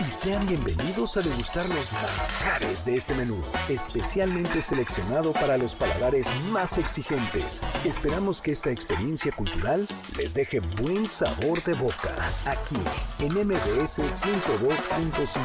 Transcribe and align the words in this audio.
Y 0.00 0.10
sean 0.10 0.46
bienvenidos 0.46 1.16
a 1.16 1.22
degustar 1.22 1.68
los 1.68 1.92
manjares 1.92 2.84
de 2.84 2.94
este 2.94 3.14
menú, 3.14 3.40
especialmente 3.68 4.62
seleccionado 4.62 5.32
para 5.32 5.58
los 5.58 5.74
paladares 5.74 6.28
más 6.52 6.78
exigentes. 6.78 7.62
Esperamos 7.84 8.40
que 8.40 8.52
esta 8.52 8.70
experiencia 8.70 9.32
cultural 9.32 9.88
les 10.16 10.34
deje 10.34 10.60
buen 10.60 11.08
sabor 11.08 11.64
de 11.64 11.74
boca, 11.74 12.14
aquí 12.46 12.76
en 13.18 13.32
MBS 13.32 13.98
102.5. 13.98 15.40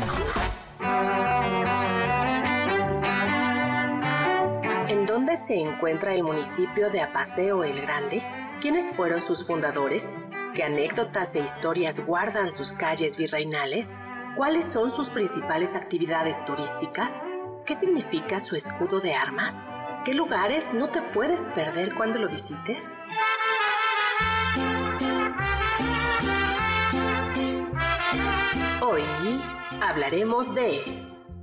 ¿En 4.88 5.08
dónde 5.08 5.36
se 5.36 5.56
encuentra 5.56 6.14
el 6.14 6.22
municipio 6.22 6.92
de 6.92 7.02
Apaseo 7.02 7.64
el 7.64 7.82
Grande? 7.82 8.22
¿Quiénes 8.62 8.86
fueron 8.96 9.20
sus 9.20 9.48
fundadores? 9.48 10.30
¿Qué 10.54 10.64
anécdotas 10.64 11.34
e 11.34 11.40
historias 11.40 12.06
guardan 12.06 12.52
sus 12.52 12.72
calles 12.72 13.18
virreinales? 13.18 14.04
¿Cuáles 14.36 14.66
son 14.66 14.90
sus 14.90 15.10
principales 15.10 15.76
actividades 15.76 16.44
turísticas? 16.46 17.24
¿Qué 17.68 17.76
significa 17.76 18.40
su 18.40 18.56
escudo 18.56 19.00
de 19.00 19.14
armas? 19.14 19.70
¿Qué 20.06 20.16
lugares 20.16 20.74
no 20.74 20.90
te 20.90 21.04
puedes 21.04 21.44
perder 21.50 21.94
cuando 21.94 22.18
lo 22.18 22.30
visites? 22.30 22.84
Hoy 28.82 29.04
hablaremos 29.84 30.56
de 30.56 30.82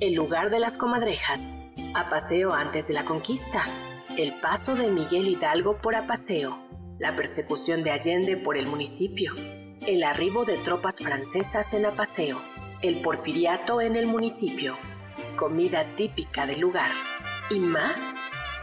el 0.00 0.14
lugar 0.14 0.50
de 0.50 0.58
las 0.58 0.76
comadrejas, 0.76 1.62
Apaseo 1.94 2.54
antes 2.54 2.88
de 2.88 2.94
la 2.94 3.04
conquista, 3.04 3.62
el 4.16 4.40
paso 4.40 4.74
de 4.74 4.90
Miguel 4.90 5.28
Hidalgo 5.28 5.78
por 5.78 5.94
Apaseo, 5.94 6.58
la 6.98 7.14
persecución 7.14 7.84
de 7.84 7.92
Allende 7.92 8.36
por 8.36 8.56
el 8.56 8.66
municipio, 8.66 9.32
el 9.86 10.02
arribo 10.02 10.44
de 10.44 10.58
tropas 10.58 10.98
francesas 10.98 11.72
en 11.72 11.86
Apaseo, 11.86 12.49
el 12.82 13.02
porfiriato 13.02 13.82
en 13.82 13.94
el 13.94 14.06
municipio, 14.06 14.78
comida 15.36 15.94
típica 15.96 16.46
del 16.46 16.60
lugar 16.60 16.90
y 17.50 17.60
más 17.60 18.00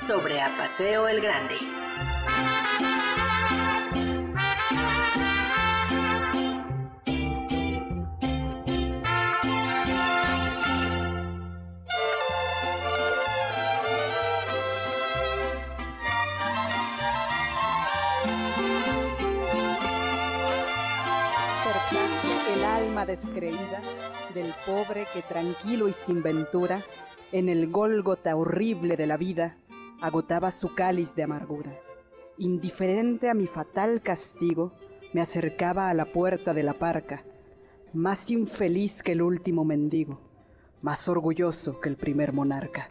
sobre 0.08 0.42
Apaseo 0.42 1.08
el 1.08 1.22
Grande. 1.22 1.87
Descreída 23.06 23.82
del 24.34 24.54
pobre 24.66 25.06
que 25.14 25.22
tranquilo 25.22 25.88
y 25.88 25.94
sin 25.94 26.24
ventura, 26.24 26.82
en 27.32 27.50
el 27.50 27.70
gólgota 27.70 28.36
horrible 28.36 28.96
de 28.98 29.08
la 29.08 29.18
vida, 29.18 29.58
agotaba 30.02 30.52
su 30.52 30.74
cáliz 30.76 31.16
de 31.16 31.24
amargura. 31.24 31.80
Indiferente 32.38 33.30
a 33.30 33.34
mi 33.34 33.48
fatal 33.48 34.02
castigo, 34.02 34.74
me 35.14 35.22
acercaba 35.22 35.90
a 35.90 35.94
la 35.94 36.06
puerta 36.06 36.54
de 36.54 36.64
la 36.64 36.74
parca, 36.74 37.24
más 37.94 38.30
infeliz 38.30 39.02
que 39.02 39.14
el 39.14 39.22
último 39.22 39.66
mendigo, 39.66 40.20
más 40.82 41.08
orgulloso 41.08 41.80
que 41.80 41.90
el 41.90 41.98
primer 41.98 42.34
monarca. 42.34 42.90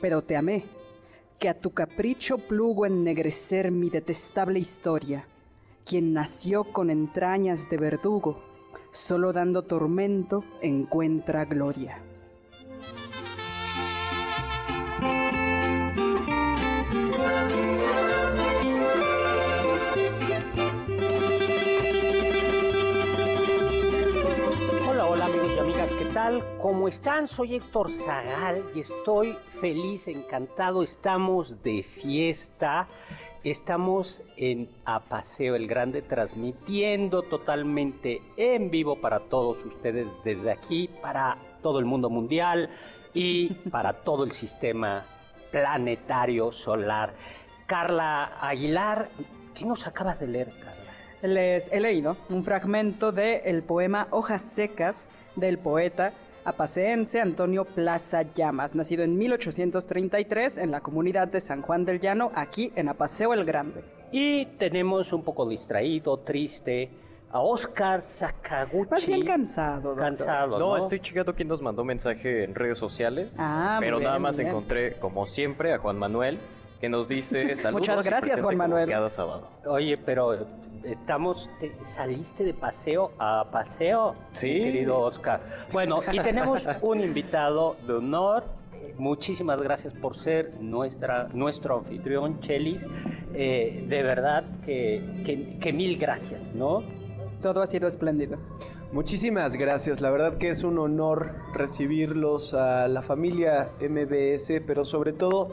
Pero 0.00 0.22
te 0.22 0.36
amé, 0.36 0.64
que 1.38 1.48
a 1.48 1.58
tu 1.58 1.72
capricho 1.72 2.38
plugo 2.38 2.86
ennegrecer 2.86 3.70
mi 3.70 3.90
detestable 3.90 4.58
historia, 4.58 5.26
quien 5.84 6.12
nació 6.12 6.64
con 6.64 6.90
entrañas 6.90 7.68
de 7.70 7.76
verdugo, 7.76 8.42
solo 8.96 9.32
dando 9.32 9.62
tormento 9.62 10.42
encuentra 10.62 11.44
gloria. 11.44 12.02
Hola, 24.88 25.06
hola 25.06 25.24
amigos 25.26 25.52
y 25.54 25.58
amigas, 25.58 25.90
¿qué 25.90 26.04
tal? 26.14 26.42
¿Cómo 26.60 26.88
están? 26.88 27.28
Soy 27.28 27.56
Héctor 27.56 27.92
Zagal 27.92 28.64
y 28.74 28.80
estoy 28.80 29.36
feliz, 29.60 30.08
encantado. 30.08 30.82
Estamos 30.82 31.62
de 31.62 31.82
fiesta. 31.82 32.88
Estamos 33.46 34.22
en 34.36 34.68
Apaseo 34.84 35.54
el 35.54 35.68
Grande 35.68 36.02
transmitiendo 36.02 37.22
totalmente 37.22 38.20
en 38.36 38.72
vivo 38.72 39.00
para 39.00 39.20
todos 39.20 39.64
ustedes 39.64 40.08
desde 40.24 40.50
aquí, 40.50 40.90
para 41.00 41.38
todo 41.62 41.78
el 41.78 41.84
mundo 41.84 42.10
mundial 42.10 42.68
y 43.14 43.50
para 43.70 43.92
todo 43.92 44.24
el 44.24 44.32
sistema 44.32 45.04
planetario 45.52 46.50
solar. 46.50 47.12
Carla 47.66 48.36
Aguilar, 48.40 49.10
¿qué 49.54 49.64
nos 49.64 49.86
acabas 49.86 50.18
de 50.18 50.26
leer, 50.26 50.50
Carla? 50.50 50.92
Les 51.22 51.72
he 51.72 51.78
leído 51.78 52.16
un 52.28 52.42
fragmento 52.42 53.12
del 53.12 53.62
poema 53.62 54.08
Hojas 54.10 54.42
Secas 54.42 55.08
del 55.36 55.58
poeta 55.58 56.12
apaceense 56.46 57.20
Antonio 57.20 57.64
Plaza 57.64 58.22
Llamas, 58.34 58.74
nacido 58.74 59.02
en 59.04 59.18
1833 59.18 60.58
en 60.58 60.70
la 60.70 60.80
comunidad 60.80 61.28
de 61.28 61.40
San 61.40 61.62
Juan 61.62 61.84
del 61.84 62.00
Llano, 62.00 62.30
aquí 62.34 62.72
en 62.76 62.88
Apaseo 62.88 63.34
el 63.34 63.44
Grande. 63.44 63.82
Y 64.12 64.46
tenemos 64.58 65.12
un 65.12 65.22
poco 65.24 65.48
distraído, 65.48 66.18
triste, 66.18 66.88
a 67.30 67.40
Oscar 67.40 68.00
Sakaguchi. 68.02 68.88
Más 68.90 69.06
bien 69.06 69.22
cansado, 69.26 69.80
doctor. 69.90 70.04
Cansado, 70.04 70.58
No, 70.58 70.68
¿no? 70.70 70.76
estoy 70.76 71.00
checando 71.00 71.34
quién 71.34 71.48
nos 71.48 71.60
mandó 71.60 71.84
mensaje 71.84 72.44
en 72.44 72.54
redes 72.54 72.78
sociales. 72.78 73.34
Ah, 73.38 73.78
pero 73.80 73.96
muy 73.96 74.04
nada 74.04 74.16
bien, 74.16 74.22
más 74.22 74.36
bien. 74.38 74.48
encontré, 74.50 74.92
como 75.00 75.26
siempre, 75.26 75.74
a 75.74 75.78
Juan 75.78 75.98
Manuel, 75.98 76.38
que 76.80 76.88
nos 76.88 77.08
dice 77.08 77.56
saludos. 77.56 77.80
Muchas 77.88 78.06
y 78.06 78.08
gracias, 78.08 78.22
presente 78.22 78.42
Juan 78.42 78.56
Manuel. 78.56 78.88
Cada 78.88 79.10
sábado. 79.10 79.48
Oye, 79.66 79.98
pero 79.98 80.46
estamos, 80.86 81.48
te- 81.60 81.72
saliste 81.86 82.44
de 82.44 82.54
paseo 82.54 83.12
a 83.18 83.48
paseo, 83.50 84.14
Sí. 84.32 84.48
mi 84.52 84.60
querido 84.60 84.98
Oscar. 85.00 85.40
Bueno, 85.72 86.00
y 86.12 86.18
tenemos 86.20 86.62
un 86.82 87.00
invitado 87.00 87.76
de 87.86 87.94
honor. 87.94 88.44
Muchísimas 88.98 89.60
gracias 89.60 89.92
por 89.94 90.16
ser 90.16 90.60
nuestra, 90.60 91.28
nuestro 91.34 91.78
anfitrión, 91.78 92.40
Chelis. 92.40 92.82
Eh, 93.34 93.84
de 93.88 94.02
verdad 94.02 94.44
que, 94.64 95.02
que- 95.24 95.58
que 95.58 95.72
mil 95.72 95.98
gracias, 95.98 96.40
¿no? 96.54 96.82
Todo 97.42 97.60
ha 97.60 97.66
sido 97.66 97.88
espléndido. 97.88 98.38
Muchísimas 98.92 99.56
gracias, 99.56 100.00
la 100.00 100.10
verdad 100.10 100.38
que 100.38 100.48
es 100.48 100.62
un 100.64 100.78
honor 100.78 101.32
recibirlos 101.52 102.54
a 102.54 102.86
la 102.88 103.02
familia 103.02 103.68
MBS, 103.80 104.60
pero 104.66 104.84
sobre 104.84 105.12
todo 105.12 105.48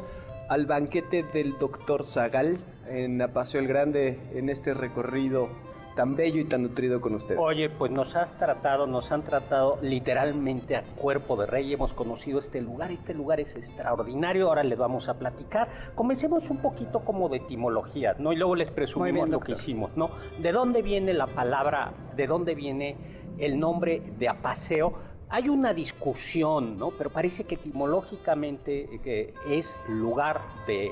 al 0.49 0.65
banquete 0.67 1.23
del 1.33 1.57
doctor 1.57 2.05
Zagal 2.05 2.59
en 2.87 3.21
Apaseo 3.21 3.61
el 3.61 3.67
Grande, 3.67 4.19
en 4.33 4.49
este 4.49 4.73
recorrido 4.73 5.49
tan 5.95 6.15
bello 6.15 6.41
y 6.41 6.45
tan 6.45 6.63
nutrido 6.63 7.01
con 7.01 7.15
ustedes. 7.15 7.39
Oye, 7.39 7.69
pues 7.69 7.91
nos 7.91 8.15
has 8.15 8.37
tratado, 8.37 8.87
nos 8.87 9.11
han 9.11 9.23
tratado 9.23 9.77
literalmente 9.81 10.75
a 10.75 10.83
cuerpo 10.83 11.35
de 11.35 11.45
rey. 11.45 11.71
Hemos 11.73 11.93
conocido 11.93 12.39
este 12.39 12.61
lugar, 12.61 12.91
este 12.91 13.13
lugar 13.13 13.39
es 13.39 13.55
extraordinario. 13.55 14.47
Ahora 14.47 14.63
les 14.63 14.77
vamos 14.77 15.07
a 15.09 15.15
platicar. 15.15 15.67
Comencemos 15.95 16.49
un 16.49 16.57
poquito 16.57 17.01
como 17.01 17.29
de 17.29 17.37
etimología, 17.37 18.15
¿no? 18.17 18.33
Y 18.33 18.37
luego 18.37 18.55
les 18.55 18.71
presumimos 18.71 19.25
bien, 19.25 19.31
lo 19.31 19.39
que 19.39 19.53
hicimos, 19.53 19.95
¿no? 19.95 20.11
¿De 20.41 20.51
dónde 20.51 20.81
viene 20.81 21.13
la 21.13 21.27
palabra, 21.27 21.91
de 22.15 22.27
dónde 22.27 22.55
viene 22.55 22.95
el 23.37 23.59
nombre 23.59 24.01
de 24.17 24.29
Apaseo? 24.29 25.12
Hay 25.33 25.49
una 25.49 25.73
discusión, 25.73 26.77
¿no? 26.77 26.91
Pero 26.91 27.09
parece 27.09 27.43
que 27.45 27.55
etimológicamente 27.55 28.87
eh, 29.03 29.33
es 29.49 29.75
lugar 29.89 30.41
de, 30.67 30.91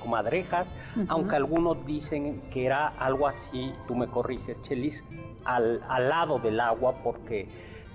comadrejas, 0.00 0.66
aunque 1.08 1.36
algunos 1.36 1.84
dicen 1.84 2.40
que 2.50 2.64
era 2.64 2.88
algo 2.88 3.28
así, 3.28 3.74
tú 3.86 3.94
me 3.94 4.06
corriges, 4.06 4.62
Chelis, 4.62 5.04
al, 5.44 5.82
lado 6.08 6.38
del 6.38 6.58
agua, 6.58 6.94
porque, 7.04 7.48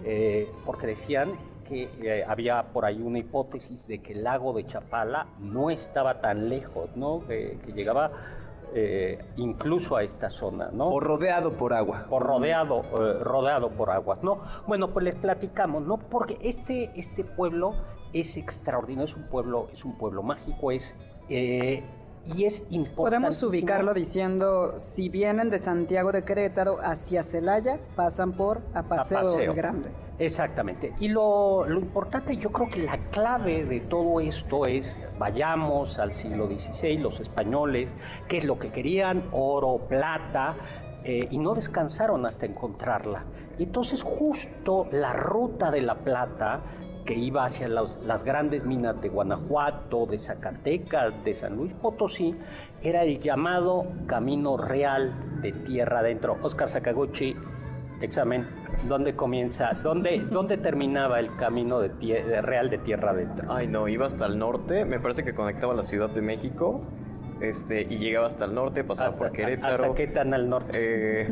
eh, 0.06 0.48
porque 0.68 0.86
decían 0.86 1.32
que 1.68 1.90
eh, 2.04 2.24
había 2.28 2.62
por 2.62 2.86
ahí 2.86 3.02
una 3.02 3.18
hipótesis 3.18 3.88
de 3.88 4.04
que 4.04 4.14
el 4.14 4.24
lago 4.24 4.54
de 4.54 4.68
Chapala 4.68 5.26
no 5.40 5.72
estaba 5.72 6.22
tan 6.22 6.48
lejos, 6.48 6.96
¿no? 6.96 7.26
que 7.28 7.58
llegaba 7.74 8.12
eh, 8.74 9.20
incluso 9.38 9.96
a 9.96 10.04
esta 10.04 10.30
zona, 10.30 10.70
¿no? 10.72 10.90
O 10.90 11.00
rodeado 11.00 11.54
por 11.54 11.74
agua. 11.74 12.06
O 12.10 12.20
rodeado, 12.20 12.82
eh, 12.82 13.20
rodeado 13.22 13.70
por 13.70 13.90
aguas, 13.90 14.24
¿no? 14.24 14.42
Bueno, 14.68 14.90
pues 14.90 15.06
les 15.06 15.16
platicamos, 15.16 15.84
¿no? 15.84 15.98
Porque 15.98 16.38
este, 16.42 16.92
este 16.96 17.24
pueblo 17.24 17.74
es 18.14 18.38
extraordinario, 18.38 19.06
es 19.06 19.16
un 19.16 19.28
pueblo, 19.28 19.68
es 19.74 19.84
un 19.86 19.98
pueblo 19.98 20.24
mágico, 20.24 20.72
es 20.72 20.96
eh, 21.30 21.84
y 22.26 22.46
es 22.46 22.64
importante. 22.70 22.96
Podemos 22.96 23.44
ubicarlo 23.44 23.94
diciendo, 23.94 24.78
si 24.78 25.10
vienen 25.10 25.50
de 25.50 25.58
Santiago 25.58 26.12
de 26.12 26.24
Querétaro 26.24 26.78
hacia 26.82 27.24
Celaya, 27.24 27.80
pasan 27.96 28.34
por 28.34 28.62
Apaseo, 28.74 29.54
Grande. 29.54 29.90
Exactamente. 30.20 30.94
Y 31.00 31.08
lo, 31.08 31.66
lo, 31.66 31.80
importante, 31.80 32.38
yo 32.38 32.52
creo 32.52 32.70
que 32.70 32.84
la 32.84 32.98
clave 33.10 33.66
de 33.66 33.80
todo 33.80 34.20
esto 34.20 34.68
es, 34.68 35.00
vayamos 35.18 35.98
al 35.98 36.14
siglo 36.14 36.46
XVI, 36.48 36.98
los 36.98 37.20
españoles, 37.20 37.92
qué 38.28 38.38
es 38.38 38.46
lo 38.46 38.60
que 38.60 38.72
querían, 38.72 39.24
oro, 39.32 39.80
plata, 39.90 40.56
eh, 41.04 41.28
y 41.32 41.40
no 41.40 41.56
descansaron 41.56 42.28
hasta 42.28 42.46
encontrarla. 42.46 43.24
Y 43.58 43.64
entonces 43.64 44.04
justo 44.04 44.88
la 44.92 45.14
ruta 45.14 45.72
de 45.72 45.82
la 45.82 45.96
plata 45.96 46.62
que 47.06 47.14
iba 47.14 47.46
hacia 47.46 47.68
las 47.68 48.24
grandes 48.24 48.64
minas 48.66 49.02
de 49.02 49.10
Guanajuato, 49.10 50.06
de 50.06 50.18
Zacatecas, 50.18 51.14
de 51.24 51.34
San 51.34 51.56
Luis 51.56 51.74
Potosí, 51.74 52.36
era 52.82 53.04
el 53.04 53.20
llamado 53.20 53.86
Camino 54.08 54.58
Real 54.58 55.14
de 55.42 55.52
Tierra 55.52 56.00
Adentro. 56.00 56.38
Oscar 56.42 56.70
Sakaguchi, 56.70 57.36
examen, 58.02 58.48
¿dónde 58.88 59.16
comienza, 59.16 59.74
dónde, 59.84 60.20
dónde 60.32 60.58
terminaba 60.58 61.20
el 61.20 61.36
Camino 61.36 61.80
de, 61.80 62.42
Real 62.42 62.70
de 62.70 62.78
Tierra 62.80 63.12
Adentro? 63.12 63.52
Ay, 63.52 63.68
no, 63.68 63.88
iba 63.88 64.06
hasta 64.06 64.26
el 64.26 64.38
norte, 64.38 64.86
me 64.86 65.00
parece 65.00 65.24
que 65.24 65.34
conectaba 65.34 65.74
la 65.74 65.84
Ciudad 65.84 66.10
de 66.10 66.22
México 66.22 66.82
este, 67.42 67.82
y 67.82 67.98
llegaba 67.98 68.28
hasta 68.28 68.46
el 68.46 68.54
norte, 68.54 68.84
pasaba 68.84 69.16
por 69.16 69.32
Querétaro. 69.32 69.84
¿Hasta 69.84 69.96
qué 69.96 70.08
tan 70.08 70.34
al 70.34 70.50
norte? 70.50 70.72
Eh, 70.74 71.28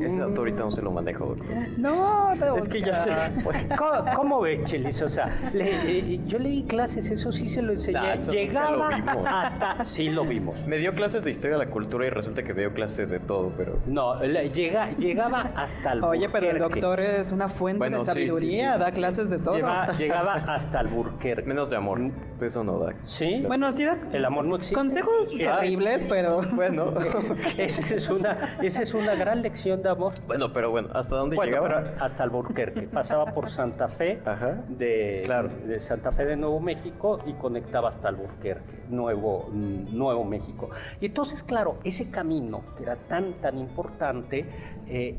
ese 0.00 0.18
dato 0.18 0.40
ahorita 0.40 0.60
no 0.60 0.72
se 0.72 0.82
lo 0.82 0.90
manejo, 0.90 1.26
doctor. 1.26 1.56
No, 1.78 2.34
no. 2.34 2.56
Es 2.56 2.68
que 2.68 2.80
ya 2.80 2.96
sé. 2.96 3.10
¿Cómo, 3.78 4.04
cómo 4.16 4.40
ves, 4.40 4.64
Chelis? 4.64 5.00
O 5.02 5.08
sea, 5.08 5.32
eh, 5.54 6.20
yo 6.26 6.38
leí 6.38 6.64
clases, 6.64 7.10
eso 7.10 7.30
sí 7.30 7.48
se 7.48 7.62
lo 7.62 7.72
enseñé. 7.72 7.98
Ah, 7.98 8.14
Llegaba 8.16 8.88
hasta... 8.88 9.84
Sí 9.84 10.08
lo 10.10 10.24
vimos. 10.24 10.56
Me 10.66 10.78
dio 10.78 10.94
clases 10.94 11.24
de 11.24 11.30
historia 11.30 11.58
de 11.58 11.64
la 11.66 11.70
cultura 11.70 12.06
y 12.06 12.10
resulta 12.10 12.42
que 12.42 12.54
me 12.54 12.60
dio 12.62 12.72
clases 12.72 13.10
de 13.10 13.20
todo, 13.20 13.52
pero... 13.56 13.78
No, 13.86 14.20
llega, 14.22 14.90
llegaba 14.92 15.52
hasta 15.56 15.92
el 15.92 16.02
Oye, 16.04 16.28
pero 16.28 16.50
el 16.50 16.58
doctor 16.58 17.00
es 17.00 17.32
una 17.32 17.48
fuente 17.48 17.88
de 17.88 18.00
sabiduría, 18.00 18.78
da 18.78 18.90
clases 18.90 19.28
de 19.30 19.38
todo. 19.38 19.56
llegaba 19.98 20.34
hasta 20.34 20.80
el 20.80 20.88
Burker. 20.94 21.46
Menos 21.46 21.70
de 21.70 21.76
amor, 21.76 22.00
de 22.40 22.46
eso 22.46 22.64
no 22.64 22.78
da. 22.78 22.94
¿Sí? 23.04 23.42
Bueno, 23.46 23.70
sí 23.72 23.84
da... 23.84 23.98
El 24.12 24.24
amor 24.24 24.44
no 24.44 24.56
existe. 24.56 24.74
Consejos 24.74 25.32
terribles, 25.38 26.04
pero... 26.08 26.40
Bueno, 26.54 26.94
esa 27.58 27.94
es, 27.94 28.08
una, 28.08 28.58
esa 28.62 28.82
es 28.82 28.94
una 28.94 29.14
gran 29.14 29.42
lección 29.42 29.82
bueno, 30.26 30.52
pero 30.52 30.70
bueno, 30.70 30.88
¿hasta 30.94 31.16
dónde 31.16 31.36
llegaba? 31.36 31.94
hasta 32.00 32.22
Albuquerque. 32.22 32.82
Pasaba 32.82 33.26
por 33.26 33.50
Santa 33.50 33.88
Fe, 33.88 34.20
De, 34.68 35.28
de 35.66 35.80
Santa 35.80 36.12
Fe 36.12 36.24
de 36.24 36.36
Nuevo 36.36 36.60
México 36.60 37.18
y 37.26 37.32
conectaba 37.34 37.90
hasta 37.90 38.08
Albuquerque, 38.08 38.84
Nuevo, 38.88 39.48
Nuevo 39.52 40.24
México. 40.24 40.70
Y 41.00 41.06
entonces, 41.06 41.42
claro, 41.42 41.78
ese 41.84 42.10
camino 42.10 42.62
que 42.76 42.84
era 42.84 42.96
tan, 42.96 43.34
tan 43.34 43.58
importante, 43.58 44.44
eh, 44.88 45.16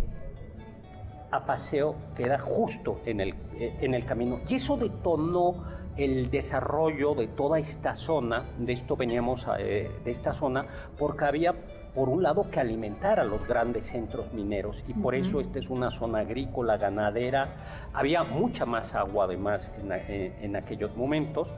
a 1.32 1.46
paseo 1.46 1.96
queda 2.16 2.40
justo 2.40 3.02
en 3.06 3.22
el, 3.22 3.36
eh, 3.60 3.78
en 3.82 3.94
el 3.94 4.06
camino. 4.06 4.40
Y 4.48 4.56
eso 4.56 4.78
detonó 4.78 5.64
el 5.98 6.30
desarrollo 6.30 7.16
de 7.16 7.28
toda 7.28 7.60
esta 7.60 7.96
zona, 7.96 8.44
de 8.58 8.74
esto 8.74 8.96
veníamos 8.96 9.48
eh, 9.58 9.90
de 10.04 10.12
esta 10.12 10.34
zona, 10.34 10.66
porque 10.98 11.26
había 11.26 11.54
por 11.94 12.10
un 12.10 12.22
lado 12.22 12.50
que 12.52 12.60
alimentar 12.60 13.20
a 13.20 13.24
los 13.24 13.48
grandes 13.48 13.88
centros 13.88 14.34
mineros 14.34 14.84
y 14.88 14.94
por 14.94 15.16
eso 15.16 15.40
esta 15.40 15.60
es 15.60 15.70
una 15.70 15.92
zona 15.92 16.20
agrícola, 16.20 16.76
ganadera, 16.78 17.90
había 17.94 18.24
mucha 18.24 18.66
más 18.66 18.94
agua 18.94 19.26
además 19.26 19.72
en, 19.80 19.92
eh, 19.94 20.58
aquellos 20.58 20.96
momentos. 20.96 21.52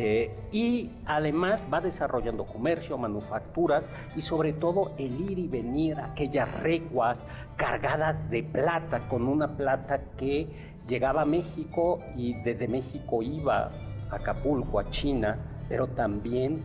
Eh, 0.00 0.32
y 0.52 0.92
además 1.06 1.60
va 1.72 1.80
desarrollando 1.80 2.46
comercio, 2.46 2.96
manufacturas 2.96 3.88
y 4.14 4.20
sobre 4.20 4.52
todo 4.52 4.92
el 4.96 5.20
ir 5.20 5.40
y 5.40 5.48
venir, 5.48 5.98
aquellas 5.98 6.48
recuas 6.62 7.24
cargadas 7.56 8.30
de 8.30 8.44
plata, 8.44 9.08
con 9.08 9.26
una 9.26 9.56
plata 9.56 10.00
que 10.16 10.67
llegaba 10.88 11.22
a 11.22 11.26
México 11.26 12.00
y 12.16 12.34
desde 12.42 12.66
México 12.66 13.22
iba 13.22 13.70
a 14.10 14.16
Acapulco, 14.16 14.80
a 14.80 14.90
China, 14.90 15.38
pero 15.68 15.86
también 15.88 16.62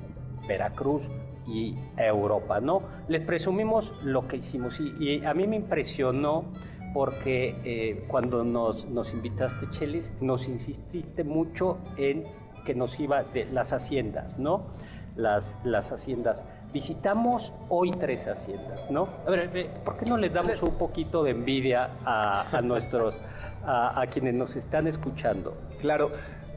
Veracruz, 0.48 1.04
y 1.48 1.75
Europa, 1.98 2.60
¿no? 2.60 2.84
Les 3.08 3.22
presumimos 3.22 3.94
lo 4.04 4.28
que 4.28 4.38
hicimos 4.38 4.80
y, 4.80 5.24
a 5.25 5.34
mí 5.34 5.48
me 5.48 5.58
impresionó 5.58 6.46
porque 6.94 7.56
eh, 7.64 8.06
cuando 8.08 8.44
nos, 8.44 8.86
nos 8.86 9.12
invitaste, 9.14 9.70
Chelis, 9.72 10.12
nos 10.22 10.48
insististe 10.48 11.24
mucho 11.24 11.80
en 11.98 12.25
que 12.66 12.75
nos 12.75 13.00
iba 13.00 13.24
de 13.24 13.46
las 13.46 13.74
haciendas, 13.74 14.38
¿no? 14.38 14.68
Las, 15.16 15.58
las 15.64 15.92
haciendas. 15.92 16.46
Visitamos 16.72 17.52
hoy 17.70 17.92
tres 17.92 18.28
haciendas, 18.28 18.90
¿no? 18.90 19.08
A 19.28 19.31
ver, 19.31 19.70
¿por 19.84 19.98
qué 19.98 20.06
no 20.06 20.18
les 20.18 20.34
damos 20.34 20.62
un 20.64 20.75
poquito 20.75 21.24
de 21.24 21.31
envidia 21.31 21.90
a, 22.06 22.58
a 22.58 22.62
nuestros, 22.62 23.20
a, 23.65 24.01
a 24.01 24.07
quienes 24.07 24.33
nos 24.33 24.56
están 24.56 24.88
escuchando? 24.88 25.57
Claro. 25.80 26.12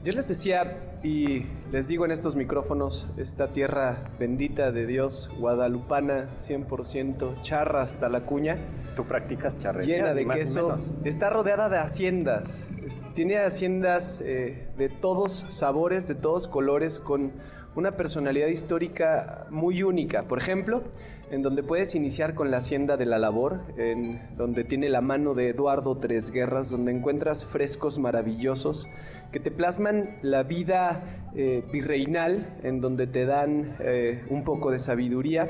Yo 0.04 0.12
les 0.12 0.28
decía 0.28 0.76
y 1.02 1.46
les 1.72 1.88
digo 1.88 2.04
en 2.04 2.10
estos 2.10 2.36
micrófonos, 2.36 3.08
esta 3.16 3.48
tierra 3.48 4.04
bendita 4.18 4.70
de 4.70 4.86
Dios, 4.86 5.30
guadalupana, 5.38 6.28
100% 6.38 7.42
charra 7.42 7.82
hasta 7.82 8.08
la 8.08 8.20
cuña. 8.20 8.56
Tú 8.94 9.04
practicas 9.04 9.58
charrería. 9.58 9.96
Llena 9.96 10.14
de 10.14 10.26
queso. 10.26 10.78
Está 11.04 11.30
rodeada 11.30 11.68
de 11.68 11.78
haciendas. 11.78 12.64
Tiene 13.14 13.38
haciendas 13.38 14.20
eh, 14.24 14.68
de 14.76 14.88
todos 14.88 15.46
sabores, 15.50 16.06
de 16.08 16.14
todos 16.14 16.48
colores, 16.48 17.00
con 17.00 17.32
una 17.76 17.92
personalidad 17.92 18.48
histórica 18.48 19.46
muy 19.50 19.82
única. 19.82 20.22
Por 20.24 20.38
ejemplo, 20.38 20.82
en 21.30 21.42
donde 21.42 21.62
puedes 21.62 21.94
iniciar 21.94 22.34
con 22.34 22.50
la 22.50 22.56
Hacienda 22.56 22.96
de 22.96 23.04
la 23.04 23.18
Labor, 23.18 23.60
en 23.76 24.20
donde 24.36 24.64
tiene 24.64 24.88
la 24.88 25.02
mano 25.02 25.34
de 25.34 25.50
Eduardo 25.50 25.98
Tres 25.98 26.30
Guerras, 26.30 26.70
donde 26.70 26.92
encuentras 26.92 27.44
frescos 27.44 27.98
maravillosos 27.98 28.86
que 29.30 29.40
te 29.40 29.50
plasman 29.50 30.18
la 30.22 30.42
vida 30.42 31.28
eh, 31.34 31.62
virreinal, 31.70 32.56
en 32.62 32.80
donde 32.80 33.06
te 33.06 33.26
dan 33.26 33.76
eh, 33.80 34.24
un 34.30 34.44
poco 34.44 34.70
de 34.70 34.78
sabiduría 34.78 35.46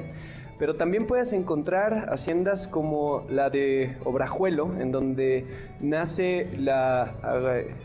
pero 0.58 0.76
también 0.76 1.06
puedes 1.06 1.32
encontrar 1.32 2.08
haciendas 2.10 2.66
como 2.66 3.26
la 3.28 3.50
de 3.50 3.96
Obrajuelo, 4.04 4.70
en 4.80 4.90
donde 4.90 5.44
nace 5.80 6.48
la 6.58 7.14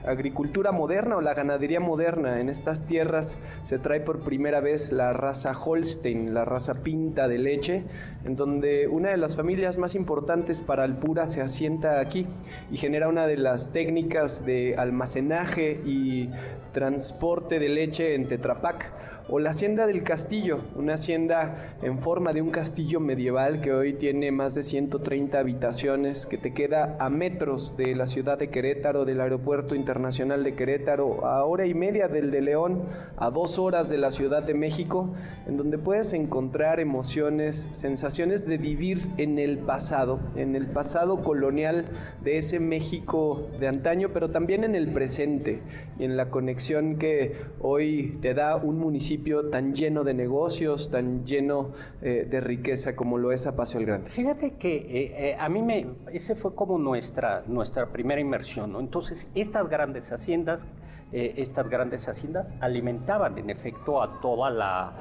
agricultura 0.06 0.72
moderna 0.72 1.18
o 1.18 1.22
la 1.22 1.34
ganadería 1.34 1.80
moderna. 1.80 2.40
En 2.40 2.50
estas 2.50 2.86
tierras 2.86 3.38
se 3.63 3.78
trae 3.78 4.00
por 4.00 4.20
primera 4.20 4.62
vez 4.62 4.92
la 4.92 5.12
raza 5.12 5.51
Holstein, 5.58 6.34
la 6.34 6.46
raza 6.46 6.75
pinta 6.75 7.28
de 7.28 7.38
leche, 7.38 7.84
en 8.25 8.36
donde 8.36 8.88
una 8.88 9.10
de 9.10 9.18
las 9.18 9.36
familias 9.36 9.78
más 9.78 9.96
importantes 9.96 10.62
para 10.62 10.84
Alpura 10.84 11.28
se 11.28 11.42
asienta 11.42 12.00
aquí 12.00 12.28
y 12.72 12.78
genera 12.78 13.10
una 13.10 13.28
de 13.28 13.38
las 13.38 13.72
técnicas 13.72 14.46
de 14.46 14.75
almacenaje 14.78 15.82
y 15.86 16.30
transporte 16.72 17.60
de 17.60 17.70
leche 17.70 18.16
en 18.16 18.28
Tetrapac 18.28 19.11
o 19.34 19.40
la 19.40 19.52
Hacienda 19.52 19.88
del 19.88 20.04
Castillo, 20.04 20.60
una 20.76 20.96
hacienda 20.96 21.78
en 21.82 22.00
forma 22.00 22.34
de 22.34 22.42
un 22.42 22.50
castillo 22.50 23.00
medieval 23.00 23.62
que 23.62 23.72
hoy 23.72 23.94
tiene 23.94 24.30
más 24.30 24.56
de 24.56 24.62
130 24.62 25.40
habitaciones, 25.40 26.26
que 26.26 26.38
te 26.38 26.54
queda 26.54 26.98
a 27.00 27.10
metros 27.10 27.78
de 27.78 27.96
la 27.96 28.08
ciudad 28.08 28.38
de 28.38 28.50
Querétaro, 28.50 29.06
del 29.06 29.22
Aeropuerto 29.22 29.74
Internacional 29.74 30.44
de 30.44 30.54
Querétaro, 30.56 31.26
a 31.26 31.46
hora 31.46 31.66
y 31.66 31.74
media 31.74 32.10
del 32.10 32.30
de 32.30 32.42
León, 32.42 32.84
a 33.16 33.30
dos 33.30 33.58
horas 33.58 33.88
de 33.88 33.98
la 33.98 34.12
Ciudad 34.12 34.44
de 34.44 34.54
México, 34.54 35.14
en 35.48 35.56
donde 35.56 35.78
puedes 35.78 36.12
encontrar 36.12 36.82
emociones, 36.82 37.70
sensaciones 37.72 38.46
de 38.46 38.58
vivir 38.58 39.12
en 39.18 39.40
el 39.40 39.60
pasado, 39.60 40.20
en 40.36 40.58
el 40.58 40.68
pasado 40.68 41.24
colonial 41.24 41.86
de 42.22 42.38
ese 42.38 42.60
México 42.60 43.48
de 43.62 43.70
antaño, 43.70 44.10
pero 44.14 44.30
también 44.30 44.66
en 44.66 44.76
el 44.76 44.92
presente 44.92 45.62
y 45.98 46.04
en 46.04 46.18
la 46.18 46.30
conexión 46.30 46.98
que 46.98 47.38
hoy 47.62 48.18
te 48.22 48.34
da 48.34 48.58
un 48.58 48.78
municipio 48.78 49.21
tan 49.51 49.74
lleno 49.74 50.04
de 50.04 50.13
negocios, 50.13 50.90
tan 50.90 51.25
lleno 51.25 51.72
eh, 52.01 52.28
de 52.30 52.42
riqueza 52.42 52.96
como 52.96 53.18
lo 53.18 53.32
es 53.32 53.48
Apacio 53.48 53.80
el 53.80 53.86
Grande? 53.86 54.10
Fíjate 54.10 54.56
que 54.56 54.75
eh, 54.75 55.30
eh, 55.32 55.38
a 55.40 55.50
mí 55.50 55.62
me, 55.62 55.88
ese 56.12 56.36
fue 56.36 56.56
como 56.56 56.78
nuestra, 56.78 57.44
nuestra 57.48 57.88
primera 57.88 58.20
inmersión, 58.20 58.74
¿no? 58.74 58.80
Entonces, 58.80 59.28
estas 59.36 59.70
grandes 59.70 60.12
haciendas, 60.12 60.66
estas 61.13 61.70
grandes 61.70 62.08
haciendas 62.08 62.54
alimentaban 62.62 63.38
en 63.38 63.50
efecto 63.50 64.01
a 64.01 64.22
toda 64.22 64.50
la, 64.50 64.94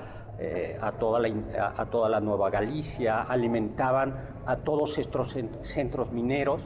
a, 0.80 0.92
toda 0.98 1.20
la, 1.20 1.72
a, 1.76 1.86
toda 1.86 2.08
la 2.08 2.18
Nueva 2.18 2.50
Galicia, 2.50 3.22
alimentaban 3.22 4.16
a 4.44 4.56
todos 4.56 4.98
estos 4.98 5.36
centros 5.60 6.10
mineros 6.10 6.62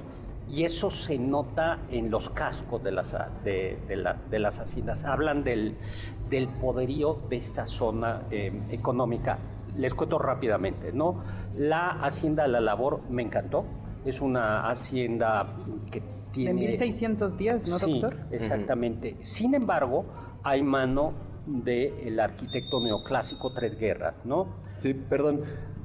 y 0.50 0.64
eso 0.64 0.90
se 0.90 1.18
nota 1.18 1.78
en 1.90 2.10
los 2.10 2.28
cascos 2.30 2.82
de 2.82 2.92
las, 2.92 3.14
de, 3.44 3.78
de, 3.88 4.38
las 4.38 4.60
haciendas. 4.60 5.04
Hablan 5.04 5.42
del, 5.42 5.76
del, 6.28 6.48
poderío 6.48 7.18
de 7.28 7.36
esta 7.36 7.66
zona 7.66 8.22
eh, 8.30 8.52
económica. 8.70 9.38
Les 9.76 9.94
cuento 9.94 10.18
rápidamente, 10.18 10.92
¿no? 10.92 11.22
La 11.56 11.88
hacienda 11.88 12.44
de 12.44 12.50
la 12.50 12.60
labor 12.60 13.00
me 13.08 13.22
encantó. 13.22 13.64
Es 14.04 14.20
una 14.20 14.68
hacienda 14.68 15.56
que 15.90 16.02
tiene... 16.30 16.52
De 16.52 16.68
1610, 16.68 17.68
¿no, 17.68 17.78
doctor? 17.78 18.16
exactamente. 18.30 19.16
Sin 19.20 19.54
embargo, 19.54 20.06
hay 20.42 20.62
mano 20.62 21.14
del 21.46 22.20
arquitecto 22.20 22.82
neoclásico 22.82 23.52
Tres 23.52 23.78
Guerras, 23.78 24.14
¿no? 24.24 24.46
Sí, 24.78 24.94
perdón. 24.94 25.42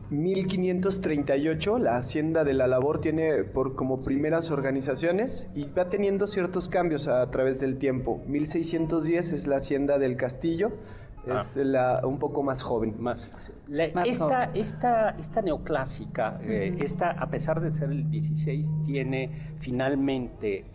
1538, 0.10 1.78
la 1.78 1.98
Hacienda 1.98 2.44
de 2.44 2.54
la 2.54 2.68
Labor 2.68 3.00
tiene 3.00 3.44
por 3.44 3.76
como 3.76 4.00
primeras 4.00 4.50
organizaciones 4.50 5.48
y 5.54 5.66
va 5.66 5.90
teniendo 5.90 6.26
ciertos 6.26 6.68
cambios 6.68 7.08
a, 7.08 7.30
través 7.30 7.60
del 7.60 7.78
tiempo. 7.78 8.22
1610 8.28 9.34
es 9.34 9.48
la 9.48 9.58
Hacienda 9.58 10.00
del 10.00 10.18
Castillo, 10.18 10.72
ah. 11.30 11.38
es 11.38 11.56
la, 11.58 12.02
un 12.04 12.18
poco 12.18 12.42
más 12.42 12.64
joven. 12.64 12.96
Más, 13.00 13.30
esta, 14.06 14.52
esta, 14.56 15.10
esta, 15.12 15.42
neoclásica, 15.44 16.40
eh, 16.42 16.76
esta, 16.80 17.12
a 17.12 17.30
pesar 17.30 17.62
de 17.62 17.72
ser 17.72 17.92
el 17.92 18.10
16, 18.10 18.68
tiene 18.86 19.54
finalmente 19.60 20.66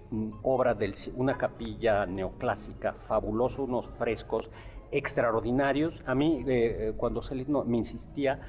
obra 0.43 0.75
de 0.75 0.95
una 1.17 1.37
capilla 1.37 2.07
neoclásica, 2.07 2.93
fabuloso, 2.93 3.65
unos 3.65 3.87
frescos 3.99 4.49
extraordinarios. 4.93 6.01
A 6.07 6.15
mí, 6.15 6.45
eh, 6.47 6.91
eh, 6.91 6.93
cuando 6.97 7.21
se 7.21 7.35
me 7.35 7.77
insistía, 7.77 8.41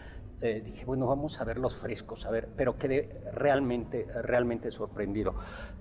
eh, 0.41 0.61
dije, 0.63 0.83
bueno, 0.85 1.07
vamos 1.07 1.39
a 1.39 1.45
ver 1.45 1.57
los 1.57 1.75
frescos, 1.75 2.25
a 2.25 2.31
ver, 2.31 2.49
pero 2.57 2.77
quedé 2.77 3.21
realmente, 3.31 4.05
realmente 4.21 4.69
sorprendido. 4.69 5.33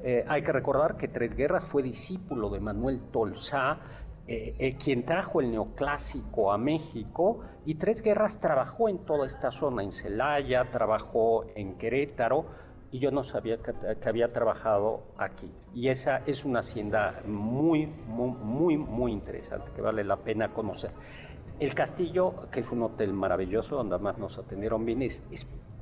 Eh, 0.02 0.24
hay 0.28 0.42
que 0.42 0.52
recordar 0.52 0.96
que 0.96 1.08
Tres 1.08 1.34
Guerras 1.34 1.64
fue 1.64 1.82
discípulo 1.82 2.48
de 2.50 2.60
Manuel 2.60 3.02
Tolsá, 3.10 3.78
eh, 4.26 4.76
quien 4.82 5.04
trajo 5.04 5.40
el 5.40 5.50
neoclásico 5.50 6.52
a 6.52 6.58
México, 6.58 7.40
y 7.66 7.74
Tres 7.74 8.00
Guerras 8.00 8.38
trabajó 8.38 8.88
en 8.88 8.98
toda 8.98 9.26
esta 9.26 9.50
zona, 9.50 9.82
en 9.82 9.92
Celaya, 9.92 10.70
trabajó 10.70 11.46
en 11.56 11.76
Querétaro, 11.76 12.46
y 12.92 13.00
yo 13.00 13.10
no 13.10 13.24
sabía 13.24 13.58
que, 13.58 13.72
que, 14.00 14.08
había 14.08 14.32
trabajado 14.32 15.02
aquí. 15.18 15.50
Y 15.74 15.88
esa 15.88 16.18
es 16.26 16.44
una 16.44 16.60
hacienda 16.60 17.22
muy, 17.26 17.86
muy, 17.86 18.30
muy, 18.30 18.76
muy 18.76 19.10
interesante, 19.10 19.72
que 19.74 19.82
vale 19.82 20.04
la 20.04 20.16
pena 20.18 20.52
conocer. 20.54 20.92
El 21.60 21.72
castillo, 21.72 22.50
que 22.50 22.60
es 22.60 22.70
un 22.72 22.82
hotel 22.82 23.12
maravilloso, 23.12 23.76
donde 23.76 23.94
además 23.94 24.18
nos 24.18 24.38
atendieron 24.38 24.84
bien, 24.84 25.02
es, 25.02 25.22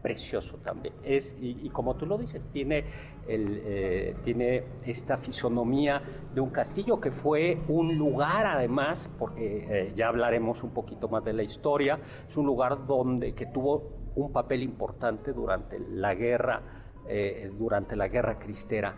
precioso 0.03 0.57
también. 0.65 0.95
Es, 1.05 1.37
y, 1.41 1.71
como 1.71 1.95
tú 1.95 2.07
lo 2.07 2.19
dices, 2.19 2.43
tiene, 2.53 2.85
eh, 3.29 4.17
tiene 4.25 4.65
esta 4.85 5.17
fisonomía 5.17 6.03
de 6.35 6.41
un 6.41 6.51
castillo 6.51 7.01
que 7.01 7.13
fue 7.13 7.61
un 7.69 7.97
lugar 7.97 8.45
además, 8.47 9.09
porque 9.17 9.65
eh, 9.71 9.93
ya 9.95 10.09
hablaremos 10.09 10.65
un 10.65 10.71
poquito 10.71 11.09
más 11.09 11.25
de 11.25 11.33
la 11.33 11.45
historia, 11.45 12.01
es 12.29 12.37
un 12.37 12.47
lugar 12.47 12.85
donde, 12.85 13.33
que 13.33 13.47
tuvo 13.47 14.11
un 14.17 14.33
papel 14.33 14.65
importante 14.65 15.33
durante 15.33 15.79
la 15.79 16.17
guerra, 16.17 16.63
eh, 17.09 17.49
durante 17.57 17.95
la 17.95 18.09
guerra 18.09 18.41
cristera. 18.41 18.97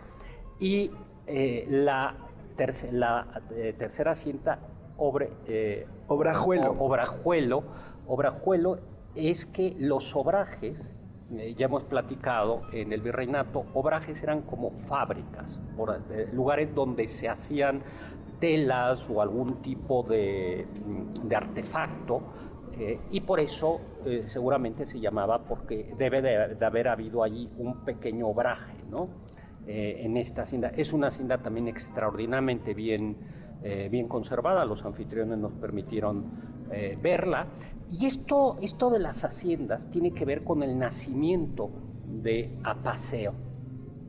Y 0.59 0.89
la, 1.27 2.15
la 2.91 3.41
tercera 3.77 4.15
cinta 4.15 4.59
obre, 4.97 5.31
eh, 5.47 5.87
obrajuelo. 6.07 6.75
obrajuelo. 6.79 7.63
Obrajuelo 8.07 8.79
es 9.15 9.45
que 9.45 9.75
los 9.79 10.15
obrajes, 10.15 10.91
eh, 11.35 11.55
ya 11.55 11.65
hemos 11.65 11.83
platicado 11.83 12.61
en 12.71 12.93
el 12.93 13.01
virreinato, 13.01 13.65
obrajes 13.73 14.21
eran 14.21 14.41
como 14.41 14.71
fábricas, 14.71 15.59
eh, 16.11 16.29
lugares 16.33 16.73
donde 16.75 17.07
se 17.07 17.27
hacían 17.27 17.81
telas 18.39 19.09
o 19.09 19.21
algún 19.21 19.61
tipo 19.61 20.03
de, 20.03 20.67
mm, 20.85 21.33
artefacto, 21.33 22.21
y 23.09 23.21
por 23.21 23.39
eso 23.39 23.79
seguramente 24.25 24.85
se 24.85 24.99
llamaba 24.99 25.45
porque 25.45 25.93
debe 25.97 26.21
de, 26.21 26.65
haber 26.65 26.89
habido 26.89 27.23
allí 27.23 27.49
un 27.57 27.85
pequeño 27.85 28.27
obraje, 28.27 28.75
¿no? 28.91 29.07
en 29.65 30.17
esta 30.17 30.41
hacienda. 30.41 30.73
Es 30.75 30.91
una 30.91 31.07
hacienda 31.07 31.37
también 31.37 31.69
extraordinariamente 31.69 32.73
bien 32.73 33.15
eh, 33.67 33.89
bien 33.89 34.07
conservada, 34.07 34.63
los 34.63 34.85
anfitriones 34.85 35.39
nos 35.39 35.51
permitieron 35.53 36.25
eh, 36.71 36.99
verla. 37.01 37.47
Y 37.91 38.05
esto, 38.05 38.57
esto 38.61 38.91
de 38.91 38.99
las 38.99 39.23
haciendas 39.23 39.89
tiene 39.89 40.11
que 40.13 40.23
ver 40.23 40.43
con 40.43 40.61
el 40.61 40.77
nacimiento 40.77 41.71
de 42.05 42.59
Apaseo. 42.63 43.33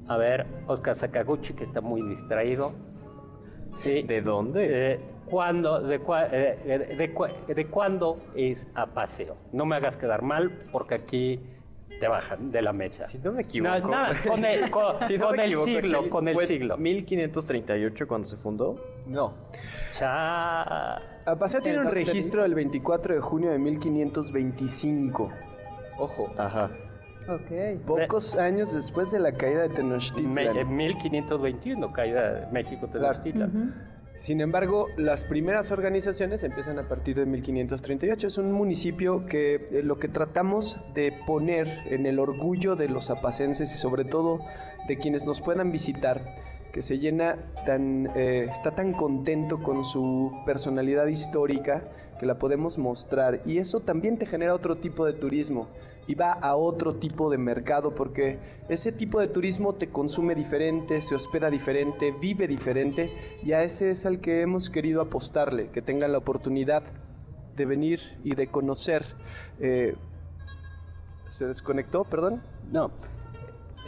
A 0.09 0.19
ver, 0.19 0.47
Oscar 0.67 0.95
Sakaguchi, 0.95 1.55
que 1.55 1.65
está 1.65 1.81
muy 1.81 2.03
distraído. 2.03 2.73
Sí. 3.77 4.03
¿De 4.03 4.21
dónde? 4.21 4.93
Eh, 4.93 5.01
¿cuándo, 5.25 5.81
de, 5.81 6.01
de, 7.49 7.67
cuándo 7.71 8.19
es 8.35 8.69
Apaseo? 8.75 9.37
No 9.55 9.65
me 9.65 9.77
hagas 9.77 9.97
quedar 9.97 10.21
mal, 10.21 10.53
porque 10.71 10.97
aquí 10.97 11.41
te 12.01 12.09
bajan 12.09 12.51
de 12.51 12.63
la 12.63 12.73
mesa. 12.73 13.05
Si 13.05 13.19
no 13.19 13.33
me 13.33 13.43
equivoco. 13.43 13.77
No, 13.87 14.07
con 14.29 14.45
el, 14.45 14.71
con, 14.71 15.41
el 15.41 15.55
siglo, 15.55 16.09
con 16.11 16.29
el 16.29 16.39
siglo. 16.47 16.77
1538 16.77 18.09
cuando 18.09 18.29
se 18.29 18.37
fundó. 18.37 18.77
No. 19.07 19.35
Cha... 19.93 21.01
Paseo 21.39 21.61
tiene 21.61 21.81
un 21.81 21.91
registro 21.91 22.43
del 22.43 22.55
24 22.55 23.15
de 23.15 23.21
junio 23.21 23.51
de 23.51 23.59
1525. 23.59 25.31
Ojo. 25.99 26.33
Ajá. 26.37 26.71
Ok. 27.29 27.81
Pocos 27.85 28.37
años 28.37 28.73
después 28.73 29.11
de 29.11 29.19
la 29.19 29.33
caída 29.33 29.63
de 29.63 29.71
Tenochtitlan. 29.71 30.57
En 30.57 30.77
1521, 30.77 31.93
caída 31.93 32.33
de 32.33 32.47
México 32.53 32.89
Tenochtitlan. 32.89 33.96
Sin 34.17 34.41
embargo, 34.41 34.87
las 34.97 35.25
primeras 35.25 35.71
organizaciones 35.71 36.43
empiezan 36.43 36.79
a 36.79 36.89
partir 36.89 37.17
de 37.17 37.27
1538. 37.27 38.27
Es 38.27 38.39
un 38.39 38.51
municipio 38.51 39.27
que 39.27 39.55
eh, 39.55 39.83
lo 39.83 39.99
que 39.99 40.09
tratamos 40.09 40.81
de 40.95 41.13
poner 41.27 41.69
en 41.91 42.07
el 42.07 42.19
orgullo 42.19 42.77
de 42.77 42.89
los 42.89 43.11
apacenses 43.11 43.71
y 43.75 43.77
sobre 43.77 44.07
todo 44.07 44.41
de 44.89 44.97
quienes 44.97 45.27
nos 45.27 45.43
puedan 45.43 45.71
visitar, 45.71 46.35
que 46.73 46.81
se 46.81 46.99
llena 46.99 47.37
tan, 47.67 48.11
eh, 48.17 48.49
está 48.51 48.75
tan 48.75 48.95
contento 48.95 49.59
con 49.59 49.85
su 49.85 50.33
personalidad 50.47 51.07
histórica 51.09 51.85
que 52.19 52.25
la 52.25 52.39
podemos 52.39 52.79
mostrar. 52.79 53.43
Y 53.45 53.59
eso 53.59 53.81
también 53.81 54.17
te 54.17 54.25
genera 54.25 54.55
otro 54.55 54.79
tipo 54.79 55.05
de 55.05 55.13
turismo 55.13 55.69
y 56.07 56.15
va 56.15 56.33
a 56.33 56.57
otro 56.57 56.97
tipo 56.97 57.31
de 57.31 57.39
mercado 57.39 57.95
porque 57.95 58.39
ese 58.69 58.93
tipo 58.93 59.21
de 59.21 59.29
turismo 59.29 59.75
te 59.75 59.89
consume 59.89 60.35
diferente, 60.35 61.01
se 61.01 61.15
hospeda 61.15 61.51
diferente, 61.51 62.13
vive 62.13 62.47
diferente 62.47 63.39
y 63.43 63.53
a 63.53 63.63
ese 63.63 63.91
es 63.91 64.07
al 64.07 64.21
que 64.21 64.43
hemos 64.43 64.71
querido 64.71 65.01
apostarle, 65.01 65.71
que 65.71 65.83
tengan 65.83 66.13
la 66.13 66.19
oportunidad 66.19 66.83
de 67.57 67.65
venir 67.65 68.01
y 68.23 68.35
de 68.35 68.49
conocer. 68.49 69.05
Eh, 69.61 69.95
¿Se 71.29 71.47
desconectó, 71.47 72.05
perdón? 72.05 72.43
No. 72.71 72.91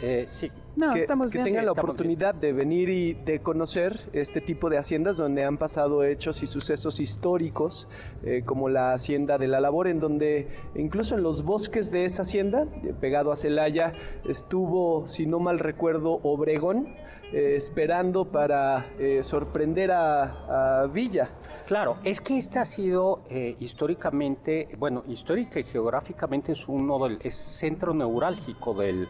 Eh, 0.01 0.25
sí, 0.29 0.49
que, 0.93 1.39
tengan 1.43 1.65
la 1.65 1.71
oportunidad 1.71 2.33
de 2.33 2.53
venir 2.53 2.89
y 2.89 3.13
de 3.13 3.39
conocer 3.39 3.99
este 4.13 4.39
tipo 4.41 4.69
de 4.69 4.77
haciendas 4.77 5.17
donde 5.17 5.43
han 5.43 5.57
pasado 5.57 6.03
hechos 6.03 6.41
y 6.43 6.47
sucesos 6.47 6.99
históricos, 6.99 7.87
eh, 8.23 8.43
como 8.45 8.69
la 8.69 8.93
hacienda 8.93 9.37
de 9.37 9.47
la 9.47 9.59
labor, 9.59 9.87
en 9.87 9.99
donde 9.99 10.47
incluso 10.75 11.15
en 11.15 11.23
los 11.23 11.43
bosques 11.43 11.91
de 11.91 12.05
esa 12.05 12.21
hacienda, 12.21 12.65
eh, 12.83 12.93
pegado 12.99 13.31
a 13.31 13.35
Celaya, 13.35 13.91
estuvo, 14.27 15.07
si 15.07 15.25
no 15.25 15.39
mal 15.39 15.59
recuerdo, 15.59 16.19
Obregón, 16.23 16.87
eh, 17.33 17.55
esperando 17.57 18.25
para 18.25 18.85
sorprender 19.21 19.91
a, 19.91 20.87
Villa. 20.91 21.29
Claro, 21.67 21.97
es 22.03 22.21
que 22.21 22.37
este 22.37 22.57
ha 22.57 22.65
sido 22.65 23.21
históricamente, 23.59 24.69
bueno, 24.79 25.03
histórica 25.07 25.59
y 25.59 25.63
geográficamente 25.63 26.53
es 26.53 26.67
uno 26.67 26.97
del 27.03 27.19
es 27.23 27.35
centro 27.35 27.93
neurálgico 27.93 28.73
del, 28.73 29.07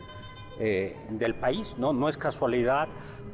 eh, 0.59 0.95
del 1.09 1.35
país, 1.35 1.75
¿no? 1.77 1.93
No 1.93 2.09
es 2.09 2.17
casualidad 2.17 2.87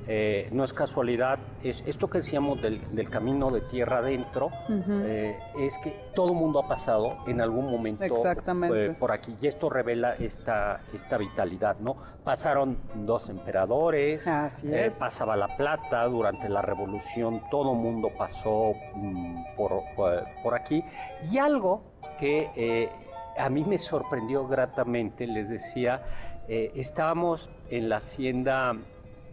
eh, 0.07 0.49
no 0.51 0.63
es 0.63 0.71
casualidad, 0.71 1.39
es 1.63 1.81
esto 1.87 2.07
que 2.07 2.19
decíamos 2.19 2.61
del, 2.61 2.79
del 2.95 3.09
camino 3.09 3.49
de 3.49 3.61
tierra 3.61 3.99
adentro, 3.99 4.51
eh, 4.69 5.35
es 5.59 5.79
que 5.79 5.95
todo 6.13 6.35
mundo 6.35 6.59
ha 6.59 6.67
pasado 6.67 7.17
en 7.25 7.41
algún 7.41 7.71
momento 7.71 8.03
Exactamente. 8.03 8.91
por 8.99 9.11
aquí 9.11 9.35
y 9.41 9.47
esto 9.47 9.67
revela 9.67 10.13
esta, 10.13 10.79
esta 10.93 11.17
vitalidad, 11.17 11.77
¿no? 11.79 11.97
Pasaron 12.23 12.77
dos 12.93 13.29
emperadores, 13.29 14.27
Así 14.27 14.71
es. 14.71 14.99
pasaba 14.99 15.35
la 15.35 15.57
plata 15.57 16.05
durante 16.05 16.49
la 16.49 16.61
revolución, 16.61 17.41
todo 17.49 17.73
mundo 17.73 18.09
pasó 18.15 18.73
mm, 18.93 19.55
por, 19.57 19.81
por, 19.95 20.53
aquí 20.53 20.83
y 21.31 21.39
algo 21.39 21.81
que 22.19 22.91
a 23.37 23.49
mí 23.49 23.63
me 23.63 23.79
sorprendió 23.79 24.47
gratamente, 24.47 25.25
les 25.25 25.49
decía, 25.49 26.03
eh, 26.47 26.71
estábamos 26.75 27.49
en 27.69 27.89
la 27.89 27.97
hacienda, 27.97 28.75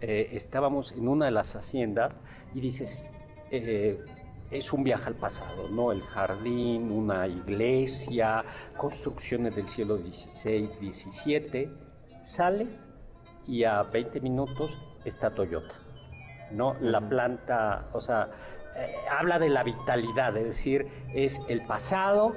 eh, 0.00 0.30
estábamos 0.32 0.92
en 0.92 1.08
una 1.08 1.26
de 1.26 1.30
las 1.30 1.54
haciendas 1.54 2.14
y 2.54 2.60
dices, 2.60 3.10
eh, 3.50 4.02
es 4.50 4.72
un 4.72 4.82
viaje 4.82 5.08
al 5.08 5.14
pasado, 5.16 5.68
¿no? 5.70 5.92
El 5.92 6.00
jardín, 6.02 6.90
una 6.90 7.26
iglesia, 7.26 8.44
construcciones 8.78 9.54
del 9.54 9.68
siglo 9.68 9.98
XVI, 9.98 10.70
XVII, 10.80 11.70
sales 12.22 12.88
y 13.46 13.64
a 13.64 13.82
20 13.82 14.20
minutos 14.20 14.70
está 15.04 15.34
Toyota, 15.34 15.74
¿no? 16.50 16.76
La 16.80 17.00
planta, 17.00 17.88
o 17.92 18.00
sea, 18.00 18.30
habla 19.10 19.38
de 19.38 19.50
la 19.50 19.62
vitalidad, 19.62 20.34
es 20.36 20.44
decir, 20.44 20.86
es 21.14 21.40
el 21.48 21.62
pasado, 21.62 22.34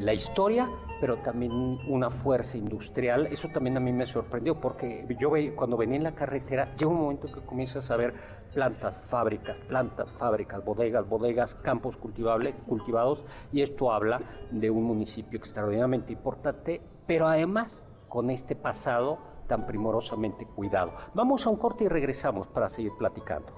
la 0.00 0.12
historia, 0.12 0.68
pero 1.02 1.16
también 1.16 1.50
una 1.88 2.10
fuerza 2.10 2.56
industrial. 2.56 3.26
Eso 3.26 3.48
también 3.48 3.76
a 3.76 3.80
mí 3.80 3.92
me 3.92 4.06
sorprendió 4.06 4.60
porque 4.60 5.04
yo 5.18 5.32
ve- 5.32 5.52
cuando 5.56 5.76
venía 5.76 5.96
en 5.96 6.04
la 6.04 6.14
carretera, 6.14 6.76
llega 6.76 6.92
un 6.92 7.00
momento 7.00 7.26
que 7.26 7.40
comienzas 7.40 7.90
a 7.90 7.96
ver 7.96 8.14
plantas, 8.54 9.00
fábricas, 9.10 9.58
plantas, 9.66 10.12
fábricas, 10.12 10.64
bodegas, 10.64 11.08
bodegas, 11.08 11.56
campos 11.56 11.96
cultivables, 11.96 12.54
cultivados, 12.68 13.24
y 13.52 13.62
esto 13.62 13.90
habla 13.90 14.20
de 14.52 14.70
un 14.70 14.84
municipio 14.84 15.40
extraordinariamente 15.40 16.12
importante, 16.12 16.80
pero 17.04 17.26
además 17.26 17.82
con 18.08 18.30
este 18.30 18.54
pasado 18.54 19.18
tan 19.48 19.66
primorosamente 19.66 20.46
cuidado. 20.46 20.92
Vamos 21.14 21.44
a 21.44 21.50
un 21.50 21.56
corte 21.56 21.82
y 21.82 21.88
regresamos 21.88 22.46
para 22.46 22.68
seguir 22.68 22.92
platicando. 22.96 23.52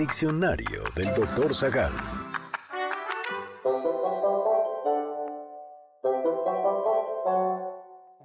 Diccionario 0.00 0.82
del 0.96 1.14
doctor 1.14 1.54
Zagal. 1.54 1.92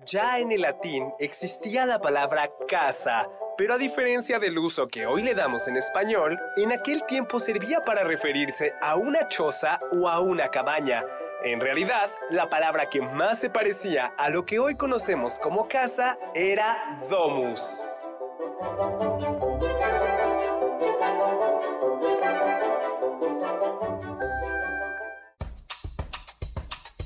Ya 0.05 0.39
en 0.39 0.53
el 0.53 0.61
latín 0.61 1.11
existía 1.19 1.85
la 1.85 1.99
palabra 1.99 2.49
casa, 2.69 3.27
pero 3.57 3.73
a 3.73 3.77
diferencia 3.77 4.39
del 4.39 4.57
uso 4.57 4.87
que 4.87 5.05
hoy 5.05 5.21
le 5.21 5.33
damos 5.33 5.67
en 5.67 5.75
español, 5.75 6.39
en 6.55 6.71
aquel 6.71 7.03
tiempo 7.07 7.41
servía 7.41 7.83
para 7.83 8.05
referirse 8.05 8.71
a 8.81 8.95
una 8.95 9.27
choza 9.27 9.77
o 9.99 10.07
a 10.07 10.21
una 10.21 10.47
cabaña. 10.47 11.03
En 11.43 11.59
realidad, 11.59 12.09
la 12.29 12.49
palabra 12.49 12.89
que 12.89 13.01
más 13.01 13.39
se 13.39 13.49
parecía 13.49 14.13
a 14.17 14.29
lo 14.29 14.45
que 14.45 14.59
hoy 14.59 14.75
conocemos 14.75 15.37
como 15.39 15.67
casa 15.67 16.17
era 16.33 17.01
domus. 17.09 17.83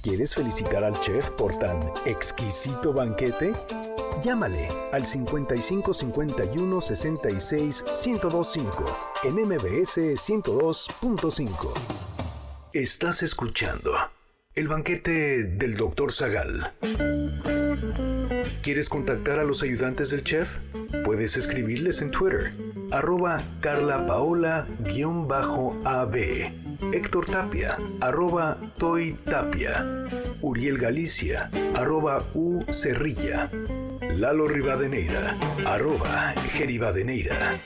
¿Quieres 0.09 0.33
felicitar 0.33 0.83
al 0.83 0.99
chef 1.01 1.29
por 1.29 1.55
tan 1.59 1.79
exquisito 2.03 2.91
banquete? 2.91 3.53
Llámale 4.23 4.67
al 4.91 5.05
55 5.05 5.93
51 5.93 6.81
66 6.81 7.85
1025 8.07 8.85
en 9.25 9.35
MBS 9.35 9.97
102.5. 9.99 11.73
Estás 12.73 13.21
escuchando 13.21 13.93
el 14.55 14.67
banquete 14.67 15.43
del 15.43 15.77
Dr. 15.77 16.11
Zagal. 16.11 16.73
¿Quieres 18.63 18.89
contactar 18.89 19.37
a 19.37 19.43
los 19.43 19.61
ayudantes 19.61 20.09
del 20.09 20.23
chef? 20.23 20.49
Puedes 21.05 21.37
escribirles 21.37 22.01
en 22.01 22.09
Twitter, 22.09 22.51
arroba 22.89 23.43
carlapaola-ab, 23.61 24.69
Héctor 26.81 27.25
Tapia, 27.25 27.75
arroba 28.01 28.57
Toy 28.77 29.13
Tapia, 29.25 29.85
Uriel 30.41 30.77
Galicia, 30.77 31.49
arroba 31.75 32.19
U 32.33 32.63
Cerrilla, 32.71 33.49
Lalo 34.15 34.47
Rivadeneira, 34.47 35.35
arroba 35.65 36.33
Geribadeneira. 36.53 37.57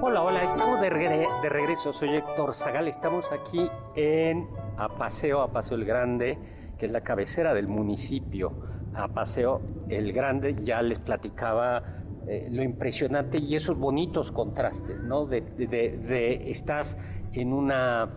Hola, 0.00 0.22
hola, 0.22 0.42
estamos 0.44 0.80
de, 0.80 0.90
regre- 0.90 1.40
de 1.42 1.48
regreso. 1.48 1.92
Soy 1.92 2.14
Héctor 2.14 2.54
Zagal. 2.54 2.88
Estamos 2.88 3.24
aquí 3.32 3.70
en 3.94 4.48
Apaseo, 4.76 5.40
Apaseo 5.42 5.76
el 5.76 5.84
Grande, 5.84 6.38
que 6.78 6.86
es 6.86 6.92
la 6.92 7.02
cabecera 7.02 7.54
del 7.54 7.68
municipio. 7.68 8.52
Apaseo 8.94 9.60
el 9.88 10.12
Grande, 10.12 10.56
ya 10.62 10.82
les 10.82 10.98
platicaba 10.98 11.82
eh, 12.26 12.48
lo 12.50 12.62
impresionante 12.62 13.38
y 13.38 13.54
esos 13.54 13.76
bonitos 13.76 14.32
contrastes, 14.32 14.98
¿no? 15.02 15.26
De, 15.26 16.42
estás 16.46 16.96
en 17.32 17.52
una 17.52 18.14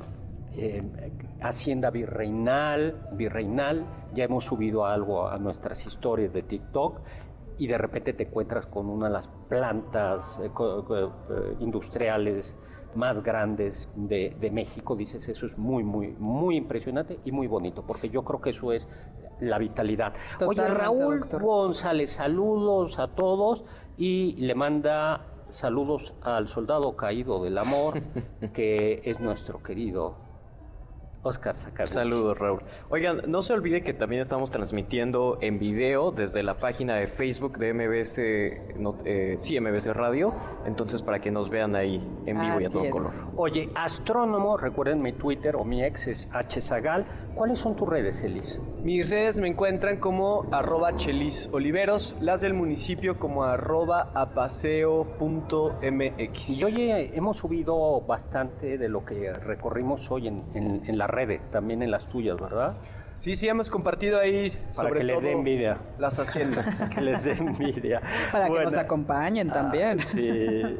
eh, 0.54 0.82
hacienda 1.41 1.89
virreinal, 1.89 3.10
virreinal, 3.13 3.86
ya 4.13 4.24
hemos 4.24 4.46
subido 4.46 4.86
algo 4.86 5.28
a 5.28 5.38
nuestras 5.38 5.86
historias 5.86 6.32
de 6.32 6.43
TikTok 6.43 7.02
y 7.58 7.67
de 7.67 7.78
repente 7.78 8.13
te 8.13 8.24
encuentras 8.24 8.65
con 8.67 8.88
una 8.88 9.08
de 9.08 9.13
las 9.13 9.28
plantas 9.50 10.39
eh, 10.41 10.50
industriales 11.60 12.56
más 12.97 13.23
grandes 13.23 13.88
de, 13.95 14.36
de 14.39 14.51
México, 14.51 14.95
dices, 14.95 15.27
eso 15.29 15.45
es 15.45 15.57
muy, 15.57 15.83
muy, 15.83 16.15
muy 16.19 16.57
impresionante 16.57 17.19
y 17.23 17.31
muy 17.31 17.47
bonito, 17.47 17.83
porque 17.88 18.10
yo 18.10 18.23
creo 18.23 18.41
que 18.41 18.49
eso 18.49 18.73
es 18.73 18.86
la 19.39 19.57
vitalidad. 19.57 20.13
Oye, 20.45 20.67
Raúl 20.67 21.19
doctor. 21.21 21.43
González, 21.43 22.12
saludos 22.12 22.99
a 22.99 23.07
todos 23.07 23.63
y 23.97 24.33
le 24.33 24.55
manda 24.55 25.21
saludos 25.49 26.13
al 26.21 26.47
soldado 26.47 26.95
caído 26.95 27.41
del 27.43 27.57
amor, 27.57 28.01
que 28.53 29.01
es 29.05 29.19
nuestro 29.19 29.63
querido 29.63 30.27
Oscar 31.28 31.56
Sakaguchi. 31.56 31.94
Saludos, 31.94 32.38
Raúl. 32.38 32.62
Oigan, 32.90 33.22
no 33.28 33.42
se 33.42 33.54
olvide 33.54 33.82
que 33.82 33.94
también 33.94 34.22
estamos 34.22 34.50
transmitiendo 34.50 35.38
en 35.42 35.60
video 35.60 36.12
desde 36.12 36.42
la 36.44 36.58
página 36.60 36.96
de 36.96 37.08
Facebook 37.08 37.58
de 37.58 37.74
MBS, 37.74 38.20
no- 38.80 38.98
eh, 39.06 39.38
sí, 39.40 39.60
MBS 39.60 39.94
Radio. 39.94 40.34
Entonces, 40.66 41.02
para 41.02 41.20
que 41.20 41.30
nos 41.32 41.50
vean 41.50 41.76
ahí 41.76 41.98
en 42.26 42.40
vivo 42.40 42.62
y 42.62 42.66
a 42.66 42.70
todo 42.70 42.86
es. 42.86 42.92
color. 42.92 43.13
Oye, 43.36 43.70
astrónomo, 43.76 44.58
recuerden 44.58 45.02
mi 45.02 45.13
Twitter 45.13 45.56
o 45.56 45.63
mi 45.63 45.84
ex 45.84 46.08
es 46.08 46.30
hzagal. 46.34 47.06
¿Cuáles 47.38 47.60
son 47.60 47.76
tus 47.76 47.88
redes, 47.88 48.21
Elis? 48.23 48.60
Mis 48.84 49.10
redes 49.12 49.39
me 49.39 49.47
encuentran 49.47 49.97
como 49.97 50.45
arroba 50.52 50.95
chelis 50.95 51.50
oliveros, 51.54 52.15
las 52.19 52.41
del 52.41 52.56
municipio 52.56 53.19
como 53.19 53.43
arroba 53.43 54.10
apaseo.mx. 55.38 56.50
Y 56.50 56.63
oye, 56.63 57.15
hemos 57.15 57.38
subido 57.38 58.02
bastante 58.02 58.78
de 58.80 58.89
lo 58.89 59.06
que 59.06 59.32
recorrimos 59.34 60.10
hoy 60.10 60.28
en, 60.28 60.43
en- 60.56 60.82
en 60.88 60.97
las 60.97 61.10
redes, 61.10 61.39
también 61.52 61.84
en 61.84 61.91
las 61.91 62.10
tuyas, 62.10 62.38
¿verdad? 62.41 62.76
Sí, 63.17 63.36
sí, 63.36 63.47
hemos 63.47 63.69
compartido 63.71 64.19
ahí 64.19 64.51
Para 64.75 64.89
sobre 64.89 64.99
que 64.99 65.06
les 65.06 65.15
todo 65.17 65.25
dé 65.25 65.32
envidia. 65.34 65.77
las 65.97 66.19
haciendas. 66.19 66.84
que 66.93 67.01
les 67.01 67.23
dé 67.23 67.32
envidia. 67.32 67.99
Para 68.32 68.47
que 68.47 68.63
nos 68.63 68.77
acompañen 68.77 69.49
también. 69.49 69.99
Ah, 69.99 70.03
Sí. 70.03 70.77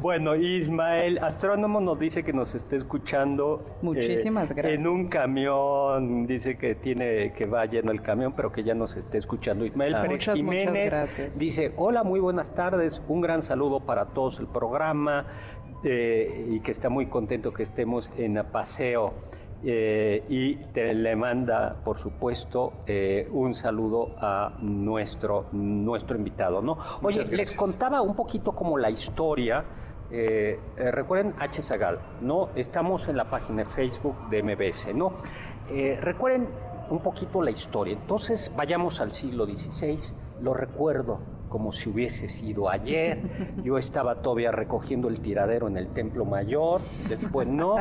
Bueno, 0.00 0.34
Ismael, 0.36 1.18
astrónomo, 1.22 1.80
nos 1.80 1.98
dice 1.98 2.22
que 2.22 2.32
nos 2.32 2.54
está 2.54 2.76
escuchando. 2.76 3.64
eh, 3.66 3.72
Muchísimas 3.82 4.52
gracias. 4.52 4.78
En 4.80 4.86
un 4.86 5.08
camión, 5.08 6.26
dice 6.26 6.58
que 6.58 6.74
tiene 6.74 7.32
que 7.32 7.46
va 7.46 7.64
lleno 7.66 7.92
el 7.92 8.02
camión, 8.02 8.34
pero 8.36 8.50
que 8.52 8.62
ya 8.62 8.74
nos 8.74 8.96
está 8.96 9.16
escuchando. 9.16 9.64
Ismael 9.64 9.94
Ah. 9.94 10.02
Pérez 10.02 10.12
Muchas, 10.18 10.42
muchas 10.42 10.60
Jiménez 10.64 10.86
gracias. 10.90 11.38
dice: 11.38 11.72
Hola, 11.76 12.02
muy 12.02 12.20
buenas 12.20 12.54
tardes. 12.54 13.00
Un 13.08 13.20
gran 13.20 13.42
saludo 13.42 13.80
para 13.80 14.06
todos 14.06 14.38
el 14.38 14.48
programa 14.48 15.26
eh, 15.84 16.46
y 16.50 16.60
que 16.60 16.72
está 16.72 16.88
muy 16.88 17.06
contento 17.06 17.52
que 17.52 17.62
estemos 17.62 18.10
en 18.18 18.34
Paseo. 18.52 19.14
Eh, 19.64 20.24
y 20.28 20.56
te, 20.72 20.94
le 20.94 21.16
manda, 21.16 21.76
por 21.84 21.98
supuesto, 21.98 22.72
eh, 22.86 23.28
un 23.32 23.54
saludo 23.54 24.14
a 24.18 24.54
nuestro, 24.60 25.46
nuestro 25.52 26.16
invitado. 26.16 26.62
¿no? 26.62 26.78
Oye, 27.02 27.24
les 27.30 27.54
contaba 27.54 28.02
un 28.02 28.14
poquito 28.14 28.52
como 28.52 28.78
la 28.78 28.90
historia. 28.90 29.64
Eh, 30.10 30.60
recuerden 30.76 31.34
H. 31.38 31.62
Zagal, 31.62 31.98
¿no? 32.20 32.50
Estamos 32.54 33.08
en 33.08 33.16
la 33.16 33.28
página 33.28 33.64
de 33.64 33.70
Facebook 33.70 34.28
de 34.30 34.42
MBS, 34.42 34.94
¿no? 34.94 35.14
recuerden 36.00 36.46
un 36.90 37.00
poquito 37.00 37.42
la 37.42 37.50
historia. 37.50 37.94
Entonces, 37.94 38.52
vayamos 38.56 39.00
al 39.00 39.10
siglo 39.10 39.46
XVI, 39.46 39.98
lo 40.40 40.54
recuerdo 40.54 41.18
como 41.56 41.72
si 41.72 41.88
hubiese 41.88 42.28
sido 42.28 42.68
ayer. 42.68 43.18
Yo 43.64 43.78
estaba 43.78 44.16
todavía 44.16 44.52
recogiendo 44.52 45.08
el 45.08 45.20
tiradero 45.20 45.68
en 45.68 45.78
el 45.78 45.88
Templo 45.88 46.26
Mayor, 46.26 46.82
después 47.08 47.48
no. 47.48 47.76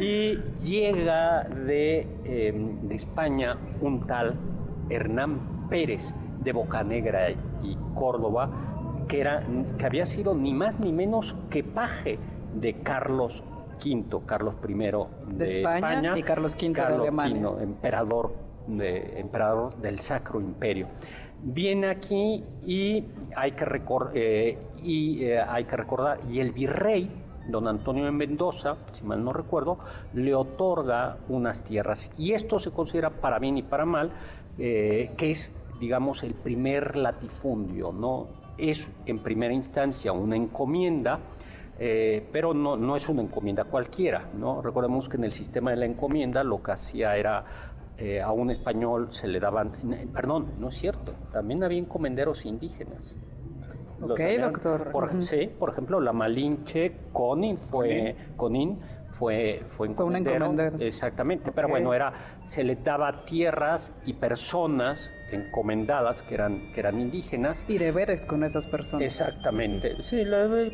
Y 0.00 0.38
llega 0.60 1.44
de, 1.44 2.08
em, 2.24 2.80
de 2.88 2.96
España 2.96 3.56
un 3.80 4.08
tal 4.08 4.34
Hernán 4.90 5.68
Pérez 5.70 6.16
de 6.42 6.52
Bocanegra 6.52 7.30
y 7.30 7.78
Córdoba, 7.94 8.50
que, 9.06 9.20
era, 9.20 9.46
que 9.78 9.86
había 9.86 10.04
sido 10.04 10.34
ni 10.34 10.52
más 10.52 10.80
ni 10.80 10.92
menos 10.92 11.36
que 11.48 11.62
paje 11.62 12.18
de 12.56 12.74
Carlos 12.82 13.44
V, 13.80 14.20
Carlos 14.26 14.56
I 14.68 14.74
de, 15.36 15.44
España, 15.44 16.18
y 16.18 16.24
Carlos 16.24 16.56
V 16.60 16.72
de 16.72 16.80
Alemania. 16.82 17.50
emperador, 17.60 18.34
de, 18.66 19.20
emperador 19.20 19.76
del 19.76 20.00
Sacro 20.00 20.40
Imperio 20.40 20.88
viene 21.42 21.88
aquí 21.88 22.44
y 22.64 23.04
hay 23.36 23.52
que, 23.52 23.66
eh, 24.14 24.58
y, 24.82 25.24
eh, 25.24 25.40
hay 25.40 25.64
que 25.64 25.76
recordar, 25.76 26.20
y 26.30 26.40
el 26.40 26.52
virrey, 26.52 27.10
don 27.48 27.66
Antonio 27.66 28.04
de 28.04 28.12
Mendoza, 28.12 28.76
si 28.92 29.04
mal 29.04 29.24
no 29.24 29.32
recuerdo, 29.32 29.78
le 30.14 30.34
otorga 30.34 31.18
unas 31.28 31.64
tierras. 31.64 32.10
Y 32.16 32.32
esto 32.32 32.60
se 32.60 32.70
considera 32.70 33.10
para 33.10 33.38
bien 33.38 33.58
y 33.58 33.62
para 33.62 33.84
mal, 33.84 34.12
eh, 34.58 35.10
que 35.16 35.32
es, 35.32 35.52
digamos, 35.80 36.22
el 36.22 36.34
primer 36.34 36.96
latifundio, 36.96 37.92
¿no? 37.92 38.28
Es 38.58 38.88
en 39.06 39.18
primera 39.18 39.52
instancia 39.52 40.12
una 40.12 40.36
encomienda, 40.36 41.18
pero 42.30 42.54
no, 42.54 42.76
no, 42.76 42.94
es 42.94 43.08
una 43.08 43.22
encomienda 43.22 43.64
cualquiera, 43.64 44.28
¿no? 44.38 44.62
Recordemos 44.62 45.08
que 45.08 45.16
en 45.16 45.24
el 45.24 45.32
sistema 45.32 45.72
de 45.72 45.78
la 45.78 45.86
encomienda 45.86 46.44
lo 46.44 46.62
que 46.62 46.70
hacía 46.70 47.16
era 47.16 47.44
eh, 47.98 48.20
a 48.20 48.32
un 48.32 48.50
español 48.50 49.08
se 49.12 49.28
le 49.28 49.38
daban, 49.38 49.72
perdón, 50.14 50.54
no 50.58 50.68
es 50.68 50.76
cierto, 50.76 51.12
también 51.32 51.62
había 51.62 51.78
encomenderos 51.78 52.44
indígenas. 52.46 53.18
ok, 54.00 54.20
doctor. 54.40 54.90
Por, 54.90 55.22
Sí, 55.22 55.50
por 55.58 55.70
ejemplo, 55.70 56.00
la 56.00 56.12
Malinche 56.12 56.92
Conin 57.12 57.58
fue, 57.58 58.16
Conin 58.36 58.80
fue, 59.10 59.64
fue 59.68 59.88
encomendero. 59.88 60.52
Exactamente, 60.78 61.52
pero 61.52 61.68
bueno, 61.68 61.94
era, 61.94 62.12
se 62.46 62.64
le 62.64 62.76
daba 62.76 63.24
tierras 63.24 63.92
y 64.04 64.14
personas 64.14 65.10
encomendadas 65.30 66.22
que 66.22 66.34
eran, 66.34 66.72
que 66.72 66.80
eran 66.80 67.00
indígenas. 67.00 67.58
Y 67.68 67.78
deberes 67.78 68.26
con 68.26 68.44
esas 68.44 68.66
personas. 68.66 69.02
Exactamente, 69.02 70.02
sí, 70.02 70.22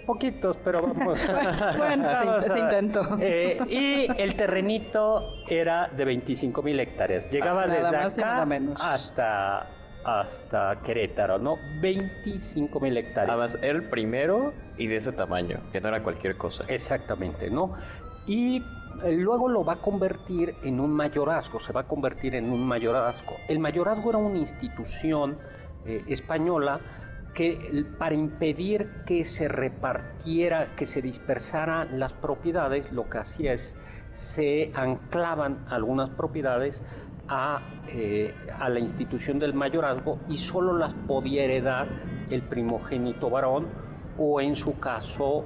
poquitos, 0.05 0.57
pero 0.65 0.83
vamos. 0.83 1.21
bueno, 1.79 2.41
se 2.41 2.59
intentó. 2.59 3.19
Eh, 3.21 3.59
y 3.69 4.21
el 4.21 4.35
terrenito 4.37 5.45
era 5.49 5.89
de 5.89 6.05
25 6.05 6.63
mil 6.63 6.81
hectáreas. 6.81 7.31
Llegaba 7.31 7.67
de 7.67 7.77
desde 7.77 8.23
acá 8.23 8.47
hasta 8.81 9.67
hasta 10.05 10.81
Querétaro, 10.85 11.39
¿no? 11.39 11.59
25 11.81 12.81
mil 12.81 12.97
hectáreas. 12.97 13.31
Además, 13.31 13.59
era 13.63 13.77
el 13.77 13.89
primero 13.89 14.55
y 14.79 14.87
de 14.87 14.97
ese 14.97 15.13
tamaño, 15.13 15.61
que 15.71 15.81
no 15.81 15.89
era 15.89 16.03
cualquier 16.03 16.37
cosa. 16.37 16.65
Exactamente, 16.69 17.51
¿no? 17.51 17.75
Y 18.27 18.63
luego 19.07 19.49
lo 19.49 19.65
va 19.65 19.75
a 19.75 19.83
convertir 19.83 20.57
en 20.63 20.81
un 20.81 20.93
mayorazgo, 20.93 21.61
se 21.61 21.73
va 21.73 21.83
a 21.83 21.85
convertir 21.85 22.35
en 22.35 22.51
un 22.51 22.67
mayorazgo. 22.67 23.37
El 23.49 23.59
mayorazgo 23.59 24.11
era 24.11 24.19
una 24.19 24.39
institución 24.39 25.39
eh, 25.87 26.05
española 26.09 26.81
que 27.35 27.85
para 27.99 28.15
impedir 28.15 29.03
que 29.07 29.25
se 29.25 29.49
repartiera, 29.49 30.75
que 30.75 30.87
se 30.87 31.03
dispersaran 31.03 32.01
las 32.01 32.13
propiedades, 32.13 32.91
lo 32.93 33.09
que 33.09 33.19
hacía 33.19 33.53
es 33.53 33.77
se 34.11 34.73
anclaban 34.75 35.67
algunas 35.69 36.09
propiedades 36.11 36.83
a, 37.29 37.61
eh, 37.89 38.35
a 38.59 38.69
la 38.71 38.81
institución 38.81 39.39
del 39.39 39.53
mayorazgo 39.53 40.19
y 40.29 40.39
solo 40.39 40.77
las 40.77 40.95
podía 41.07 41.45
heredar 41.45 41.87
el 42.31 42.43
primogénito 42.43 43.29
varón 43.31 43.67
o 44.19 44.41
en 44.41 44.57
su 44.57 44.81
caso 44.81 45.45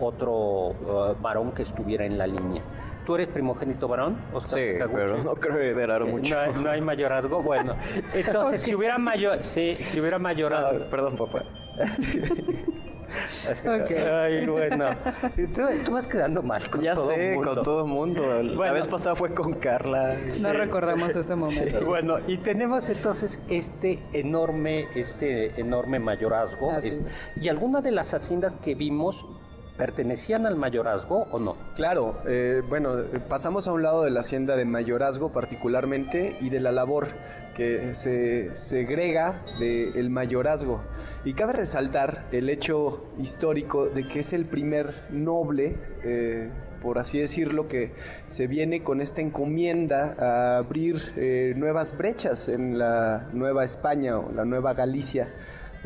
otro 0.00 0.74
varón 1.20 1.52
que 1.52 1.64
estuviera 1.64 2.06
en 2.06 2.16
la 2.16 2.26
línea. 2.26 2.62
¿Tú 3.06 3.14
eres 3.14 3.28
primogénito 3.28 3.86
varón? 3.86 4.16
sí, 4.44 4.72
pero 4.92 5.22
no 5.22 5.34
creo 5.36 5.58
heredar 5.58 6.04
mucho. 6.04 6.34
No, 6.54 6.70
hay 6.70 6.80
mayorazgo. 6.80 7.40
Bueno, 7.40 7.76
entonces 8.12 8.62
si 8.62 8.74
hubiera 8.74 8.98
mayor, 8.98 9.44
si 9.44 9.76
hubiera 9.98 10.18
mayorazgo, 10.18 10.90
perdón, 10.90 11.16
papá. 11.16 11.44
Okay. 13.60 13.98
Ay, 13.98 14.46
bueno. 14.46 14.90
Tú, 15.84 15.92
vas 15.92 16.08
quedando 16.08 16.42
mal 16.42 16.68
con 16.68 16.82
ya 16.82 16.94
todo 16.94 17.06
sé, 17.06 17.34
mundo. 17.34 17.54
con 17.54 17.62
todo 17.62 17.80
el 17.82 17.86
mundo. 17.86 18.42
La 18.42 18.72
vez 18.72 18.88
pasada 18.88 19.14
fue 19.14 19.32
con 19.32 19.54
Carla. 19.54 20.16
No 20.40 20.52
recordamos 20.52 21.14
ese 21.14 21.36
momento. 21.36 21.86
Bueno, 21.86 22.18
y 22.26 22.38
tenemos 22.38 22.88
entonces 22.88 23.40
este 23.48 24.02
enorme, 24.12 24.88
este 24.96 25.58
enorme 25.58 26.00
mayorazgo. 26.00 26.72
y 27.40 27.48
algunas 27.48 27.84
de 27.84 27.92
las 27.92 28.12
haciendas 28.12 28.56
que 28.56 28.74
vimos 28.74 29.24
¿Pertenecían 29.76 30.46
al 30.46 30.56
mayorazgo 30.56 31.26
o 31.30 31.38
no? 31.38 31.56
Claro, 31.74 32.22
eh, 32.26 32.62
bueno, 32.66 32.96
pasamos 33.28 33.68
a 33.68 33.72
un 33.72 33.82
lado 33.82 34.04
de 34.04 34.10
la 34.10 34.20
hacienda 34.20 34.56
de 34.56 34.64
mayorazgo 34.64 35.32
particularmente 35.32 36.38
y 36.40 36.48
de 36.48 36.60
la 36.60 36.72
labor 36.72 37.08
que 37.54 37.94
se 37.94 38.56
segrega 38.56 39.42
del 39.58 40.08
mayorazgo. 40.08 40.80
Y 41.24 41.34
cabe 41.34 41.54
resaltar 41.54 42.26
el 42.32 42.48
hecho 42.48 43.04
histórico 43.18 43.86
de 43.86 44.06
que 44.06 44.20
es 44.20 44.32
el 44.32 44.46
primer 44.46 44.94
noble, 45.10 45.76
eh, 46.04 46.50
por 46.80 46.98
así 46.98 47.18
decirlo, 47.18 47.68
que 47.68 47.92
se 48.28 48.46
viene 48.46 48.82
con 48.82 49.00
esta 49.00 49.20
encomienda 49.20 50.16
a 50.18 50.56
abrir 50.58 51.00
eh, 51.16 51.54
nuevas 51.56 51.96
brechas 51.96 52.48
en 52.48 52.78
la 52.78 53.28
Nueva 53.32 53.64
España 53.64 54.18
o 54.18 54.32
la 54.32 54.44
Nueva 54.44 54.74
Galicia 54.74 55.28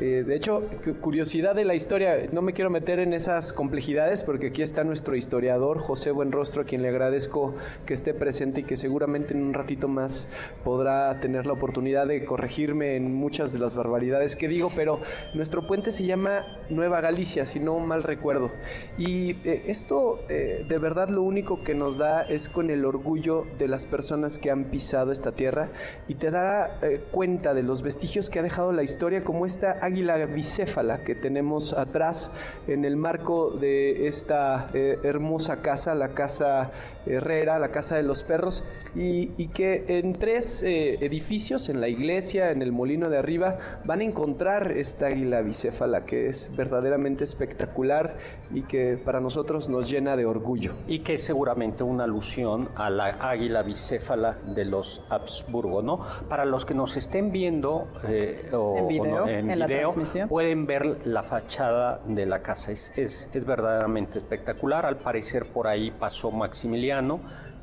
eh, 0.00 0.24
de 0.26 0.34
hecho, 0.34 0.62
curiosidad 1.02 1.54
de 1.54 1.66
la 1.66 1.74
historia, 1.74 2.16
no 2.32 2.40
me 2.40 2.54
quiero 2.54 2.70
meter 2.70 3.00
en 3.00 3.12
esas 3.12 3.52
complejidades 3.52 4.22
porque 4.22 4.46
aquí 4.46 4.62
está 4.62 4.82
nuestro 4.82 5.14
historiador 5.14 5.78
José 5.78 6.10
Buenrostro, 6.10 6.62
a 6.62 6.64
quien 6.64 6.80
le 6.80 6.88
agradezco 6.88 7.54
que 7.84 7.92
esté 7.92 8.14
presente 8.14 8.62
y 8.62 8.64
que 8.64 8.76
seguramente 8.76 9.34
en 9.34 9.42
un 9.42 9.52
ratito 9.52 9.88
más 9.88 10.26
podrá 10.64 11.20
tener 11.20 11.44
la 11.44 11.52
oportunidad 11.52 12.06
de 12.06 12.24
corregirme 12.24 12.96
en 12.96 13.14
muchas 13.14 13.52
de 13.52 13.58
las 13.58 13.74
barbaridades 13.74 14.36
que 14.36 14.48
digo, 14.48 14.72
pero 14.74 15.00
nuestro 15.34 15.66
puente 15.66 15.90
se 15.90 16.06
llama 16.06 16.46
Nueva 16.70 17.02
Galicia, 17.02 17.44
si 17.44 17.60
no 17.60 17.78
mal 17.80 18.02
recuerdo. 18.02 18.50
Y 18.96 19.32
eh, 19.44 19.64
esto 19.66 20.20
eh, 20.30 20.64
de 20.66 20.78
verdad 20.78 21.10
lo 21.10 21.22
único 21.22 21.62
que 21.62 21.74
nos 21.74 21.98
da 21.98 22.22
es 22.22 22.48
con 22.48 22.70
el 22.70 22.86
orgullo 22.86 23.44
de 23.58 23.68
las 23.68 23.84
personas 23.84 24.38
que 24.38 24.50
han 24.50 24.64
pisado 24.70 25.12
esta 25.12 25.32
tierra 25.32 25.68
y 26.08 26.14
te 26.14 26.30
da 26.30 26.80
cuenta 27.10 27.52
de 27.52 27.62
los 27.62 27.82
vestigios 27.82 28.30
que 28.30 28.38
ha 28.38 28.42
dejado 28.42 28.72
la 28.72 28.82
historia 28.82 29.22
como 29.24 29.44
esta 29.44 29.78
águila 29.90 30.24
bicéfala 30.26 31.02
que 31.02 31.14
tenemos 31.14 31.72
atrás 31.72 32.30
en 32.68 32.84
el 32.84 32.96
marco 32.96 33.50
de 33.50 34.06
esta 34.06 34.70
eh, 34.72 34.98
hermosa 35.02 35.62
casa, 35.62 35.94
la 35.94 36.10
casa 36.10 36.70
Herrera, 37.06 37.58
la 37.58 37.70
casa 37.70 37.96
de 37.96 38.02
los 38.02 38.22
perros, 38.22 38.64
y, 38.94 39.48
que 39.48 39.84
en 39.88 40.14
tres 40.14 40.62
eh, 40.62 41.04
edificios, 41.04 41.68
en 41.68 41.80
la 41.80 41.88
iglesia, 41.88 42.50
en 42.50 42.62
el 42.62 42.72
molino 42.72 43.08
de 43.08 43.18
arriba, 43.18 43.58
van 43.84 44.00
a 44.00 44.04
encontrar 44.04 44.72
esta 44.72 45.06
águila 45.06 45.40
bicéfala 45.40 46.04
que 46.04 46.28
es 46.28 46.50
verdaderamente 46.56 47.24
espectacular 47.24 48.14
y 48.52 48.62
que 48.62 48.98
para 49.02 49.20
nosotros 49.20 49.68
nos 49.68 49.90
llena 49.90 50.16
de 50.16 50.26
orgullo. 50.26 50.74
Y 50.86 51.00
que 51.00 51.14
es 51.14 51.24
seguramente 51.24 51.82
una 51.82 52.04
alusión 52.04 52.68
a 52.76 52.90
la 52.90 53.06
águila 53.20 53.62
bicéfala 53.62 54.38
de 54.54 54.64
los 54.64 55.02
Habsburgo, 55.08 55.82
¿no? 55.82 56.04
Para 56.28 56.44
los 56.44 56.64
que 56.64 56.74
nos 56.74 56.96
estén 56.96 57.32
viendo 57.32 57.88
eh, 58.08 58.50
en 58.52 58.88
video, 58.88 59.26
en 59.26 59.58
la 59.58 59.68
pueden 60.28 60.66
ver 60.66 61.06
la 61.06 61.22
fachada 61.22 62.00
de 62.06 62.26
la 62.26 62.42
casa. 62.42 62.72
Es, 62.72 62.96
es, 62.98 63.28
es 63.32 63.46
verdaderamente 63.46 64.18
espectacular. 64.18 64.84
Al 64.84 64.96
parecer 64.96 65.46
por 65.46 65.66
ahí 65.66 65.90
pasó 65.90 66.30
Maximiliano 66.30 66.89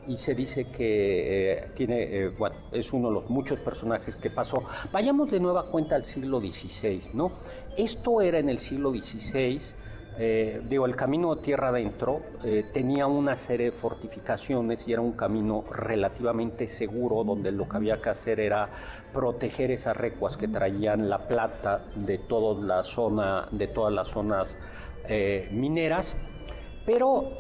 y 0.08 0.18
se 0.18 0.34
dice 0.34 0.66
que 0.66 1.52
eh, 1.52 1.72
tiene, 1.76 2.02
eh, 2.02 2.32
es 2.72 2.94
uno 2.94 3.10
de 3.10 3.16
los 3.16 3.30
muchos 3.30 3.60
personajes 3.60 4.16
que 4.16 4.30
pasó. 4.30 4.64
Vayamos 4.92 5.30
de 5.30 5.40
nueva 5.40 5.70
cuenta 5.70 5.96
al 5.96 6.06
siglo 6.06 6.40
XVI, 6.40 7.02
¿no? 7.14 7.32
Esto 7.78 8.22
era 8.22 8.40
en 8.40 8.50
el 8.50 8.60
siglo 8.60 8.92
XVI, 8.92 9.60
eh, 10.20 10.62
digo, 10.68 10.88
el 10.88 10.96
camino 10.96 11.36
tierra 11.36 11.68
adentro 11.68 12.22
tenía 12.74 13.06
una 13.06 13.38
serie 13.38 13.68
de 13.68 13.72
fortificaciones 13.72 14.88
y 14.88 14.94
era 14.94 15.02
un 15.02 15.12
camino 15.12 15.64
relativamente 15.70 16.66
seguro 16.66 17.24
donde 17.24 17.52
lo 17.52 17.70
que 17.70 17.78
había 17.78 18.02
que 18.02 18.10
hacer 18.10 18.40
era 18.40 18.68
proteger 19.14 19.70
esas 19.70 19.96
recuas 19.96 20.36
que 20.36 20.48
traían 20.48 21.08
la 21.08 21.20
plata 21.20 21.84
de 21.94 22.18
toda 22.18 22.60
la 22.66 22.84
zona, 22.84 23.48
de 23.52 23.68
todas 23.68 23.94
las 23.94 24.08
zonas 24.08 24.58
mineras, 25.52 26.16
pero 26.84 27.38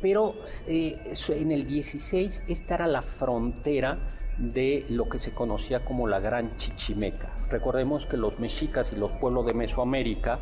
pero 0.00 0.34
eh, 0.66 1.12
en 1.28 1.52
el 1.52 1.66
16 1.66 2.42
esta 2.48 2.74
era 2.74 2.86
la 2.86 3.02
frontera 3.02 3.98
de 4.38 4.84
lo 4.90 5.08
que 5.08 5.18
se 5.18 5.32
conocía 5.32 5.84
como 5.84 6.06
la 6.06 6.20
Gran 6.20 6.56
Chichimeca. 6.58 7.30
Recordemos 7.48 8.06
que 8.06 8.16
los 8.16 8.38
mexicas 8.38 8.92
y 8.92 8.96
los 8.96 9.10
pueblos 9.12 9.46
de 9.46 9.54
Mesoamérica, 9.54 10.38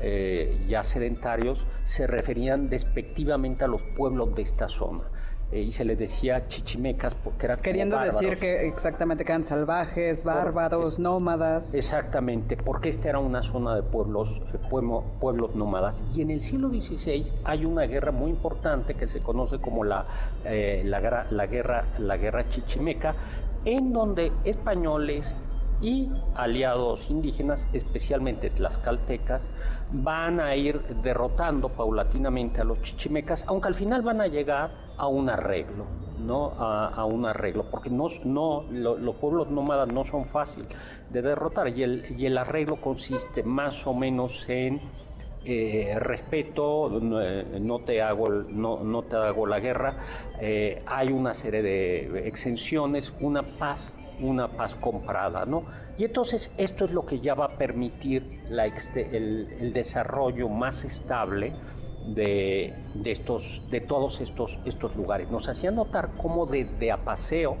eh, 0.00 0.64
ya 0.68 0.82
sedentarios, 0.82 1.64
se 1.84 2.06
referían 2.06 2.68
despectivamente 2.68 3.64
a 3.64 3.68
los 3.68 3.80
pueblos 3.96 4.34
de 4.34 4.42
esta 4.42 4.68
zona. 4.68 5.04
Eh, 5.50 5.62
y 5.62 5.72
se 5.72 5.82
les 5.82 5.98
decía 5.98 6.46
chichimecas 6.46 7.14
porque 7.14 7.46
era 7.46 7.56
queriendo 7.56 7.98
decir 7.98 8.38
que 8.38 8.66
exactamente 8.66 9.24
que 9.24 9.32
eran 9.32 9.44
salvajes, 9.44 10.22
bárbaros, 10.22 10.98
nómadas. 10.98 11.74
Exactamente, 11.74 12.58
porque 12.58 12.90
esta 12.90 13.08
era 13.08 13.18
una 13.18 13.42
zona 13.42 13.74
de 13.74 13.82
pueblos, 13.82 14.42
eh, 14.52 14.58
pueblos 14.68 15.56
nómadas. 15.56 16.02
Y 16.14 16.20
en 16.20 16.32
el 16.32 16.42
siglo 16.42 16.68
XVI 16.68 17.24
hay 17.44 17.64
una 17.64 17.84
guerra 17.84 18.12
muy 18.12 18.30
importante 18.30 18.92
que 18.92 19.08
se 19.08 19.20
conoce 19.20 19.58
como 19.58 19.84
la, 19.84 20.04
eh, 20.44 20.82
la, 20.84 21.26
la, 21.30 21.46
guerra, 21.46 21.86
la 21.98 22.18
guerra 22.18 22.46
chichimeca, 22.50 23.14
en 23.64 23.90
donde 23.94 24.30
españoles 24.44 25.34
y 25.80 26.12
aliados 26.34 27.08
indígenas, 27.08 27.66
especialmente 27.72 28.50
tlaxcaltecas, 28.50 29.40
van 29.92 30.40
a 30.40 30.54
ir 30.56 30.78
derrotando 31.02 31.70
paulatinamente 31.70 32.60
a 32.60 32.64
los 32.64 32.82
chichimecas, 32.82 33.44
aunque 33.46 33.68
al 33.68 33.74
final 33.74 34.02
van 34.02 34.20
a 34.20 34.26
llegar 34.26 34.87
a 34.98 35.06
un 35.06 35.30
arreglo, 35.30 35.86
¿no? 36.18 36.52
A, 36.58 37.04
un 37.04 37.24
arreglo, 37.24 37.64
porque 37.70 37.88
no, 37.88 38.08
no, 38.24 38.64
los 38.70 39.16
pueblos 39.16 39.48
nómadas 39.50 39.92
no 39.92 40.04
son 40.04 40.24
fáciles 40.24 40.68
de 41.10 41.22
derrotar 41.22 41.68
y 41.68 41.82
el, 41.82 42.04
y 42.18 42.26
el 42.26 42.36
arreglo 42.36 42.76
consiste 42.76 43.42
más 43.42 43.86
o 43.86 43.94
menos 43.94 44.46
en 44.48 44.80
eh, 45.44 45.96
respeto, 45.98 46.90
no, 46.90 47.78
te 47.78 48.02
hago, 48.02 48.28
no, 48.28 48.82
no, 48.82 49.02
te 49.02 49.16
hago 49.16 49.46
la 49.46 49.60
guerra, 49.60 49.94
eh, 50.40 50.82
hay 50.84 51.08
una 51.08 51.32
serie 51.32 51.62
de 51.62 52.26
exenciones, 52.28 53.12
una 53.20 53.42
paz, 53.56 53.80
una 54.20 54.48
paz 54.48 54.74
comprada, 54.74 55.46
¿no? 55.46 55.62
Y 55.96 56.04
entonces 56.04 56.52
esto 56.58 56.84
es 56.84 56.92
lo 56.92 57.04
que 57.06 57.20
ya 57.20 57.34
va 57.34 57.46
a 57.46 57.58
permitir 57.58 58.22
la, 58.50 58.66
el, 58.66 59.72
desarrollo 59.72 60.48
más 60.48 60.84
estable 60.84 61.52
de, 62.14 62.74
estos, 63.04 63.62
de 63.70 63.80
todos 63.80 64.20
estos, 64.20 64.58
estos 64.64 64.96
lugares. 64.96 65.30
Nos 65.30 65.48
hacía 65.48 65.70
notar 65.70 66.10
cómo 66.16 66.46
de, 66.46 66.92
Apaseo, 66.92 67.56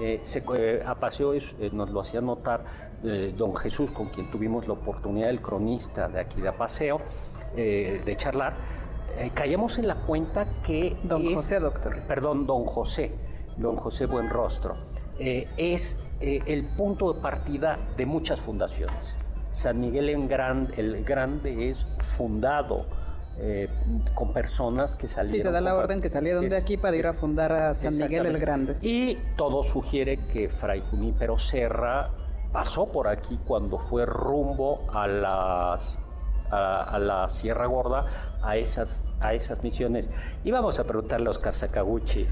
eh, 0.00 0.22
eh, 0.56 0.82
Apaseo 0.86 1.34
eh, 1.34 1.42
nos 1.72 1.90
lo 1.90 2.00
hacía 2.00 2.20
notar 2.20 2.88
don 3.36 3.54
Jesús, 3.54 3.92
con 3.92 4.08
quien 4.08 4.28
tuvimos 4.28 4.66
la 4.66 4.72
oportunidad, 4.72 5.30
el 5.30 5.40
cronista 5.40 6.08
de 6.08 6.18
aquí 6.18 6.40
de 6.40 6.48
Apaseo, 6.48 7.00
de 7.54 8.14
charlar, 8.18 8.54
caíamos 9.34 9.78
en 9.78 9.86
la 9.86 9.94
cuenta 10.04 10.48
que... 10.64 10.96
Don 11.04 11.32
José, 11.32 11.60
doctor. 11.60 12.00
Perdón, 12.08 12.44
don 12.44 12.64
José, 12.64 13.12
don 13.56 13.76
José 13.76 14.06
Buenrostro, 14.06 14.78
es 15.16 15.96
el 16.20 16.64
punto 16.76 17.12
de 17.12 17.20
partida 17.20 17.78
de 17.96 18.04
muchas 18.04 18.40
fundaciones. 18.40 19.16
San 19.52 19.80
Miguel 19.80 20.08
en 20.08 20.28
el 20.76 21.04
Grande 21.04 21.70
es 21.70 21.78
fundado 21.98 22.84
eh, 23.40 23.68
con 24.14 24.32
personas 24.32 24.96
que 24.96 25.06
salieron. 25.06 25.40
Sí, 25.40 25.42
se 25.42 25.52
da 25.52 25.60
la 25.60 25.74
orden 25.76 26.00
que 26.00 26.08
salieron 26.08 26.48
de 26.48 26.56
aquí 26.56 26.76
para 26.76 26.96
ir 26.96 27.06
a 27.06 27.12
fundar 27.12 27.52
a 27.52 27.74
San 27.74 27.96
Miguel 27.96 28.26
el 28.26 28.38
Grande. 28.38 28.76
Y 28.82 29.16
todo 29.36 29.62
sugiere 29.62 30.18
que 30.32 30.48
Fray 30.48 30.82
Junípero 30.90 31.38
Serra 31.38 32.10
pasó 32.52 32.86
por 32.90 33.06
aquí 33.06 33.38
cuando 33.46 33.78
fue 33.78 34.06
rumbo 34.06 34.80
a 34.92 35.06
las 35.06 35.98
a, 36.50 36.98
la 36.98 37.28
Sierra 37.28 37.66
Gorda 37.66 38.06
a 38.42 38.56
esas 38.56 39.04
a 39.20 39.34
esas 39.34 39.62
misiones. 39.62 40.10
Y 40.42 40.50
vamos 40.50 40.80
a 40.80 40.84
preguntarle 40.84 41.28
a 41.28 41.30
Oscar 41.30 41.54
Sakaguchi. 41.54 42.26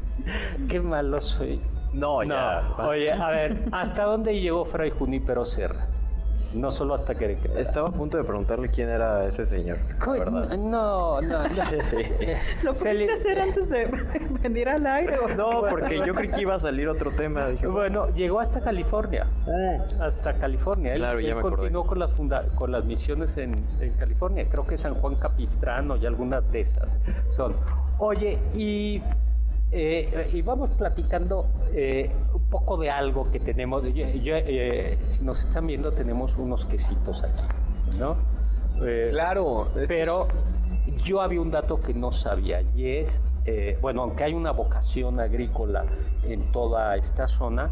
Qué 0.68 0.80
malo 0.80 1.20
soy. 1.20 1.60
No, 1.92 2.22
ya. 2.22 2.74
Oye, 2.78 3.12
a 3.12 3.30
ver, 3.30 3.64
¿hasta 3.70 4.04
dónde 4.04 4.40
llegó 4.40 4.64
Fray 4.64 4.90
Junípero 4.90 5.44
Serra? 5.44 5.86
No 6.54 6.70
solo 6.70 6.94
hasta 6.94 7.14
que... 7.14 7.38
Estaba 7.56 7.88
a 7.88 7.92
punto 7.92 8.16
de 8.16 8.24
preguntarle 8.24 8.68
quién 8.68 8.88
era 8.88 9.24
ese 9.26 9.46
señor. 9.46 9.78
¿verdad? 10.06 10.56
No, 10.56 11.20
no, 11.20 11.42
no. 11.42 11.48
¿Lo 12.62 12.72
pudiste 12.74 13.12
hacer 13.12 13.40
antes 13.40 13.68
de 13.68 13.86
venir 14.42 14.68
al 14.68 14.86
aire? 14.86 15.16
No, 15.36 15.64
porque 15.68 15.98
yo 16.04 16.14
creí 16.14 16.30
que 16.30 16.42
iba 16.42 16.54
a 16.54 16.60
salir 16.60 16.88
otro 16.88 17.12
tema. 17.12 17.48
bueno, 17.70 18.08
llegó 18.14 18.40
hasta 18.40 18.60
California. 18.60 19.26
Ah. 19.46 20.04
Hasta 20.06 20.34
California. 20.34 20.94
Claro, 20.94 21.20
ya 21.20 21.34
me 21.34 21.42
continuó 21.42 21.86
con 21.86 21.98
las, 21.98 22.10
con 22.54 22.72
las 22.72 22.84
misiones 22.84 23.36
en, 23.36 23.52
en 23.80 23.92
California. 23.94 24.46
Creo 24.50 24.66
que 24.66 24.76
San 24.76 24.94
Juan 24.94 25.16
Capistrano 25.16 25.96
y 25.96 26.06
algunas 26.06 26.50
de 26.52 26.60
esas 26.60 26.98
son. 27.34 27.54
Oye, 27.98 28.38
y 28.54 29.00
eh, 29.74 30.30
y 30.34 30.42
vamos 30.42 30.68
platicando 30.76 31.46
eh, 31.72 32.10
un 32.34 32.42
poco 32.50 32.76
de 32.76 32.90
algo 32.90 33.30
que 33.30 33.40
tenemos. 33.40 33.82
Eh, 33.86 34.98
si 35.08 35.24
nos 35.24 35.44
están 35.44 35.66
viendo, 35.66 35.92
tenemos 35.92 36.36
unos 36.36 36.66
quesitos 36.66 37.24
aquí, 37.24 37.42
¿no? 37.98 38.16
claro. 39.10 39.68
Pero 39.88 40.28
yo 41.04 41.22
había 41.22 41.40
un 41.40 41.50
dato 41.50 41.80
que 41.80 41.94
no 41.94 42.12
sabía 42.12 42.60
y 42.74 42.96
es, 42.96 43.20
bueno, 43.80 44.02
aunque 44.02 44.24
hay 44.24 44.34
una 44.34 44.50
vocación 44.50 45.20
agrícola 45.20 45.86
en 46.24 46.52
toda 46.52 46.96
esta 46.96 47.28
zona, 47.28 47.70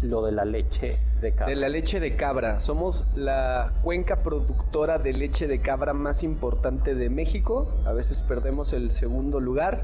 lo 0.00 0.24
de 0.24 0.32
la 0.32 0.44
leche 0.44 0.98
de 1.20 1.32
cabra. 1.32 1.54
De 1.54 1.60
la 1.60 1.68
leche 1.68 2.00
de 2.00 2.16
cabra. 2.16 2.60
Somos 2.60 3.06
la 3.14 3.72
cuenca 3.82 4.22
productora 4.22 4.98
de 4.98 5.12
leche 5.12 5.46
de 5.46 5.60
cabra 5.60 5.92
más 5.92 6.22
importante 6.22 6.94
de 6.94 7.10
México. 7.10 7.68
A 7.84 7.92
veces 7.92 8.22
perdemos 8.22 8.72
el 8.72 8.92
segundo 8.92 9.40
lugar 9.40 9.82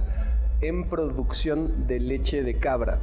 en 0.61 0.85
producción 0.89 1.87
de 1.87 2.01
leche 2.01 2.43
de 2.43 2.55
cabra. 2.55 2.99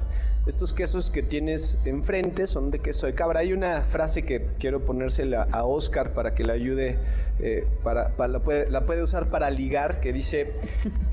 Estos 0.45 0.73
quesos 0.73 1.09
que 1.09 1.23
tienes 1.23 1.79
enfrente 1.85 2.47
son 2.47 2.69
de 2.69 2.79
queso 2.79 3.05
de 3.05 3.15
cabra. 3.15 3.39
Hay 3.39 3.53
una 3.53 3.83
frase 3.83 4.25
que 4.25 4.45
quiero 4.59 4.81
ponérsela 4.81 5.47
a 5.51 5.63
Oscar 5.63 6.11
para 6.11 6.35
que 6.35 6.43
la 6.43 6.51
ayude, 6.51 6.97
eh, 7.39 7.65
para, 7.81 8.11
la, 8.27 8.39
puede, 8.39 9.01
usar 9.01 9.27
para 9.27 9.49
ligar, 9.49 10.01
que 10.01 10.11
dice 10.11 10.51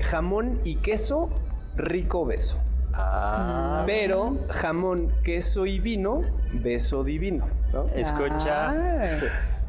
jamón 0.01 0.59
y 0.65 0.75
queso, 0.75 1.29
rico 1.77 2.25
beso. 2.25 2.59
Ah. 2.93 3.83
Pero 3.85 4.37
jamón, 4.49 5.13
queso 5.23 5.65
y 5.65 5.79
vino, 5.79 6.23
beso 6.51 7.05
divino. 7.05 7.47
Escucha, 7.95 8.71
ah. 8.71 9.15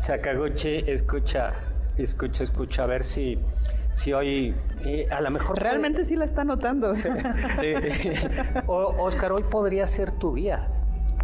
Sakaguchi, 0.00 0.82
escucha, 0.88 1.52
escucha, 1.96 2.42
escucha, 2.42 2.82
a 2.82 2.86
ver 2.86 3.04
si 3.04 3.38
si 3.94 4.12
hoy 4.12 4.54
eh, 4.84 5.06
a 5.10 5.20
lo 5.20 5.30
mejor... 5.30 5.58
Realmente 5.58 6.04
sí 6.04 6.16
la 6.16 6.24
está 6.24 6.44
notando. 6.44 6.94
sí. 6.94 7.04
Oscar, 8.66 9.32
hoy 9.32 9.42
podría 9.50 9.86
ser 9.86 10.12
tu 10.12 10.34
día, 10.34 10.68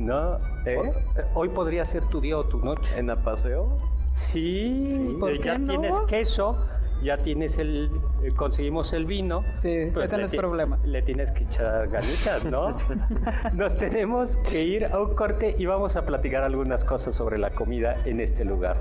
¿no? 0.00 0.38
¿Eh? 0.66 0.92
Hoy 1.35 1.48
podría 1.48 1.85
ser 1.85 2.04
tu 2.04 2.20
día 2.20 2.38
o 2.38 2.44
tu 2.44 2.59
noche. 2.59 2.88
¿En 2.96 3.11
el 3.11 3.18
paseo? 3.18 3.76
Sí, 4.12 5.16
porque 5.20 5.38
ya 5.38 5.54
tienes 5.54 6.00
queso, 6.09 6.57
ya 7.02 7.18
tienes 7.18 7.59
el, 7.59 7.90
eh, 8.22 8.33
conseguimos 8.35 8.92
el 8.92 9.07
vino. 9.07 9.44
Sí, 9.57 9.90
pues 9.92 10.07
ese 10.07 10.18
no 10.18 10.24
es 10.24 10.33
problema. 10.33 10.78
Le 10.85 11.02
tienes 11.02 11.31
que 11.33 11.44
echar 11.44 11.88
ganitas, 11.88 12.44
¿no? 12.44 12.76
Nos 13.54 13.76
tenemos 13.76 14.37
que 14.50 14.64
ir 14.64 14.87
a 14.87 15.00
un 15.00 15.14
corte 15.14 15.54
y 15.59 15.66
vamos 15.66 15.96
a 15.96 16.04
platicar 16.04 16.42
algunas 16.42 16.85
cosas 16.85 17.14
sobre 17.14 17.38
la 17.38 17.50
comida 17.50 17.96
en 18.04 18.20
este 18.20 18.44
lugar. 18.44 18.76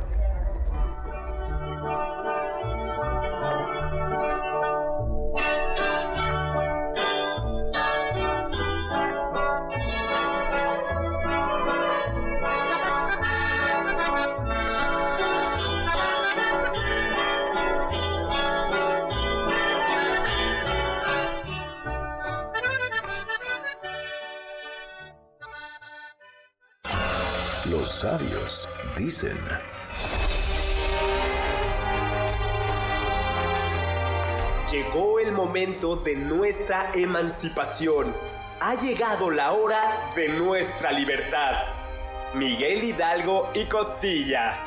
De 35.77 36.15
nuestra 36.15 36.91
emancipación. 36.95 38.11
Ha 38.59 38.73
llegado 38.81 39.29
la 39.29 39.51
hora 39.51 40.11
de 40.15 40.27
nuestra 40.29 40.91
libertad. 40.91 41.53
Miguel 42.33 42.83
Hidalgo 42.83 43.51
y 43.53 43.65
Costilla. 43.65 44.66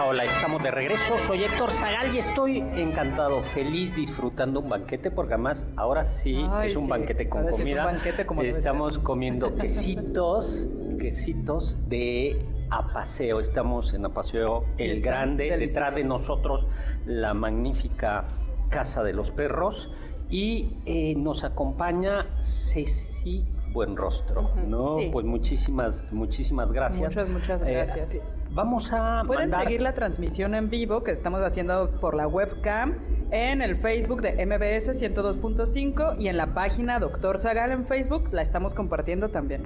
Hola, 0.00 0.08
hola, 0.08 0.24
estamos 0.24 0.62
de 0.62 0.70
regreso. 0.70 1.18
Soy 1.18 1.44
Héctor 1.44 1.70
Zagal 1.72 2.14
y 2.14 2.18
estoy 2.20 2.60
encantado, 2.60 3.42
feliz, 3.42 3.94
disfrutando 3.94 4.60
un 4.60 4.70
banquete, 4.70 5.10
porque 5.10 5.34
además 5.34 5.66
ahora 5.76 6.04
sí 6.04 6.42
Ay, 6.50 6.70
es 6.70 6.76
un 6.76 6.84
sí, 6.84 6.90
banquete 6.90 7.28
con 7.28 7.42
ahora 7.42 7.52
sí 7.52 7.56
es 7.56 7.60
un 7.60 7.66
comida. 7.68 7.84
banquete 7.84 8.24
como 8.24 8.40
Estamos 8.40 8.98
comiendo 8.98 9.54
quesitos, 9.56 10.70
quesitos 10.98 11.76
de 11.90 12.38
Apaseo. 12.70 13.40
Estamos 13.40 13.92
en 13.92 14.06
Apaseo 14.06 14.64
el 14.78 14.92
están 14.92 15.10
Grande, 15.12 15.58
detrás 15.58 15.94
de 15.94 16.04
nosotros 16.04 16.66
la 17.04 17.34
magnífica 17.34 18.24
Casa 18.70 19.02
de 19.02 19.12
los 19.12 19.30
Perros 19.32 19.92
y 20.30 20.78
eh, 20.86 21.14
nos 21.14 21.44
acompaña 21.44 22.24
Ceci 22.40 23.44
Buenrostro, 23.72 24.50
¿no? 24.66 24.96
sí. 24.96 25.10
Pues 25.12 25.26
muchísimas, 25.26 26.10
muchísimas 26.10 26.72
gracias. 26.72 27.14
Muchas, 27.14 27.28
muchas 27.28 27.60
gracias. 27.60 28.14
eh, 28.14 28.22
vamos 28.52 28.92
a 28.92 29.22
Pueden 29.26 29.50
mandar... 29.50 29.64
seguir 29.64 29.82
la 29.82 29.92
transmisión 29.94 30.54
en 30.54 30.70
vivo 30.70 31.02
que 31.02 31.10
estamos 31.12 31.40
haciendo 31.40 31.90
por 32.00 32.14
la 32.14 32.26
webcam 32.26 32.94
en 33.30 33.62
el 33.62 33.76
Facebook 33.76 34.22
de 34.22 34.44
MBS 34.44 35.00
102.5 35.00 36.16
y 36.20 36.28
en 36.28 36.36
la 36.36 36.52
página 36.54 36.98
Doctor 36.98 37.38
Zagal 37.38 37.70
en 37.72 37.86
Facebook 37.86 38.28
la 38.32 38.42
estamos 38.42 38.74
compartiendo 38.74 39.28
también. 39.28 39.62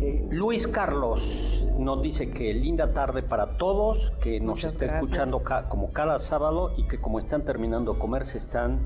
Eh, 0.00 0.26
Luis 0.30 0.66
Carlos 0.68 1.66
nos 1.78 2.02
dice 2.02 2.30
que 2.30 2.52
linda 2.54 2.92
tarde 2.92 3.22
para 3.22 3.56
todos, 3.56 4.12
que 4.22 4.38
nos 4.38 4.56
Muchas 4.56 4.72
está 4.74 4.86
gracias. 4.86 5.04
escuchando 5.04 5.42
ca- 5.42 5.68
como 5.68 5.92
cada 5.92 6.18
sábado 6.18 6.72
y 6.76 6.86
que 6.86 7.00
como 7.00 7.18
están 7.18 7.42
terminando 7.44 7.94
de 7.94 7.98
comer 7.98 8.26
se 8.26 8.38
están 8.38 8.78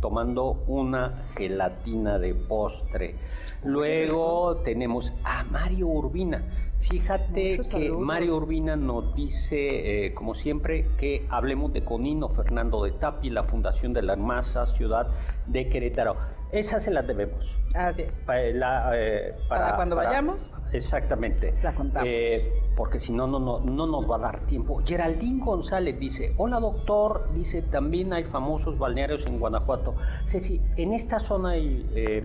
tomando 0.00 0.64
una 0.66 1.24
gelatina 1.36 2.18
de 2.18 2.34
postre. 2.34 3.16
Luego 3.62 4.56
tenemos 4.64 5.12
a 5.24 5.44
Mario 5.44 5.86
Urbina. 5.88 6.63
Fíjate 6.90 7.56
Muchos 7.56 7.68
que 7.68 7.84
saludos. 7.84 8.00
Mario 8.00 8.36
Urbina 8.36 8.76
nos 8.76 9.14
dice, 9.14 10.06
eh, 10.06 10.14
como 10.14 10.34
siempre, 10.34 10.86
que 10.98 11.26
hablemos 11.30 11.72
de 11.72 11.84
Conino 11.84 12.28
Fernando 12.28 12.84
de 12.84 12.92
Tapi, 12.92 13.30
la 13.30 13.44
Fundación 13.44 13.92
de 13.92 14.02
la 14.02 14.12
Hermosa 14.14 14.66
Ciudad 14.66 15.08
de 15.46 15.68
Querétaro. 15.68 16.16
Esas 16.52 16.84
se 16.84 16.90
las 16.90 17.06
debemos. 17.06 17.44
Así 17.74 18.02
es. 18.02 18.20
La, 18.54 18.92
eh, 18.94 19.34
Para 19.48 19.74
cuando 19.74 19.96
vayamos. 19.96 20.48
Exactamente. 20.72 21.54
La 21.62 21.74
contamos. 21.74 22.08
Eh, 22.08 22.52
porque 22.76 23.00
si 23.00 23.12
no, 23.12 23.26
no, 23.26 23.38
no, 23.38 23.60
no 23.60 23.86
nos 23.86 24.08
va 24.08 24.16
a 24.16 24.18
dar 24.20 24.40
tiempo. 24.46 24.80
Geraldine 24.84 25.44
González 25.44 25.98
dice, 25.98 26.34
hola 26.36 26.60
doctor, 26.60 27.30
dice, 27.34 27.62
también 27.62 28.12
hay 28.12 28.24
famosos 28.24 28.78
balnearios 28.78 29.26
en 29.26 29.40
Guanajuato. 29.40 29.94
Ceci, 30.26 30.60
¿en 30.76 30.92
esta 30.92 31.20
zona 31.20 31.50
hay, 31.50 31.88
eh, 31.94 32.24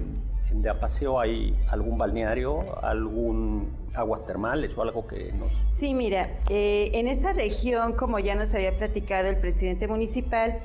de 0.52 0.70
Apaseo 0.70 1.20
hay 1.20 1.56
algún 1.70 1.98
balneario, 1.98 2.84
algún 2.84 3.70
aguas 3.94 4.26
termales 4.26 4.72
o 4.78 4.82
algo 4.82 5.08
que 5.08 5.32
nos... 5.34 5.52
Sí, 5.66 5.94
mira, 5.94 6.30
eh, 6.50 6.92
en 6.94 7.08
esta 7.08 7.34
región, 7.34 7.94
como 7.94 8.20
ya 8.20 8.36
nos 8.36 8.54
había 8.54 8.78
platicado 8.78 9.28
el 9.30 9.38
presidente 9.38 9.88
municipal, 9.88 10.60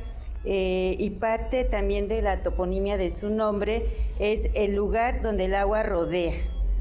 eh, 0.46 0.96
y 0.98 1.10
parte 1.10 1.64
también 1.64 2.06
de 2.06 2.20
la 2.20 2.42
toponimia 2.42 2.98
de 2.98 3.10
su 3.10 3.30
nombre, 3.30 3.86
es 4.18 4.50
el 4.52 4.74
lugar 4.74 5.22
donde 5.22 5.46
el 5.46 5.54
agua 5.54 5.82
rodea, 5.82 6.34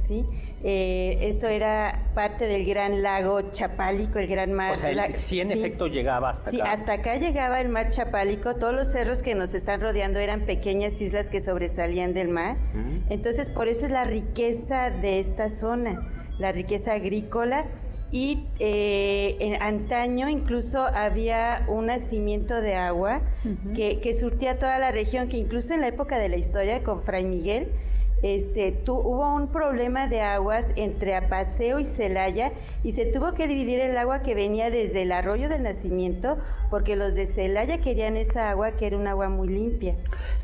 ¿sí? 0.04 0.26
Eh, 0.66 1.18
esto 1.28 1.48
era 1.48 2.08
parte 2.16 2.46
del 2.46 2.66
gran 2.66 3.02
lago 3.02 3.52
Chapálico, 3.52 4.20
el 4.20 4.28
gran 4.28 4.54
mar. 4.54 4.72
O 4.72 4.76
sea, 4.76 4.90
el- 4.92 4.98
la- 4.98 5.12
sí 5.12 5.42
en 5.42 5.48
sí. 5.50 5.60
efecto 5.60 5.88
llegaba 5.88 6.30
hasta 6.32 6.52
Sí, 6.52 6.62
acá. 6.62 6.72
hasta 6.72 6.94
acá 6.94 7.16
llegaba 7.18 7.60
el 7.60 7.70
mar 7.70 7.90
Chapálico. 7.90 8.56
Todos 8.56 8.74
los 8.74 8.92
cerros 8.92 9.22
que 9.24 9.36
nos 9.36 9.54
están 9.54 9.82
rodeando 9.82 10.20
eran 10.20 10.42
pequeñas 10.42 11.02
islas 11.02 11.30
que 11.30 11.42
sobresalían 11.42 12.14
del 12.14 12.30
mar. 12.30 12.58
Entonces, 13.10 13.50
por 13.50 13.68
eso 13.68 13.86
es 13.86 13.92
la 13.92 14.04
riqueza 14.06 14.90
de 14.90 15.20
esta 15.20 15.50
zona, 15.50 16.08
la 16.38 16.52
riqueza 16.52 16.94
agrícola. 16.94 17.66
Y 18.16 18.46
eh, 18.60 19.38
en 19.40 19.60
antaño 19.60 20.30
incluso 20.30 20.86
había 20.86 21.66
un 21.68 21.88
nacimiento 21.88 22.62
de 22.62 22.76
agua 22.76 23.22
que, 23.76 24.00
que 24.02 24.14
surtía 24.14 24.60
toda 24.60 24.78
la 24.78 24.92
región, 24.92 25.28
que 25.30 25.38
incluso 25.38 25.74
en 25.74 25.82
la 25.82 25.88
época 25.88 26.20
de 26.20 26.30
la 26.30 26.38
historia 26.38 26.84
con 26.84 27.02
Fray 27.02 27.26
Miguel, 27.26 27.70
este, 28.24 28.72
tu- 28.72 28.98
hubo 28.98 29.36
un 29.36 29.50
problema 29.50 30.08
de 30.08 30.22
aguas 30.22 30.66
entre 30.76 31.14
Apaseo 31.16 31.80
y 31.80 31.86
Celaya 31.86 32.52
y 32.84 32.94
se 32.94 33.06
tuvo 33.06 33.34
que 33.34 33.48
dividir 33.48 33.80
el 33.82 33.96
agua 33.98 34.24
que 34.24 34.34
venía 34.34 34.72
desde 34.72 35.04
el 35.04 35.12
arroyo 35.12 35.50
del 35.50 35.62
nacimiento 35.64 36.38
porque 36.72 36.96
los 36.96 37.14
de 37.14 37.28
Celaya 37.28 37.78
querían 37.80 38.18
esa 38.18 38.50
agua 38.50 38.72
que 38.72 38.88
era 38.88 38.98
un 38.98 39.06
agua 39.08 39.30
muy 39.30 39.48
limpia. 39.48 39.96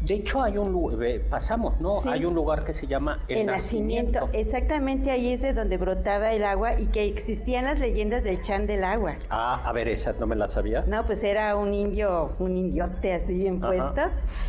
De 0.02 0.14
hecho, 0.14 0.44
hay 0.44 0.60
un 0.60 0.72
lugar, 0.72 1.00
pasamos, 1.28 1.82
¿no? 1.82 2.04
Sí. 2.04 2.10
Hay 2.10 2.24
un 2.26 2.36
lugar 2.36 2.66
que 2.66 2.74
se 2.76 2.86
llama 2.86 3.24
El, 3.28 3.40
El, 3.40 3.46
nacimiento. 3.48 4.30
exactamente 4.34 5.10
ahí 5.10 5.34
es 5.34 5.42
de 5.42 5.54
donde 5.54 5.78
brotaba 5.78 6.32
el 6.34 6.44
agua 6.44 6.80
y 6.80 6.86
que 6.88 7.06
existían 7.06 7.66
las 7.66 7.80
leyendas 7.80 8.24
del 8.24 8.42
chan 8.42 8.68
del 8.68 8.84
agua. 8.84 9.16
Ah, 9.32 9.64
a 9.66 9.72
ver, 9.72 9.88
esa 9.88 10.14
no 10.20 10.28
me 10.28 10.36
la 10.36 10.50
sabía. 10.50 10.84
No, 10.86 11.04
pues 11.08 11.24
era 11.24 11.56
un 11.56 11.74
indio, 11.74 12.34
un 12.38 12.58
indiote 12.58 13.14
así 13.14 13.34
bien 13.34 13.64
Ajá. 13.64 13.68
puesto, 13.94 14.02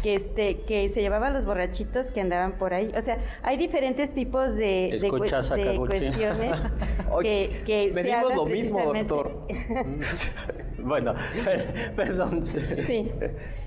que 0.03 0.15
este, 0.15 0.61
que 0.63 0.87
se 0.91 1.01
llevaba 1.01 1.29
a 1.29 1.31
los 1.31 1.47
borrachitos 1.47 2.11
que 2.11 2.21
andaban 2.21 2.53
por 2.59 2.75
ahí. 2.75 2.93
O 2.95 3.01
sea, 3.01 3.17
hay 3.43 3.57
diferentes 3.57 4.13
tipos 4.15 4.57
de, 4.57 4.99
de, 5.01 5.07
Escucha, 5.07 5.41
de 5.55 5.77
cuestiones 5.77 6.61
que, 7.23 7.63
que 7.67 7.89
se 7.93 7.95
venimos 7.95 8.23
hablan 8.23 8.37
lo 8.37 8.47
mismo, 8.47 8.93
doctor. 8.93 9.47
Bueno, 10.83 11.15
per- 11.45 11.93
perdón. 11.97 12.45
Ceci. 12.47 12.83
Sí, 12.83 13.11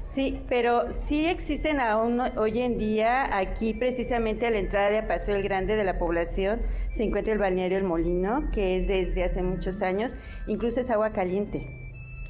sí, 0.08 0.42
pero 0.50 0.92
sí 0.92 1.28
existen 1.28 1.80
aún 1.80 2.20
hoy 2.38 2.60
en 2.60 2.78
día, 2.80 3.38
aquí 3.38 3.74
precisamente 3.76 4.48
a 4.48 4.50
la 4.52 4.58
entrada 4.58 4.90
de 4.90 4.98
Apaseo 5.00 5.36
el 5.36 5.44
Grande 5.44 5.76
de 5.76 5.84
la 5.84 6.00
población, 6.00 6.62
se 6.90 7.04
encuentra 7.04 7.32
el 7.34 7.40
balneario 7.40 7.78
El 7.78 7.84
Molino, 7.84 8.50
que 8.52 8.78
es 8.78 8.88
desde 8.88 9.24
hace 9.24 9.44
muchos 9.44 9.82
años, 9.84 10.18
incluso 10.48 10.80
es 10.80 10.90
agua 10.90 11.12
caliente. 11.12 11.68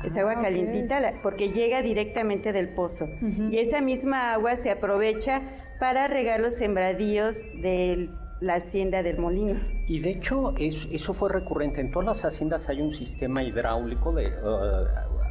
Es 0.03 0.17
Ah, 0.17 0.21
agua 0.21 0.33
ok. 0.33 0.41
calientita 0.41 0.99
la- 0.99 1.21
porque 1.21 1.53
llega 1.53 1.81
directamente 1.81 2.51
del 2.51 2.67
pozo. 2.69 3.07
Y 3.49 3.57
esa 3.59 3.79
misma 3.79 4.33
agua 4.33 4.57
se 4.57 4.69
aprovecha 4.69 5.41
para 5.79 6.07
regar 6.07 6.39
los 6.39 6.53
sembradíos 6.55 7.38
de 7.62 8.09
la 8.41 8.55
hacienda 8.55 9.03
del 9.03 9.17
molino. 9.19 9.59
Y 9.88 9.99
de 9.99 10.09
hecho, 10.12 10.53
es- 10.57 10.88
eso 10.91 11.13
fue 11.13 11.29
recurrente. 11.29 11.79
En 11.81 11.91
todas 11.91 12.07
las 12.07 12.25
haciendas 12.25 12.67
hay 12.69 12.81
un 12.81 12.93
sistema 12.93 13.41
hidráulico 13.43 14.12
de 14.13 14.25
eh, 14.25 14.31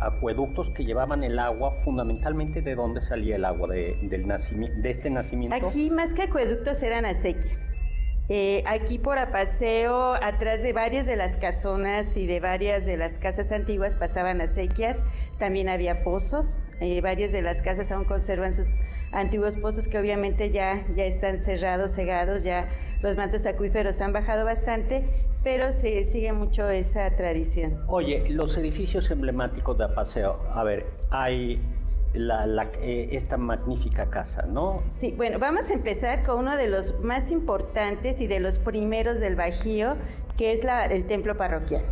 acueductos 0.01 0.71
que 0.71 0.85
llevaban 0.85 1.23
el 1.23 1.39
agua, 1.39 1.77
fundamentalmente 1.85 2.63
de 2.63 2.75
dónde 2.75 3.03
salía 3.03 3.37
el 3.37 3.45
agua, 3.45 3.69
de, 3.69 3.99
del 4.03 4.27
nacimiento, 4.27 4.81
de 4.81 4.91
este 4.91 5.11
nacimiento. 5.11 5.55
Aquí 5.67 5.91
más 5.91 6.15
que 6.15 6.23
acueductos 6.23 6.83
eran 6.83 7.05
acequias. 7.05 7.75
Eh, 8.29 8.63
aquí 8.67 8.99
por 8.99 9.19
Apaseo, 9.19 10.15
atrás 10.15 10.63
de 10.63 10.73
varias 10.73 11.07
de 11.07 11.17
las 11.17 11.37
casonas 11.37 12.17
y 12.17 12.27
de 12.27 12.41
varias 12.41 12.87
de 12.87 12.97
las 12.97 13.19
casas 13.19 13.53
antiguas 13.53 13.97
pasaban 13.97 14.41
acequias. 14.41 15.03
También 15.39 15.69
había 15.69 16.03
pozos. 16.03 16.63
eh, 16.81 17.01
varias 17.01 17.31
de 17.31 17.43
las 17.43 17.63
casas 17.63 17.93
aún 17.93 18.05
conservan 18.05 18.55
sus 18.55 18.67
antiguos 19.13 19.57
pozos 19.59 19.89
que 19.89 19.99
obviamente 19.99 20.51
ya, 20.51 20.85
ya 20.97 21.05
están 21.05 21.39
cerrados, 21.39 21.93
cegados, 21.93 22.43
ya 22.43 22.69
los 23.03 23.17
mantos 23.17 23.45
acuíferos 23.47 24.01
han 24.01 24.13
bajado 24.13 24.45
bastante, 24.45 25.05
pero 25.45 25.73
se 25.73 26.05
sigue 26.05 26.33
mucho 26.33 26.69
esa 26.71 27.11
tradición. 27.17 27.83
Oye, 27.89 28.29
los 28.31 28.57
edificios 28.57 29.11
emblemáticos 29.11 29.77
de 29.79 29.85
Apaseo, 29.85 30.39
a 30.55 30.63
ver, 30.65 30.87
hay 31.11 31.61
la, 32.15 32.47
la- 32.47 32.71
eh, 32.81 33.09
esta 33.13 33.37
magnífica 33.39 34.07
casa, 34.11 34.43
¿no? 34.47 34.83
Sí, 34.91 35.15
bueno, 35.17 35.39
vamos 35.39 35.71
a 35.71 35.75
empezar 35.75 36.23
con 36.25 36.41
uno 36.41 36.57
de 36.57 36.69
los 36.69 37.01
más 37.01 37.33
importantes 37.33 38.21
y 38.21 38.27
de 38.27 38.39
los 38.41 38.59
primeros 38.59 39.19
del 39.19 39.35
Bajío, 39.35 39.97
que 40.37 40.53
es 40.53 40.63
la- 40.63 40.85
el 40.87 41.07
templo 41.07 41.37
parroquial. 41.37 41.83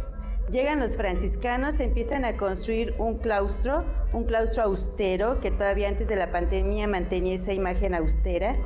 Llegan 0.50 0.80
los 0.80 0.96
franciscanos, 0.96 1.78
empiezan 1.78 2.24
a 2.24 2.36
construir 2.36 2.94
un 2.98 3.18
claustro, 3.18 3.84
un 4.12 4.24
claustro 4.24 4.64
austero, 4.64 5.40
que 5.40 5.52
todavía 5.52 5.88
antes 5.88 6.08
de 6.08 6.16
la 6.16 6.32
pandemia 6.32 6.88
mantenía 6.88 7.36
esa 7.36 7.52
imagen 7.52 7.94
austera. 7.94 8.56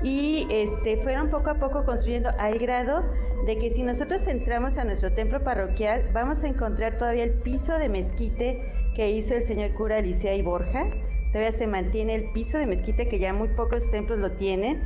Y 0.00 0.46
este, 0.48 0.96
fueron 0.98 1.30
poco 1.30 1.50
a 1.50 1.54
poco 1.54 1.84
construyendo 1.84 2.30
al 2.38 2.58
grado 2.58 3.02
de 3.46 3.58
que 3.58 3.70
si 3.70 3.82
nosotros 3.82 4.26
entramos 4.28 4.78
a 4.78 4.84
nuestro 4.84 5.12
templo 5.12 5.42
parroquial, 5.42 6.08
vamos 6.12 6.44
a 6.44 6.48
encontrar 6.48 6.98
todavía 6.98 7.24
el 7.24 7.32
piso 7.32 7.78
de 7.78 7.88
mezquite 7.88 8.92
que 8.94 9.10
hizo 9.10 9.34
el 9.34 9.42
señor 9.42 9.72
cura 9.74 10.00
Licea 10.00 10.36
y 10.36 10.42
Borja, 10.42 10.88
todavía 11.32 11.50
se 11.50 11.66
mantiene 11.66 12.14
el 12.14 12.30
piso 12.32 12.58
de 12.58 12.66
mezquita, 12.66 13.06
que 13.06 13.18
ya 13.18 13.32
muy 13.32 13.48
pocos 13.48 13.90
templos 13.90 14.20
lo 14.20 14.32
tienen, 14.32 14.82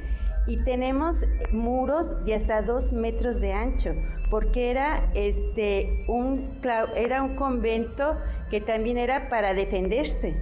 y 0.46 0.56
tenemos 0.64 1.26
muros 1.52 2.24
de 2.24 2.34
hasta 2.34 2.62
dos 2.62 2.92
metros 2.94 3.38
de 3.38 3.52
ancho, 3.52 3.94
porque 4.30 4.70
era, 4.70 5.10
este, 5.14 6.04
un, 6.08 6.60
era 6.94 7.22
un 7.22 7.36
convento 7.36 8.16
que 8.50 8.60
también 8.60 8.98
era 8.98 9.28
para 9.28 9.54
defenderse. 9.54 10.36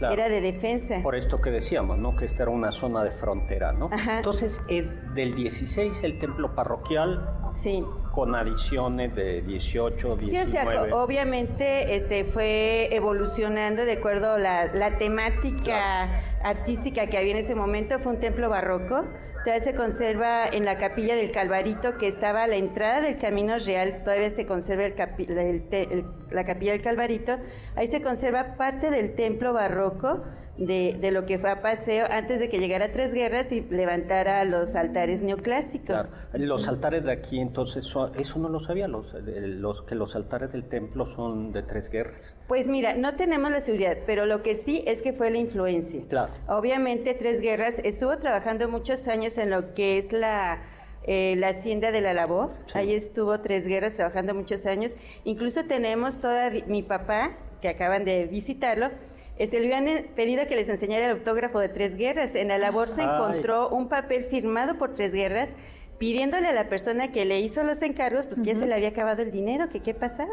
Era 0.00 0.28
de 0.28 0.40
defensa. 0.40 1.00
Por 1.02 1.14
esto 1.14 1.40
que 1.40 1.50
decíamos, 1.50 1.98
¿no? 1.98 2.16
Que 2.16 2.24
esta 2.24 2.44
era 2.44 2.50
una 2.50 2.72
zona 2.72 3.04
de 3.04 3.12
frontera, 3.12 3.72
¿no? 3.72 3.90
Entonces, 4.16 4.60
del 4.66 5.34
16 5.34 6.02
el 6.02 6.18
templo 6.18 6.54
parroquial. 6.54 7.28
Sí. 7.52 7.84
Con 8.12 8.34
adiciones 8.34 9.14
de 9.14 9.42
18, 9.42 10.16
19. 10.16 10.26
Sí, 10.26 10.36
o 10.36 10.46
sea, 10.50 10.96
obviamente 10.96 11.94
este, 11.94 12.24
fue 12.24 12.94
evolucionando 12.94 13.84
de 13.84 13.92
acuerdo 13.92 14.32
a 14.32 14.38
la, 14.38 14.98
temática 14.98 16.22
artística 16.42 17.06
que 17.06 17.18
había 17.18 17.32
en 17.32 17.38
ese 17.38 17.54
momento. 17.54 17.98
Fue 18.00 18.12
un 18.12 18.20
templo 18.20 18.48
barroco 18.48 19.04
Todavía 19.44 19.60
se 19.60 19.74
conserva 19.74 20.46
en 20.46 20.64
la 20.64 20.78
capilla 20.78 21.16
del 21.16 21.32
Calvarito, 21.32 21.98
que 21.98 22.06
estaba 22.06 22.44
a 22.44 22.46
la 22.46 22.54
entrada 22.54 23.00
del 23.00 23.18
Camino 23.18 23.58
Real, 23.58 24.04
todavía 24.04 24.30
se 24.30 24.46
conserva 24.46 24.84
la 24.84 26.44
capilla 26.44 26.72
del 26.72 26.82
Calvarito. 26.82 27.38
Ahí 27.74 27.88
se 27.88 28.02
conserva 28.02 28.54
parte 28.56 28.90
del 28.90 29.16
templo 29.16 29.52
barroco 29.52 30.22
de, 30.58 31.10
lo 31.10 31.24
que 31.24 31.38
fue 31.38 31.50
a 31.50 31.62
paseo 31.62 32.06
antes 32.10 32.38
de 32.38 32.48
que 32.48 32.58
llegara 32.58 32.92
Tres 32.92 33.14
Guerras 33.14 33.52
y 33.52 33.62
levantara 33.62 34.44
los 34.44 34.76
altares 34.76 35.22
neoclásicos. 35.22 36.16
Los 36.34 36.68
altares 36.68 37.04
de 37.04 37.12
aquí, 37.12 37.40
entonces, 37.40 37.86
eso 38.18 38.38
no 38.38 38.48
lo 38.48 38.60
sabía, 38.60 38.88
los, 38.88 39.14
los, 39.14 39.82
que 39.82 39.94
los 39.94 40.14
altares 40.14 40.52
del 40.52 40.64
templo 40.64 41.06
son 41.14 41.52
de 41.52 41.62
Tres 41.62 41.90
Guerras. 41.90 42.34
Pues 42.48 42.68
mira, 42.68 42.94
no 42.94 43.14
tenemos 43.14 43.50
la 43.50 43.60
seguridad, 43.60 43.98
pero 44.06 44.26
lo 44.26 44.42
que 44.42 44.54
sí 44.54 44.82
es 44.86 45.02
que 45.02 45.12
fue 45.12 45.30
la 45.30 45.38
influencia. 45.38 46.02
Claro. 46.08 46.32
Obviamente 46.48 47.14
Tres 47.14 47.40
Guerras 47.40 47.80
estuvo 47.82 48.18
trabajando 48.18 48.68
muchos 48.68 49.08
años 49.08 49.38
en 49.38 49.50
lo 49.50 49.74
que 49.74 49.98
es 49.98 50.12
la... 50.12 50.62
Eh, 51.04 51.34
la 51.36 51.48
hacienda 51.48 51.90
de 51.90 52.00
la 52.00 52.14
labor, 52.14 52.52
ahí 52.74 52.94
estuvo 52.94 53.40
Tres 53.40 53.66
Guerras 53.66 53.94
trabajando 53.94 54.36
muchos 54.36 54.66
años, 54.66 54.96
incluso 55.24 55.64
tenemos 55.64 56.20
toda 56.20 56.48
mi 56.68 56.84
papá, 56.84 57.36
que 57.60 57.68
acaban 57.68 58.04
de 58.04 58.26
visitarlo, 58.26 58.90
este, 59.38 59.60
le 59.60 59.74
habían 59.74 60.06
pedido 60.14 60.46
que 60.46 60.56
les 60.56 60.68
enseñara 60.68 61.06
el 61.06 61.12
autógrafo 61.12 61.58
de 61.58 61.68
Tres 61.68 61.96
Guerras. 61.96 62.34
En 62.34 62.48
la 62.48 62.58
labor 62.58 62.90
se 62.90 63.02
encontró 63.02 63.68
un 63.70 63.88
papel 63.88 64.24
firmado 64.26 64.78
por 64.78 64.94
Tres 64.94 65.12
Guerras 65.12 65.56
pidiéndole 66.02 66.48
a 66.48 66.52
la 66.52 66.68
persona 66.68 67.12
que 67.12 67.24
le 67.24 67.38
hizo 67.38 67.62
los 67.62 67.80
encargos, 67.80 68.26
pues 68.26 68.40
que 68.40 68.54
ya 68.54 68.54
se 68.56 68.66
le 68.66 68.74
había 68.74 68.88
acabado 68.88 69.22
el 69.22 69.30
dinero, 69.30 69.68
que 69.68 69.80
qué 69.80 69.94
pasaba. 69.94 70.32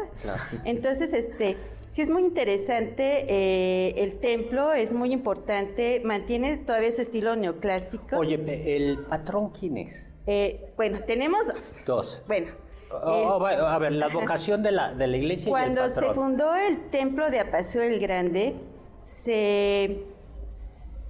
Entonces, 0.64 1.12
este, 1.12 1.58
sí 1.88 2.02
es 2.02 2.10
muy 2.10 2.22
interesante, 2.22 3.24
eh, 3.28 3.94
el 3.98 4.18
templo 4.18 4.72
es 4.72 4.92
muy 4.92 5.12
importante, 5.12 6.02
mantiene 6.04 6.56
todavía 6.56 6.90
su 6.90 7.02
estilo 7.02 7.36
neoclásico. 7.36 8.16
Oye, 8.16 8.34
¿el 8.76 8.98
patrón 9.04 9.50
quién 9.50 9.78
es? 9.78 10.08
Eh, 10.26 10.72
bueno, 10.76 10.98
tenemos 11.06 11.46
dos. 11.46 11.76
Dos. 11.86 12.22
Bueno. 12.26 12.48
Oh, 12.92 13.38
oh, 13.38 13.46
a 13.46 13.78
ver, 13.78 13.92
la 13.92 14.08
vocación 14.12 14.64
de 14.64 14.72
la, 14.72 14.92
de 14.92 15.06
la 15.06 15.16
iglesia. 15.16 15.50
Cuando 15.50 15.88
se 15.88 16.12
fundó 16.14 16.52
el 16.56 16.90
templo 16.90 17.30
de 17.30 17.38
Apaseo 17.38 17.82
el 17.82 18.00
Grande, 18.00 18.56
se, 19.02 20.04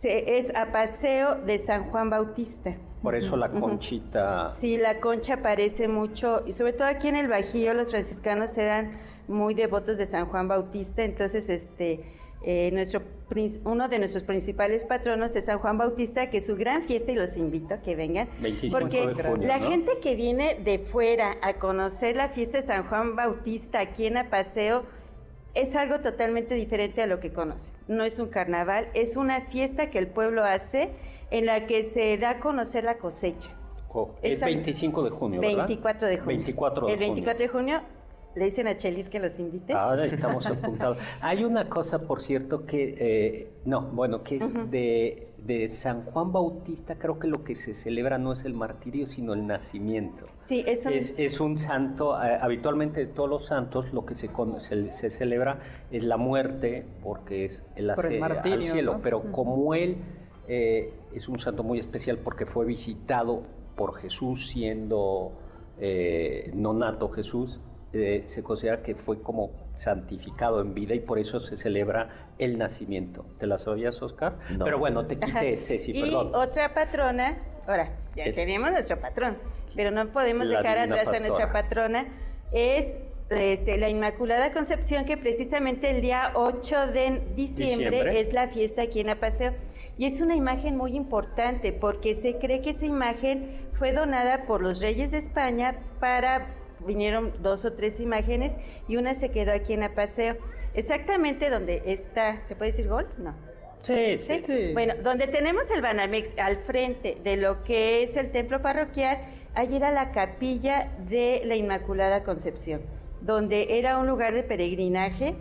es 0.02 0.54
a 0.54 0.72
paseo 0.72 1.36
de 1.36 1.58
San 1.58 1.90
Juan 1.90 2.10
Bautista. 2.10 2.76
Por 3.02 3.14
eso 3.14 3.36
la 3.36 3.50
conchita. 3.50 4.48
Sí, 4.50 4.76
la 4.76 5.00
concha 5.00 5.34
aparece 5.34 5.88
mucho, 5.88 6.42
y 6.46 6.52
sobre 6.52 6.74
todo 6.74 6.86
aquí 6.86 7.08
en 7.08 7.16
el 7.16 7.28
Bajío 7.28 7.72
los 7.72 7.90
franciscanos 7.90 8.56
eran 8.58 8.92
muy 9.26 9.54
devotos 9.54 9.96
de 9.96 10.06
San 10.06 10.26
Juan 10.26 10.48
Bautista, 10.48 11.02
entonces 11.02 11.48
este 11.48 12.04
eh, 12.42 12.70
nuestro 12.72 13.02
uno 13.64 13.88
de 13.88 13.98
nuestros 13.98 14.24
principales 14.24 14.84
patronos 14.84 15.36
es 15.36 15.44
San 15.44 15.58
Juan 15.58 15.78
Bautista, 15.78 16.30
que 16.30 16.38
es 16.38 16.46
su 16.46 16.56
gran 16.56 16.82
fiesta 16.82 17.12
y 17.12 17.14
los 17.14 17.36
invito 17.36 17.74
a 17.74 17.78
que 17.78 17.94
vengan, 17.94 18.28
porque 18.72 19.06
la 19.40 19.60
gente 19.60 19.98
que 20.02 20.16
viene 20.16 20.56
de 20.56 20.80
fuera 20.80 21.36
a 21.42 21.54
conocer 21.54 22.16
la 22.16 22.30
fiesta 22.30 22.58
de 22.58 22.66
San 22.66 22.88
Juan 22.88 23.14
Bautista 23.14 23.78
aquí 23.78 24.06
en 24.06 24.16
Apaseo, 24.16 24.84
es 25.54 25.76
algo 25.76 26.00
totalmente 26.00 26.54
diferente 26.54 27.02
a 27.02 27.06
lo 27.06 27.20
que 27.20 27.32
conoce. 27.32 27.72
No 27.88 28.04
es 28.04 28.18
un 28.18 28.28
carnaval, 28.28 28.88
es 28.94 29.16
una 29.16 29.42
fiesta 29.42 29.90
que 29.90 29.98
el 29.98 30.06
pueblo 30.06 30.44
hace 30.44 30.90
en 31.30 31.46
la 31.46 31.66
que 31.66 31.82
se 31.82 32.16
da 32.18 32.30
a 32.30 32.40
conocer 32.40 32.84
la 32.84 32.98
cosecha. 32.98 33.50
es 34.22 34.40
25 34.40 35.02
de 35.04 35.10
junio, 35.10 35.40
¿verdad? 35.40 35.66
24 35.66 36.08
de 36.08 36.18
junio. 36.18 36.26
24 36.26 36.86
de 36.86 36.92
el 36.92 36.98
24 36.98 37.42
de 37.42 37.48
junio 37.48 37.82
le 38.34 38.44
dicen 38.44 38.68
a 38.68 38.76
Chelis 38.76 39.08
que 39.08 39.18
los 39.18 39.38
invite. 39.40 39.72
Ahora 39.72 40.06
estamos 40.06 40.46
apuntados. 40.46 40.98
Hay 41.20 41.44
una 41.44 41.68
cosa, 41.68 42.00
por 42.00 42.22
cierto, 42.22 42.64
que, 42.64 42.96
eh, 42.98 43.50
no, 43.64 43.82
bueno, 43.82 44.22
que 44.22 44.36
es 44.36 44.70
de, 44.70 45.28
de, 45.38 45.68
San 45.70 46.04
Juan 46.04 46.32
Bautista, 46.32 46.96
creo 46.96 47.18
que 47.18 47.26
lo 47.26 47.42
que 47.42 47.54
se 47.54 47.74
celebra 47.74 48.18
no 48.18 48.32
es 48.32 48.44
el 48.44 48.54
martirio, 48.54 49.06
sino 49.06 49.34
el 49.34 49.46
nacimiento. 49.46 50.26
Sí, 50.40 50.62
es 50.66 50.86
un, 50.86 50.92
es, 50.92 51.40
un 51.40 51.58
santo, 51.58 52.14
eh, 52.22 52.38
habitualmente 52.40 53.00
de 53.00 53.06
todos 53.06 53.28
los 53.28 53.46
santos, 53.46 53.92
lo 53.92 54.06
que 54.06 54.14
se, 54.14 54.30
se, 54.90 55.10
celebra 55.10 55.60
es 55.90 56.04
la 56.04 56.16
muerte, 56.16 56.86
porque 57.02 57.46
es 57.46 57.64
el, 57.74 57.90
al 57.90 58.64
cielo, 58.64 59.00
pero 59.02 59.32
como 59.32 59.74
él 59.74 59.96
eh, 60.46 60.92
es 61.14 61.28
un 61.28 61.40
santo 61.40 61.64
muy 61.64 61.80
especial 61.80 62.18
porque 62.18 62.46
fue 62.46 62.64
visitado 62.64 63.42
por 63.76 63.94
Jesús 63.96 64.48
siendo 64.48 65.32
nonato 66.52 67.08
Jesús, 67.08 67.58
eh, 67.92 68.24
se 68.26 68.42
considera 68.42 68.82
que 68.82 68.94
fue 68.94 69.20
como 69.22 69.50
santificado 69.74 70.60
en 70.60 70.74
vida 70.74 70.94
y 70.94 71.00
por 71.00 71.18
eso 71.18 71.40
se 71.40 71.56
celebra 71.56 72.30
el 72.38 72.56
nacimiento. 72.58 73.24
¿Te 73.38 73.46
la 73.46 73.58
sabías, 73.58 74.00
Oscar? 74.00 74.38
Pero 74.62 74.78
bueno, 74.78 75.06
te 75.06 75.18
quité, 75.18 75.56
Ceci, 75.56 75.92
y 75.92 76.14
otra 76.14 76.72
patrona, 76.72 77.38
ahora, 77.66 77.90
ya 78.14 78.30
tenemos 78.32 78.70
nuestro 78.70 79.00
patrón, 79.00 79.38
pero 79.74 79.90
no 79.90 80.06
podemos 80.12 80.48
dejar 80.48 80.78
atrás 80.78 81.08
a 81.08 81.20
nuestra 81.20 81.52
patrona, 81.52 82.06
es 82.52 82.96
este, 83.30 83.78
la 83.78 83.88
Inmaculada 83.88 84.52
Concepción, 84.52 85.04
que 85.04 85.16
precisamente 85.16 85.90
el 85.90 86.00
día 86.00 86.32
8 86.34 86.88
de 86.88 87.22
diciembre, 87.36 88.20
es 88.20 88.32
la 88.32 88.48
fiesta 88.48 88.82
aquí 88.82 89.00
en 89.00 89.10
Apaseo. 89.10 89.52
Y 89.98 90.06
es 90.06 90.20
una 90.20 90.34
imagen 90.34 90.76
muy 90.76 90.96
importante 90.96 91.72
porque 91.72 92.14
se 92.14 92.38
cree 92.38 92.60
que 92.60 92.70
esa 92.70 92.86
imagen 92.86 93.68
fue 93.74 93.92
donada 93.92 94.46
por 94.46 94.62
los 94.62 94.80
reyes 94.80 95.10
de 95.10 95.18
España 95.18 95.76
para 96.00 96.54
vinieron 96.86 97.32
dos 97.42 97.64
o 97.64 97.72
tres 97.72 98.00
imágenes 98.00 98.56
y 98.88 98.96
una 98.96 99.14
se 99.14 99.30
quedó 99.30 99.52
aquí 99.52 99.72
en 99.72 99.82
Apaseo. 99.82 100.36
Exactamente 100.74 101.50
donde 101.50 101.82
está, 101.86 102.42
¿se 102.42 102.54
puede 102.54 102.70
decir 102.70 102.88
gol? 102.88 103.06
No. 103.18 103.34
Sí, 103.82 104.18
sí, 104.18 104.42
sí. 104.44 104.72
Bueno, 104.72 104.94
donde 105.02 105.26
tenemos 105.26 105.70
el 105.70 105.80
Banamex 105.80 106.38
al 106.38 106.58
frente 106.58 107.16
de 107.24 107.36
lo 107.36 107.64
que 107.64 108.02
es 108.02 108.16
el 108.16 108.30
templo 108.30 108.60
parroquial, 108.60 109.18
allí 109.54 109.76
era 109.76 109.90
la 109.90 110.12
capilla 110.12 110.90
de 111.08 111.42
la 111.44 111.56
Inmaculada 111.56 112.22
Concepción, 112.22 112.82
donde 113.22 113.78
era 113.78 113.98
un 113.98 114.06
lugar 114.06 114.34
de 114.34 114.42
peregrinaje 114.42 115.34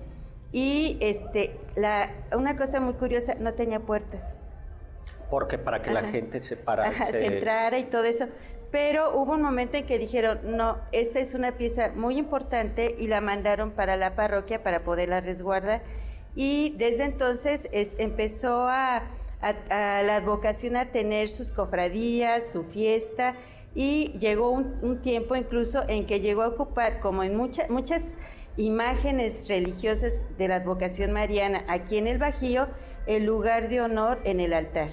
y 0.51 0.97
este, 1.01 1.57
la, 1.75 2.11
una 2.35 2.55
cosa 2.57 2.79
muy 2.79 2.93
curiosa, 2.93 3.35
no 3.35 3.53
tenía 3.53 3.81
puertas. 3.81 4.39
Porque 5.29 5.59
para 5.59 5.81
que 5.83 5.91
la 5.91 6.05
gente 6.05 6.41
se 6.41 6.55
para, 6.55 7.11
se 7.11 7.25
entrara 7.25 7.77
y 7.77 7.83
todo 7.83 8.05
eso 8.05 8.25
pero 8.71 9.15
hubo 9.15 9.33
un 9.33 9.41
momento 9.41 9.77
en 9.77 9.85
que 9.85 9.97
dijeron, 9.97 10.39
no, 10.43 10.77
esta 10.91 11.19
es 11.19 11.33
una 11.33 11.53
pieza 11.53 11.91
muy 11.95 12.17
importante 12.17 12.95
y 12.99 13.07
la 13.07 13.19
mandaron 13.19 13.71
para 13.71 13.97
la 13.97 14.15
parroquia 14.15 14.61
para 14.63 14.83
poderla 14.83 15.21
resguardar. 15.21 15.81
Y 16.35 16.75
desde 16.77 17.05
entonces 17.05 17.67
empezó 17.71 18.67
a, 18.67 19.03
la 19.41 20.15
advocación 20.17 20.75
a 20.75 20.91
tener 20.91 21.29
sus 21.29 21.51
cofradías, 21.51 22.51
su 22.51 22.63
fiesta, 22.63 23.35
y 23.73 24.17
llegó 24.19 24.51
un, 24.51 25.01
tiempo 25.01 25.35
incluso 25.35 25.87
en 25.87 26.05
que 26.05 26.19
llegó 26.19 26.43
a 26.43 26.49
ocupar, 26.49 26.99
como 26.99 27.23
en 27.23 27.35
muchas 27.35 28.17
imágenes 28.57 29.47
religiosas 29.47 30.25
de 30.37 30.47
la 30.47 30.57
advocación 30.57 31.11
mariana 31.11 31.63
aquí 31.67 31.97
en 31.97 32.07
el 32.07 32.17
Bajío, 32.17 32.67
el 33.07 33.25
lugar 33.25 33.69
de 33.69 33.81
honor 33.81 34.19
en 34.25 34.39
el 34.39 34.53
altar 34.53 34.89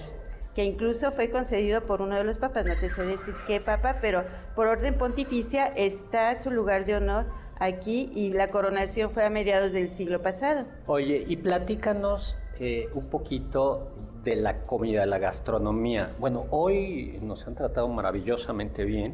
que 0.57 0.65
incluso 0.65 1.11
fue 1.11 1.29
concedido 1.29 1.81
por 1.81 2.01
uno 2.01 2.15
de 2.15 2.23
los 2.23 2.39
papas, 2.39 2.65
no 2.65 2.73
te 2.79 2.89
sé 2.89 3.05
decir 3.05 3.35
qué 3.45 3.61
papa, 3.61 3.97
pero 4.01 4.23
por 4.55 4.65
orden 4.65 4.95
pontificia 4.95 5.67
está 5.67 6.33
su 6.33 6.49
lugar 6.49 6.85
de 6.85 6.95
honor 6.95 7.25
aquí 7.59 8.09
y 8.15 8.31
la 8.31 8.49
coronación 8.49 9.11
fue 9.11 9.23
a 9.23 9.29
mediados 9.29 9.71
del 9.71 9.89
siglo 9.89 10.19
pasado. 10.23 10.65
Oye, 10.87 11.23
y 11.27 11.37
platícanos 11.37 12.35
eh, 12.59 12.89
un 12.95 13.05
poquito 13.05 13.91
de 14.23 14.35
la 14.35 14.65
comida, 14.65 15.01
de 15.01 15.05
la 15.05 15.19
gastronomía. 15.19 16.15
Bueno, 16.17 16.47
hoy 16.49 17.19
nos 17.21 17.45
han 17.45 17.53
tratado 17.53 17.87
maravillosamente 17.87 18.83
bien. 18.83 19.13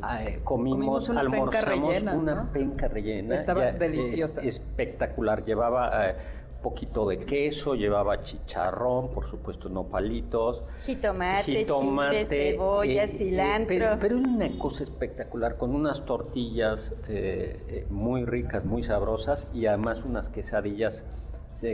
Ah, 0.00 0.22
eh, 0.22 0.42
comimos, 0.44 1.08
una 1.08 1.22
almorzamos 1.22 1.92
penca 1.92 2.14
una 2.14 2.52
penca 2.52 2.86
rellena. 2.86 3.34
Estaba 3.34 3.72
deliciosa. 3.72 4.42
espectacular. 4.42 5.44
Llevaba 5.44 6.10
eh, 6.10 6.14
poquito 6.64 7.06
de 7.06 7.18
queso, 7.18 7.74
llevaba 7.74 8.22
chicharrón, 8.22 9.10
por 9.10 9.28
supuesto 9.28 9.68
no 9.68 9.84
palitos, 9.84 10.62
jitomate, 10.86 11.58
jitomate 11.58 12.24
cebolla, 12.24 13.04
eh, 13.04 13.04
eh, 13.04 13.08
cilantro. 13.08 13.98
pero, 14.00 14.16
una 14.16 14.48
cosa 14.58 14.82
espectacular, 14.84 15.58
con 15.58 15.74
unas 15.74 16.06
tortillas 16.06 16.94
eh, 17.06 17.86
muy 17.90 18.24
ricas, 18.24 18.64
muy 18.64 18.82
sabrosas 18.82 19.46
y 19.52 19.66
además 19.66 20.02
unas 20.04 20.30
quesadillas 20.30 21.04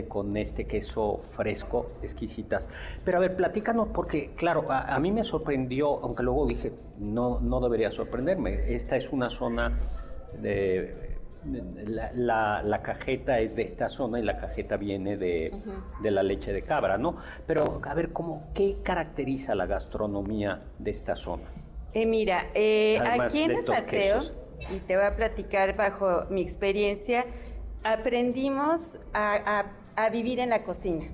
con 0.07 0.37
este 0.37 0.67
queso 0.67 1.19
fresco, 1.35 1.91
exquisitas. 2.01 2.65
Pero 3.03 3.17
a 3.17 3.19
ver, 3.19 3.35
platícanos, 3.35 3.89
porque 3.93 4.31
claro, 4.37 4.71
a, 4.71 4.95
a 4.95 4.99
mí 4.99 5.11
me 5.11 5.25
sorprendió, 5.25 5.99
aunque 6.01 6.23
luego 6.23 6.45
dije, 6.45 6.71
no, 6.97 7.41
no 7.41 7.59
debería 7.59 7.91
sorprenderme. 7.91 8.73
Esta 8.73 8.95
es 8.95 9.11
una 9.11 9.29
zona 9.29 9.77
de 10.41 11.10
la, 11.45 12.11
la- 12.13 12.61
la 12.63 12.81
cajeta 12.81 13.39
es 13.39 13.55
de 13.55 13.63
esta 13.63 13.89
zona 13.89 14.19
y 14.19 14.23
la 14.23 14.37
cajeta 14.37 14.77
viene 14.77 15.17
de, 15.17 15.51
de 16.01 16.11
la 16.11 16.23
leche 16.23 16.53
de 16.53 16.61
cabra, 16.61 16.97
¿no? 16.97 17.17
Pero 17.47 17.81
a 17.83 17.93
ver, 17.93 18.11
¿cómo, 18.11 18.47
¿qué 18.53 18.77
caracteriza 18.83 19.55
la 19.55 19.65
gastronomía 19.65 20.61
de 20.79 20.91
esta 20.91 21.15
zona? 21.15 21.43
Eh, 21.93 22.05
mira, 22.05 22.47
eh, 22.53 22.99
aquí 23.05 23.41
en 23.41 23.51
el 23.51 23.65
paseo, 23.65 24.19
quesos. 24.21 24.33
y 24.73 24.79
te 24.79 24.95
voy 24.95 25.05
a 25.05 25.15
platicar 25.15 25.75
bajo 25.75 26.25
mi 26.29 26.41
experiencia, 26.41 27.25
aprendimos 27.83 28.97
a, 29.13 29.59
a- 29.59 29.71
a 29.95 30.09
vivir 30.09 30.39
en 30.39 30.49
la 30.49 30.63
cocina. 30.63 31.05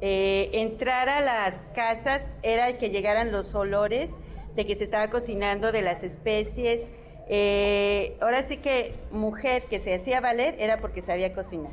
Eh, 0.00 0.50
entrar 0.54 1.08
a 1.08 1.20
las 1.20 1.64
casas 1.74 2.32
era 2.42 2.78
que 2.78 2.88
llegaran 2.90 3.32
los 3.32 3.54
olores 3.54 4.16
de 4.54 4.64
que 4.64 4.76
se 4.76 4.84
estaba 4.84 5.10
cocinando, 5.10 5.72
de 5.72 5.82
las 5.82 6.04
especies. 6.04 6.86
Eh, 7.28 8.16
ahora 8.20 8.42
sí 8.42 8.56
que 8.56 8.94
mujer 9.10 9.64
que 9.64 9.80
se 9.80 9.94
hacía 9.94 10.20
valer 10.20 10.54
era 10.58 10.78
porque 10.78 11.02
sabía 11.02 11.32
cocinar. 11.34 11.72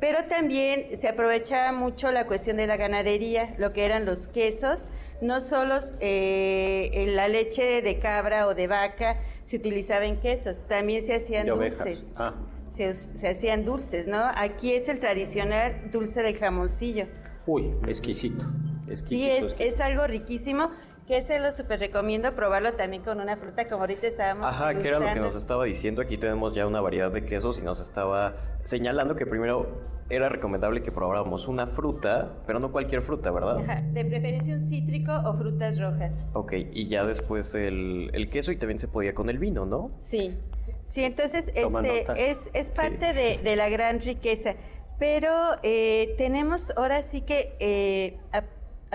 Pero 0.00 0.26
también 0.28 0.96
se 0.96 1.08
aprovechaba 1.08 1.72
mucho 1.72 2.12
la 2.12 2.26
cuestión 2.26 2.56
de 2.56 2.68
la 2.68 2.76
ganadería, 2.76 3.54
lo 3.58 3.72
que 3.72 3.84
eran 3.84 4.04
los 4.04 4.28
quesos, 4.28 4.86
no 5.20 5.40
solo 5.40 5.78
eh, 6.00 7.06
la 7.08 7.26
leche 7.26 7.82
de 7.82 7.98
cabra 7.98 8.46
o 8.46 8.54
de 8.54 8.68
vaca 8.68 9.18
se 9.44 9.56
utilizaba 9.56 10.04
en 10.04 10.20
quesos, 10.20 10.62
también 10.68 11.02
se 11.02 11.16
hacían 11.16 11.46
dulces. 11.46 12.12
Ah. 12.16 12.34
Se, 12.68 12.94
se 12.94 13.28
hacían 13.28 13.64
dulces, 13.64 14.06
¿no? 14.06 14.22
Aquí 14.36 14.72
es 14.72 14.88
el 14.88 15.00
tradicional 15.00 15.90
dulce 15.90 16.22
de 16.22 16.34
jamoncillo. 16.34 17.06
Uy, 17.46 17.74
exquisito. 17.88 18.44
Sí, 18.86 18.92
exquisito, 18.92 19.32
es, 19.32 19.44
exquisito. 19.44 19.74
es 19.74 19.80
algo 19.80 20.06
riquísimo, 20.06 20.70
que 21.08 21.22
se 21.22 21.38
lo 21.40 21.50
súper 21.52 21.80
recomiendo 21.80 22.34
probarlo 22.34 22.74
también 22.74 23.02
con 23.02 23.18
una 23.18 23.36
fruta, 23.36 23.66
como 23.66 23.80
ahorita 23.80 24.06
estábamos 24.06 24.46
Ajá, 24.46 24.74
que 24.74 24.86
era 24.86 24.98
lo 24.98 25.10
que 25.12 25.18
nos 25.20 25.34
estaba 25.34 25.64
diciendo. 25.64 26.02
Aquí 26.02 26.18
tenemos 26.18 26.54
ya 26.54 26.66
una 26.66 26.82
variedad 26.82 27.10
de 27.10 27.24
quesos 27.24 27.58
y 27.58 27.62
nos 27.62 27.80
estaba 27.80 28.34
señalando 28.64 29.16
que 29.16 29.24
primero 29.24 29.80
era 30.10 30.28
recomendable 30.28 30.82
que 30.82 30.92
probáramos 30.92 31.48
una 31.48 31.66
fruta, 31.66 32.34
pero 32.46 32.60
no 32.60 32.70
cualquier 32.72 33.00
fruta, 33.00 33.30
¿verdad? 33.30 33.58
Ajá, 33.58 33.80
de 33.80 34.04
preferencia 34.04 34.54
un 34.54 34.68
cítrico 34.68 35.12
o 35.24 35.34
frutas 35.38 35.80
rojas. 35.80 36.26
Ok, 36.34 36.52
y 36.72 36.88
ya 36.88 37.04
después 37.06 37.54
el, 37.54 38.10
el 38.12 38.28
queso 38.28 38.52
y 38.52 38.56
también 38.56 38.78
se 38.78 38.88
podía 38.88 39.14
con 39.14 39.30
el 39.30 39.38
vino, 39.38 39.64
¿no? 39.64 39.90
Sí, 39.98 40.36
sí, 40.82 41.04
entonces 41.04 41.50
Toma 41.54 41.80
este 41.80 42.00
nota. 42.02 42.12
es, 42.20 42.50
es 42.52 42.68
parte 42.70 43.14
de, 43.14 43.38
de 43.38 43.56
la 43.56 43.70
gran 43.70 44.00
riqueza. 44.00 44.54
Pero 44.98 45.32
eh, 45.62 46.14
tenemos 46.18 46.70
ahora 46.76 47.02
sí 47.02 47.22
que, 47.22 47.54
eh, 47.60 48.18
a- 48.32 48.44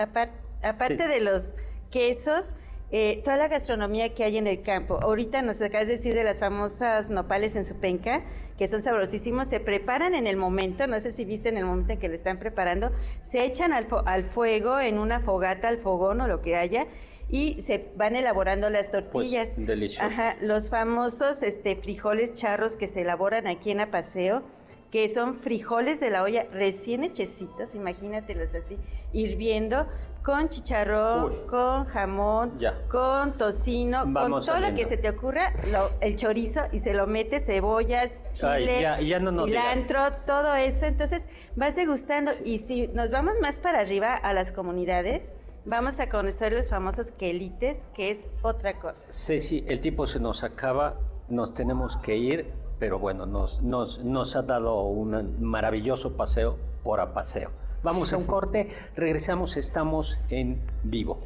apar- 0.00 0.30
aparte 0.62 0.98
Sí. 0.98 1.08
de 1.08 1.20
los 1.20 1.56
quesos, 1.98 2.56
eh, 2.90 3.20
toda 3.24 3.36
la 3.36 3.46
gastronomía 3.46 4.14
que 4.14 4.24
hay 4.24 4.36
en 4.36 4.48
el 4.48 4.62
campo. 4.62 4.98
Ahorita 5.00 5.42
nos 5.42 5.62
acabas 5.62 5.86
de 5.86 5.92
decir 5.94 6.12
de 6.12 6.24
las 6.24 6.40
famosas 6.40 7.08
nopales 7.08 7.54
en 7.54 7.64
su 7.64 7.76
penca, 7.76 8.22
que 8.58 8.66
son 8.66 8.82
sabrosísimos, 8.82 9.46
se 9.46 9.60
preparan 9.60 10.14
en 10.16 10.26
el 10.26 10.36
momento, 10.36 10.88
no 10.88 10.98
sé 10.98 11.12
si 11.12 11.24
viste 11.24 11.48
en 11.50 11.56
el 11.56 11.64
momento 11.66 11.92
en 11.92 12.00
que 12.00 12.08
lo 12.08 12.14
están 12.14 12.38
preparando, 12.40 12.90
se 13.22 13.44
echan 13.44 13.72
al, 13.72 13.88
fo- 13.88 14.02
al 14.06 14.24
fuego, 14.24 14.80
en 14.80 14.98
una 14.98 15.20
fogata, 15.20 15.68
al 15.68 15.78
fogón 15.78 16.20
o 16.20 16.26
lo 16.26 16.42
que 16.42 16.56
haya, 16.56 16.86
y 17.30 17.60
se 17.60 17.86
van 17.96 18.16
elaborando 18.16 18.68
las 18.70 18.90
tortillas. 18.90 19.52
Pues, 19.54 19.66
delicioso. 19.68 20.04
Ajá, 20.06 20.36
los 20.40 20.68
famosos 20.68 21.42
este, 21.44 21.76
frijoles 21.76 22.34
charros 22.34 22.76
que 22.76 22.88
se 22.88 23.02
elaboran 23.02 23.46
aquí 23.46 23.70
en 23.70 23.80
Apaseo, 23.80 24.42
que 24.90 25.08
son 25.08 25.36
frijoles 25.36 25.98
de 26.00 26.10
la 26.10 26.22
olla 26.22 26.46
recién 26.52 27.02
hechecitos, 27.04 27.74
imagínatelos 27.74 28.52
así, 28.54 28.76
hirviendo 29.12 29.86
con 30.24 30.48
chicharrón, 30.48 31.24
Uy. 31.24 31.36
con 31.48 31.84
jamón, 31.84 32.58
Ya. 32.58 32.74
con 32.90 33.32
tocino, 33.36 34.04
Vamos 34.06 34.46
con 34.46 34.54
todo 34.56 34.68
lo 34.70 34.74
que 34.74 34.86
se 34.86 34.96
te 34.96 35.10
ocurra, 35.10 35.52
lo- 35.70 35.90
el 36.00 36.16
chorizo 36.16 36.62
y 36.72 36.78
se 36.78 36.94
lo 36.94 37.06
mete 37.06 37.40
cebollas, 37.40 38.10
chile, 38.32 38.80
ya- 38.80 39.00
ya 39.00 39.18
no 39.20 39.30
digas. 39.44 39.46
cilantro, 39.74 40.00
todo 40.26 40.54
eso, 40.54 40.86
entonces 40.86 41.28
vas 41.56 41.76
degustando 41.76 42.30
y 42.44 42.58
si 42.58 42.88
nos 42.88 43.10
vamos 43.10 43.34
más 43.42 43.58
para 43.58 43.80
arriba 43.80 44.14
a 44.14 44.32
las 44.32 44.50
comunidades, 44.50 45.30
vamos 45.66 46.00
a 46.00 46.08
conocer 46.08 46.52
los 46.54 46.70
famosos 46.70 47.10
quelites, 47.10 47.88
que 47.94 48.10
es 48.10 48.26
otra 48.42 48.80
cosa. 48.80 49.12
Ceci, 49.12 49.64
el 49.68 49.80
tiempo 49.80 50.06
se 50.06 50.20
nos 50.20 50.42
acaba, 50.42 50.94
nos 51.28 51.52
tenemos 51.52 51.98
que 51.98 52.16
ir, 52.16 52.50
pero 52.78 52.98
bueno, 52.98 53.26
nos, 53.26 53.60
nos, 53.62 54.02
nos 54.02 54.36
ha 54.36 54.42
dado 54.42 54.84
un 54.84 55.36
maravilloso 55.42 56.16
paseo 56.16 56.56
por 56.82 57.00
Apaseo. 57.00 57.50
Vamos 57.84 58.14
a 58.14 58.16
un 58.16 58.24
corte, 58.24 58.70
regresamos, 58.96 59.58
estamos 59.58 60.18
en 60.30 60.58
vivo. 60.84 61.18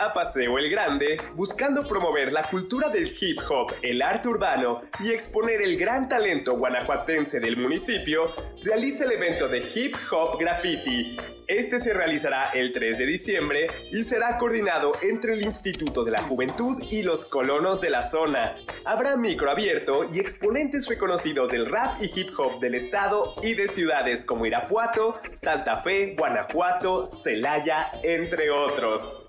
A 0.00 0.12
Paseo 0.12 0.58
el 0.58 0.68
Grande, 0.68 1.18
buscando 1.36 1.84
promover 1.84 2.32
la 2.32 2.42
cultura 2.42 2.88
del 2.88 3.14
hip 3.20 3.38
hop, 3.48 3.72
el 3.80 4.02
arte 4.02 4.26
urbano 4.26 4.82
y 4.98 5.12
exponer 5.12 5.62
el 5.62 5.78
gran 5.78 6.08
talento 6.08 6.56
guanajuatense 6.56 7.38
del 7.38 7.56
municipio, 7.56 8.24
realiza 8.64 9.04
el 9.04 9.12
evento 9.12 9.46
de 9.46 9.58
Hip 9.72 9.94
Hop 10.10 10.36
Graffiti. 10.40 11.16
Este 11.46 11.78
se 11.78 11.92
realizará 11.92 12.50
el 12.54 12.72
3 12.72 12.96
de 12.96 13.06
diciembre 13.06 13.66
y 13.92 14.02
será 14.02 14.38
coordinado 14.38 14.92
entre 15.02 15.34
el 15.34 15.42
Instituto 15.42 16.02
de 16.02 16.12
la 16.12 16.22
Juventud 16.22 16.82
y 16.90 17.02
los 17.02 17.26
colonos 17.26 17.82
de 17.82 17.90
la 17.90 18.02
zona. 18.02 18.54
Habrá 18.86 19.16
micro 19.16 19.50
abierto 19.50 20.08
y 20.10 20.20
exponentes 20.20 20.86
reconocidos 20.88 21.50
del 21.50 21.66
rap 21.66 22.02
y 22.02 22.06
hip 22.06 22.30
hop 22.38 22.60
del 22.60 22.74
estado 22.74 23.24
y 23.42 23.52
de 23.54 23.68
ciudades 23.68 24.24
como 24.24 24.46
Irapuato, 24.46 25.20
Santa 25.34 25.82
Fe, 25.82 26.14
Guanajuato, 26.16 27.06
Celaya, 27.06 27.90
entre 28.02 28.50
otros. 28.50 29.28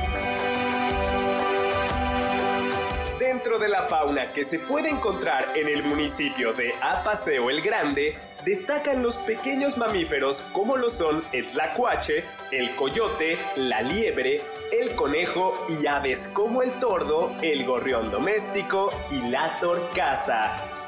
De 3.59 3.67
la 3.67 3.83
fauna 3.89 4.31
que 4.31 4.45
se 4.45 4.59
puede 4.59 4.89
encontrar 4.89 5.57
en 5.57 5.67
el 5.67 5.83
municipio 5.83 6.53
de 6.53 6.73
Apaseo 6.81 7.49
el 7.49 7.61
Grande, 7.61 8.17
destacan 8.45 9.03
los 9.03 9.17
pequeños 9.17 9.77
mamíferos 9.77 10.41
como 10.53 10.77
lo 10.77 10.89
son 10.89 11.21
el 11.33 11.45
tlacuache, 11.51 12.23
el 12.51 12.73
coyote, 12.77 13.37
la 13.57 13.81
liebre, 13.81 14.41
el 14.71 14.95
conejo 14.95 15.65
y 15.67 15.85
aves 15.85 16.29
como 16.29 16.63
el 16.63 16.71
tordo, 16.79 17.35
el 17.41 17.65
gorrión 17.65 18.09
doméstico 18.09 18.89
y 19.11 19.29
la 19.29 19.57
torcaza. 19.59 20.80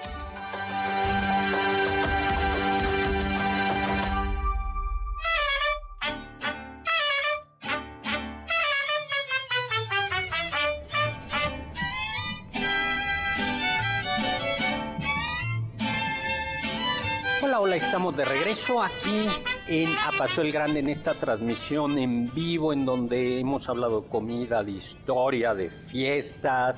Estamos 17.93 18.17
de 18.17 18.25
regreso 18.25 18.81
aquí 18.81 19.27
en 19.67 19.87
Apaseo 20.07 20.43
el 20.43 20.51
Grande 20.51 20.79
en 20.79 20.89
esta 20.89 21.13
transmisión 21.13 21.99
en 21.99 22.33
vivo 22.33 22.73
en 22.73 22.85
donde 22.87 23.39
hemos 23.39 23.69
hablado 23.69 24.01
de 24.01 24.07
comida, 24.07 24.63
de 24.63 24.71
historia, 24.71 25.53
de 25.53 25.69
fiestas, 25.69 26.75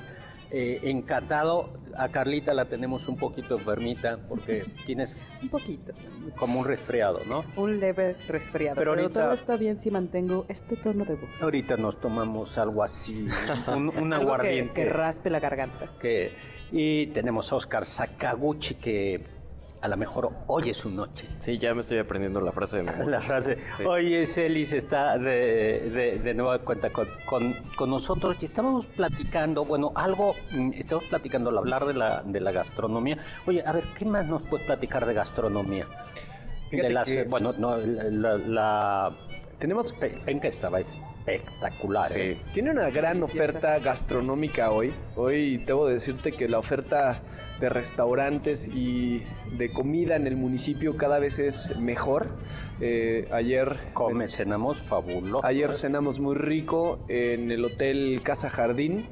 Eh, 0.50 0.78
encantado. 0.84 1.70
A 1.96 2.08
Carlita 2.10 2.52
la 2.54 2.66
tenemos 2.66 3.08
un 3.08 3.16
poquito 3.16 3.54
enfermita 3.56 4.18
porque 4.28 4.64
tienes 4.86 5.16
Un 5.42 5.48
poquito. 5.48 5.92
como 6.38 6.60
un 6.60 6.66
resfriado, 6.66 7.22
¿no? 7.26 7.44
Un 7.56 7.80
leve 7.80 8.14
resfriado. 8.28 8.76
Pero 8.76 8.92
Pero, 8.92 9.02
ahorita- 9.04 9.22
todo 9.24 9.32
está 9.32 9.56
bien 9.56 9.80
si 9.80 9.90
mantengo 9.90 10.44
este 10.50 10.76
tono 10.76 11.04
de 11.06 11.14
voz. 11.16 11.42
Ahorita 11.42 11.76
nos 11.78 11.98
tomamos 12.00 12.56
algo 12.58 12.84
así, 12.84 13.26
un, 13.74 13.88
un 13.88 14.10
que- 14.10 14.14
aguardiente. 14.14 14.72
que 14.74 14.84
raspe 14.84 15.30
la 15.30 15.40
garganta. 15.40 15.90
que- 15.98 16.32
y 16.70 17.06
tenemos 17.08 17.50
a 17.52 17.56
Oscar 17.56 17.84
Sakaguchi 17.86 18.74
que 18.76 19.24
a 19.82 19.88
lo 19.88 19.96
mejor 19.96 20.30
hoy 20.46 20.70
es 20.70 20.76
su 20.78 20.90
noche. 20.90 21.28
Sí, 21.38 21.58
ya 21.58 21.74
me 21.74 21.80
estoy 21.82 21.98
aprendiendo 21.98 22.40
la 22.40 22.50
frase 22.52 22.78
de 22.78 22.82
memoria. 22.84 23.04
La 23.10 23.20
frase, 23.20 23.58
Sí. 23.76 23.84
hoy 23.84 24.14
es 24.14 24.36
Elis, 24.38 24.72
está 24.72 25.18
de, 25.18 25.90
de, 25.90 26.18
de 26.18 26.34
nueva 26.34 26.58
cuenta 26.60 26.90
con, 26.90 27.08
con, 27.26 27.54
con 27.76 27.90
nosotros 27.90 28.36
y 28.40 28.46
estábamos 28.46 28.86
platicando, 28.86 29.64
bueno, 29.64 29.92
algo, 29.94 30.34
mm, 30.52 30.72
estamos 30.74 31.04
platicando 31.04 31.50
al 31.50 31.58
hablar 31.58 31.84
de 31.86 31.94
la, 31.94 32.22
de 32.22 32.40
la 32.40 32.52
gastronomía. 32.52 33.18
Oye, 33.46 33.62
a 33.66 33.72
ver, 33.72 33.84
¿qué 33.98 34.04
más 34.04 34.26
nos 34.26 34.42
puedes 34.42 34.66
platicar 34.66 35.06
de 35.06 35.14
gastronomía? 35.14 35.86
Fíjate 36.70 36.88
de 36.88 36.94
las, 36.94 37.06
que- 37.06 37.24
bueno, 37.24 37.52
no, 37.58 37.76
la, 37.76 38.38
la, 38.38 39.10
Tenemos 39.58 39.92
Pe- 39.92 40.18
ven 40.26 40.40
que 40.40 40.48
estaba 40.48 40.80
espectacular. 40.80 42.06
Sí. 42.06 42.20
¿eh? 42.20 42.42
Tiene 42.52 42.70
una 42.70 42.90
gran 42.90 43.22
oferta 43.22 43.78
gastronómica 43.78 44.70
hoy. 44.70 44.92
Hoy 45.14 45.58
debo 45.58 45.86
decirte 45.86 46.32
que 46.32 46.48
la 46.48 46.58
oferta 46.58 47.20
de 47.60 47.68
restaurantes 47.68 48.68
y 48.68 49.22
de 49.56 49.70
comida 49.70 50.16
en 50.16 50.26
el 50.26 50.36
municipio 50.36 50.96
cada 50.96 51.18
vez 51.18 51.38
es 51.38 51.78
mejor. 51.78 52.28
Eh, 52.80 53.28
ayer 53.32 53.76
Come, 53.92 54.28
cenamos, 54.28 54.78
fabuloso. 54.78 55.44
Ayer 55.44 55.72
cenamos 55.72 56.20
muy 56.20 56.34
rico 56.34 56.98
en 57.08 57.50
el 57.50 57.64
Hotel 57.64 58.20
Casa 58.22 58.50
Jardín. 58.50 59.06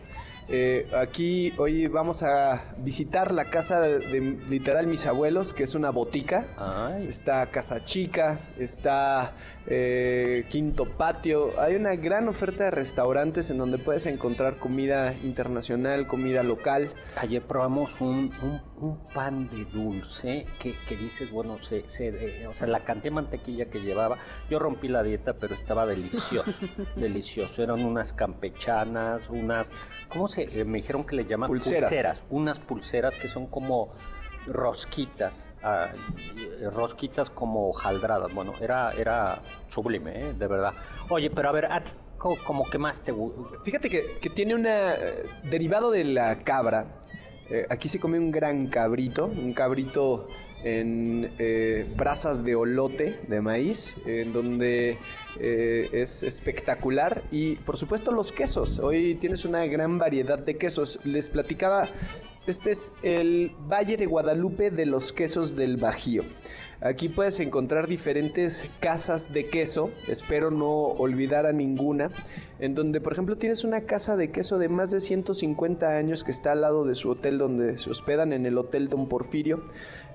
Eh, 0.48 0.86
aquí 0.94 1.54
hoy 1.56 1.86
vamos 1.86 2.22
a 2.22 2.74
visitar 2.76 3.32
la 3.32 3.48
casa 3.48 3.80
de, 3.80 3.98
de 4.00 4.20
literal 4.50 4.86
mis 4.86 5.06
abuelos, 5.06 5.54
que 5.54 5.62
es 5.62 5.74
una 5.74 5.88
botica. 5.88 6.44
Ay, 6.58 7.06
Está 7.08 7.46
Casa 7.46 7.82
Chica, 7.84 8.40
está 8.58 9.32
eh, 9.66 10.44
Quinto 10.50 10.84
Patio. 10.86 11.58
Hay 11.60 11.74
una 11.74 11.94
gran 11.96 12.28
oferta 12.28 12.64
de 12.64 12.70
restaurantes 12.70 13.48
en 13.50 13.58
donde 13.58 13.78
puedes 13.78 14.06
encontrar 14.06 14.56
comida 14.56 15.14
internacional, 15.22 16.06
comida 16.06 16.42
local. 16.42 16.92
Ayer 17.16 17.42
probamos 17.42 18.00
un, 18.00 18.32
un- 18.42 18.60
un 18.76 18.98
pan 19.14 19.48
de 19.48 19.64
dulce 19.66 20.46
que, 20.60 20.74
que 20.86 20.96
dices, 20.96 21.30
bueno, 21.30 21.58
se, 21.62 21.88
se, 21.88 22.08
eh, 22.42 22.46
o 22.46 22.52
sea, 22.54 22.66
la 22.66 22.80
cantidad 22.80 23.04
de 23.04 23.10
mantequilla 23.12 23.66
que 23.66 23.80
llevaba, 23.80 24.18
yo 24.50 24.58
rompí 24.58 24.88
la 24.88 25.02
dieta, 25.02 25.34
pero 25.34 25.54
estaba 25.54 25.86
delicioso, 25.86 26.52
delicioso. 26.96 27.62
Eran 27.62 27.82
unas 27.84 28.12
campechanas, 28.12 29.22
unas, 29.30 29.66
¿cómo 30.08 30.28
se? 30.28 30.42
eh, 30.60 30.64
me 30.64 30.78
dijeron 30.78 31.04
que 31.04 31.16
le 31.16 31.24
llaman 31.24 31.48
Pulseras. 31.48 32.18
unas 32.30 32.58
pulseras 32.58 33.14
que 33.14 33.28
son 33.28 33.46
como 33.46 33.92
rosquitas. 34.46 35.32
Ah, 35.64 35.88
y 36.16 36.64
rosquitas 36.66 37.30
como 37.30 37.72
jaldradas. 37.72 38.32
Bueno, 38.34 38.52
era, 38.60 38.92
era 38.92 39.40
sublime, 39.68 40.10
¿eh? 40.28 40.32
de 40.38 40.46
verdad. 40.46 40.72
Oye, 41.08 41.30
pero 41.30 41.48
a 41.48 41.52
ver, 41.52 41.66
¿a 41.72 41.82
ti 41.82 41.90
co- 42.18 42.38
como 42.46 42.68
que 42.70 42.78
más 42.78 43.00
te 43.00 43.12
gusta? 43.12 43.58
Fíjate 43.64 43.88
que, 43.88 44.18
que 44.20 44.30
tiene 44.30 44.54
una... 44.54 44.94
eh, 44.94 45.24
derivado 45.50 45.90
de 45.90 46.04
la 46.04 46.38
cabra. 46.44 46.86
eh, 47.50 47.66
aquí 47.68 47.88
se 47.88 47.98
come 47.98 48.18
un 48.18 48.30
gran 48.30 48.68
cabrito, 48.68 49.26
un 49.26 49.52
cabrito 49.52 50.28
en 50.64 51.30
eh, 51.38 51.84
brasas 51.94 52.42
de 52.42 52.54
olote 52.54 53.20
de 53.28 53.40
maíz, 53.42 53.94
en 54.06 54.32
donde 54.32 54.96
eh, 55.38 55.90
es 55.92 56.22
espectacular. 56.22 57.22
Y 57.30 57.56
por 57.56 57.76
supuesto 57.76 58.12
los 58.12 58.32
quesos. 58.32 58.78
Hoy 58.78 59.16
tienes 59.16 59.44
una 59.44 59.66
gran 59.66 59.98
variedad 59.98 60.38
de 60.38 60.56
quesos. 60.56 60.98
Les 61.04 61.28
platicaba, 61.28 61.88
este 62.46 62.72
es 62.72 62.92
el 63.02 63.52
Valle 63.70 63.96
de 63.96 64.06
Guadalupe 64.06 64.70
de 64.70 64.84
los 64.84 65.12
quesos 65.12 65.56
del 65.56 65.78
Bajío. 65.78 66.24
Aquí 66.80 67.08
puedes 67.08 67.40
encontrar 67.40 67.86
diferentes 67.88 68.66
casas 68.80 69.32
de 69.32 69.48
queso, 69.48 69.90
espero 70.08 70.50
no 70.50 70.68
olvidar 70.70 71.46
a 71.46 71.52
ninguna, 71.52 72.10
en 72.58 72.74
donde 72.74 73.00
por 73.00 73.14
ejemplo 73.14 73.38
tienes 73.38 73.64
una 73.64 73.82
casa 73.82 74.16
de 74.16 74.30
queso 74.30 74.58
de 74.58 74.68
más 74.68 74.90
de 74.90 75.00
150 75.00 75.88
años 75.88 76.24
que 76.24 76.30
está 76.30 76.52
al 76.52 76.60
lado 76.60 76.84
de 76.84 76.94
su 76.94 77.08
hotel 77.08 77.38
donde 77.38 77.78
se 77.78 77.88
hospedan 77.88 78.34
en 78.34 78.44
el 78.44 78.58
Hotel 78.58 78.90
Don 78.90 79.08
Porfirio, 79.08 79.64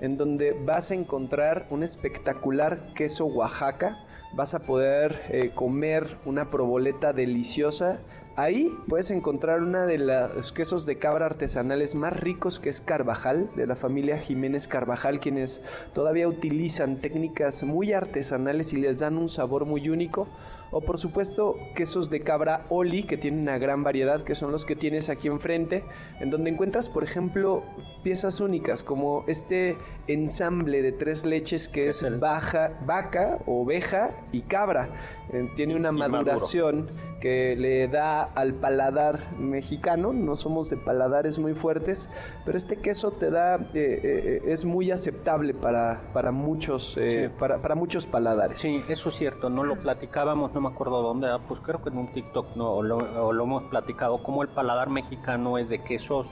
en 0.00 0.16
donde 0.16 0.52
vas 0.52 0.92
a 0.92 0.94
encontrar 0.94 1.66
un 1.70 1.82
espectacular 1.82 2.92
queso 2.94 3.26
Oaxaca, 3.26 4.06
vas 4.32 4.54
a 4.54 4.60
poder 4.60 5.22
eh, 5.30 5.50
comer 5.54 6.18
una 6.24 6.50
proboleta 6.50 7.12
deliciosa. 7.12 7.98
Ahí 8.40 8.74
puedes 8.88 9.10
encontrar 9.10 9.60
una 9.60 9.84
de 9.84 9.98
los 9.98 10.50
quesos 10.50 10.86
de 10.86 10.96
cabra 10.96 11.26
artesanales 11.26 11.94
más 11.94 12.18
ricos 12.18 12.58
que 12.58 12.70
es 12.70 12.80
Carvajal, 12.80 13.50
de 13.54 13.66
la 13.66 13.76
familia 13.76 14.16
Jiménez 14.16 14.66
Carvajal, 14.66 15.20
quienes 15.20 15.60
todavía 15.92 16.26
utilizan 16.26 17.02
técnicas 17.02 17.62
muy 17.64 17.92
artesanales 17.92 18.72
y 18.72 18.76
les 18.76 18.98
dan 18.98 19.18
un 19.18 19.28
sabor 19.28 19.66
muy 19.66 19.90
único. 19.90 20.26
O 20.72 20.80
por 20.80 20.98
supuesto 20.98 21.56
quesos 21.74 22.10
de 22.10 22.20
cabra 22.20 22.64
Oli, 22.70 23.02
que 23.02 23.18
tienen 23.18 23.40
una 23.40 23.58
gran 23.58 23.82
variedad, 23.82 24.22
que 24.22 24.34
son 24.36 24.52
los 24.52 24.64
que 24.64 24.76
tienes 24.76 25.10
aquí 25.10 25.28
enfrente, 25.28 25.84
en 26.20 26.30
donde 26.30 26.48
encuentras, 26.48 26.88
por 26.88 27.02
ejemplo, 27.02 27.64
piezas 28.04 28.40
únicas, 28.40 28.84
como 28.84 29.24
este 29.26 29.76
ensamble 30.06 30.80
de 30.80 30.92
tres 30.92 31.26
leches 31.26 31.68
que 31.68 31.88
es 31.88 32.18
baja, 32.20 32.78
vaca, 32.86 33.38
oveja 33.46 34.12
y 34.32 34.42
cabra. 34.42 34.88
Eh, 35.32 35.50
tiene 35.56 35.74
una 35.74 35.92
maduración 35.92 36.88
que 37.20 37.54
le 37.56 37.86
da 37.88 38.22
al 38.22 38.54
paladar 38.54 39.20
mexicano, 39.38 40.12
no 40.12 40.36
somos 40.36 40.70
de 40.70 40.76
paladares 40.76 41.38
muy 41.38 41.54
fuertes, 41.54 42.08
pero 42.44 42.56
este 42.56 42.76
queso 42.76 43.10
te 43.12 43.30
da, 43.30 43.56
eh, 43.56 43.60
eh, 43.74 44.42
es 44.46 44.64
muy 44.64 44.90
aceptable 44.90 45.54
para, 45.54 46.00
para, 46.12 46.32
muchos, 46.32 46.96
eh, 46.96 47.28
Sí. 47.28 47.34
para, 47.38 47.58
para 47.58 47.74
muchos 47.74 48.06
paladares. 48.06 48.58
Sí, 48.58 48.82
eso 48.88 49.10
es 49.10 49.16
cierto, 49.16 49.50
no 49.50 49.64
lo 49.64 49.76
platicábamos, 49.76 50.54
no 50.54 50.60
me 50.62 50.68
acuerdo 50.68 51.02
dónde, 51.02 51.28
ah, 51.28 51.38
pues 51.46 51.60
creo 51.60 51.82
que 51.82 51.90
en 51.90 51.98
un 51.98 52.12
TikTok 52.12 52.56
no, 52.56 52.82
lo, 52.82 52.96
o 52.96 53.32
lo 53.32 53.44
hemos 53.44 53.64
platicado, 53.64 54.22
como 54.22 54.42
el 54.42 54.48
paladar 54.48 54.88
mexicano 54.88 55.58
es 55.58 55.68
de 55.68 55.78
quesos 55.80 56.26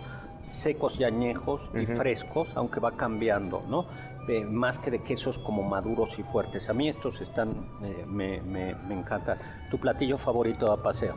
secos 0.48 0.98
y 0.98 1.04
añejos 1.04 1.60
y 1.74 1.84
frescos, 1.84 2.48
aunque 2.54 2.80
va 2.80 2.92
cambiando, 2.92 3.62
¿no? 3.68 3.84
Eh, 4.28 4.44
más 4.44 4.78
que 4.78 4.90
de 4.90 4.98
quesos 4.98 5.38
como 5.38 5.62
maduros 5.62 6.18
y 6.18 6.22
fuertes. 6.22 6.68
A 6.68 6.74
mí 6.74 6.88
estos 6.88 7.20
están, 7.22 7.70
eh, 7.82 8.04
me, 8.06 8.42
me, 8.42 8.74
me 8.74 8.94
encanta. 8.94 9.38
¿Tu 9.70 9.78
platillo 9.78 10.18
favorito 10.18 10.70
a 10.70 10.82
paseo? 10.82 11.16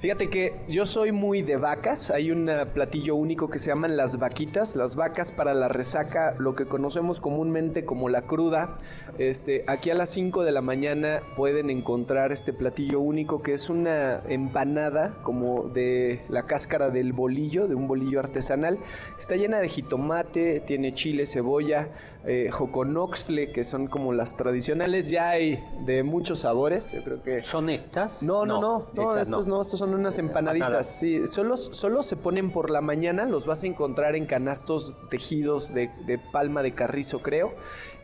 Fíjate 0.00 0.30
que 0.30 0.60
yo 0.68 0.86
soy 0.86 1.10
muy 1.10 1.42
de 1.42 1.56
vacas. 1.56 2.12
Hay 2.12 2.30
un 2.30 2.48
eh, 2.48 2.66
platillo 2.66 3.16
único 3.16 3.50
que 3.50 3.58
se 3.58 3.70
llaman 3.70 3.96
las 3.96 4.16
vaquitas. 4.16 4.76
Las 4.76 4.94
vacas 4.94 5.32
para 5.32 5.54
la 5.54 5.66
resaca, 5.66 6.36
lo 6.38 6.54
que 6.54 6.66
conocemos 6.66 7.20
comúnmente 7.20 7.84
como 7.84 8.08
la 8.08 8.22
cruda. 8.22 8.78
Este, 9.18 9.64
aquí 9.66 9.90
a 9.90 9.96
las 9.96 10.10
5 10.10 10.44
de 10.44 10.52
la 10.52 10.60
mañana 10.60 11.22
pueden 11.36 11.68
encontrar 11.68 12.30
este 12.30 12.52
platillo 12.52 13.00
único 13.00 13.42
que 13.42 13.54
es 13.54 13.68
una 13.70 14.20
empanada 14.28 15.16
como 15.24 15.64
de 15.64 16.20
la 16.28 16.44
cáscara 16.44 16.90
del 16.90 17.12
bolillo, 17.12 17.66
de 17.66 17.74
un 17.74 17.88
bolillo 17.88 18.20
artesanal. 18.20 18.78
Está 19.18 19.34
llena 19.34 19.58
de 19.58 19.68
jitomate, 19.68 20.60
tiene 20.60 20.94
chile, 20.94 21.26
cebolla, 21.26 21.88
eh, 22.24 22.50
joconoxtle, 22.50 23.52
que 23.52 23.64
son 23.64 23.86
como 23.86 24.12
las 24.12 24.36
tradicionales. 24.36 25.08
Ya 25.10 25.30
hay 25.30 25.64
de 25.84 26.02
muchos 26.02 26.40
sabores. 26.40 26.92
Yo 26.92 27.02
creo 27.04 27.22
que 27.22 27.42
¿Son 27.42 27.70
estas? 27.70 28.22
no, 28.22 28.44
no, 28.44 28.60
no, 28.60 28.86
no, 28.92 29.02
estas 29.10 29.28
estos 29.28 29.46
no. 29.46 29.60
estos 29.62 29.78
son 29.78 29.94
unas 29.94 30.18
empanaditas. 30.18 30.86
Sí, 30.86 31.26
solo, 31.26 31.56
solo 31.56 32.02
se 32.02 32.16
ponen 32.16 32.50
por 32.50 32.70
la 32.70 32.80
mañana, 32.80 33.24
los 33.24 33.46
vas 33.46 33.62
a 33.62 33.66
encontrar 33.66 34.16
en 34.16 34.26
canastos 34.26 34.96
tejidos 35.10 35.72
de, 35.72 35.90
de 36.06 36.18
palma 36.18 36.62
de 36.62 36.74
carrizo, 36.74 37.20
creo. 37.20 37.54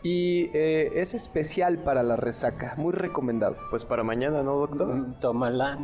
Y 0.05 0.51
eh, 0.53 0.93
es 0.97 1.15
especial 1.15 1.79
para 1.79 2.03
la 2.03 2.17
resaca, 2.17 2.75
muy 2.77 2.93
recomendado. 2.93 3.57
Pues 3.71 3.87
para 3.87 4.05
mañana, 4.05 4.43
¿no, 4.43 4.59
doctor? 4.59 4.95
Mm, 4.95 5.15
Tómala. 5.19 5.79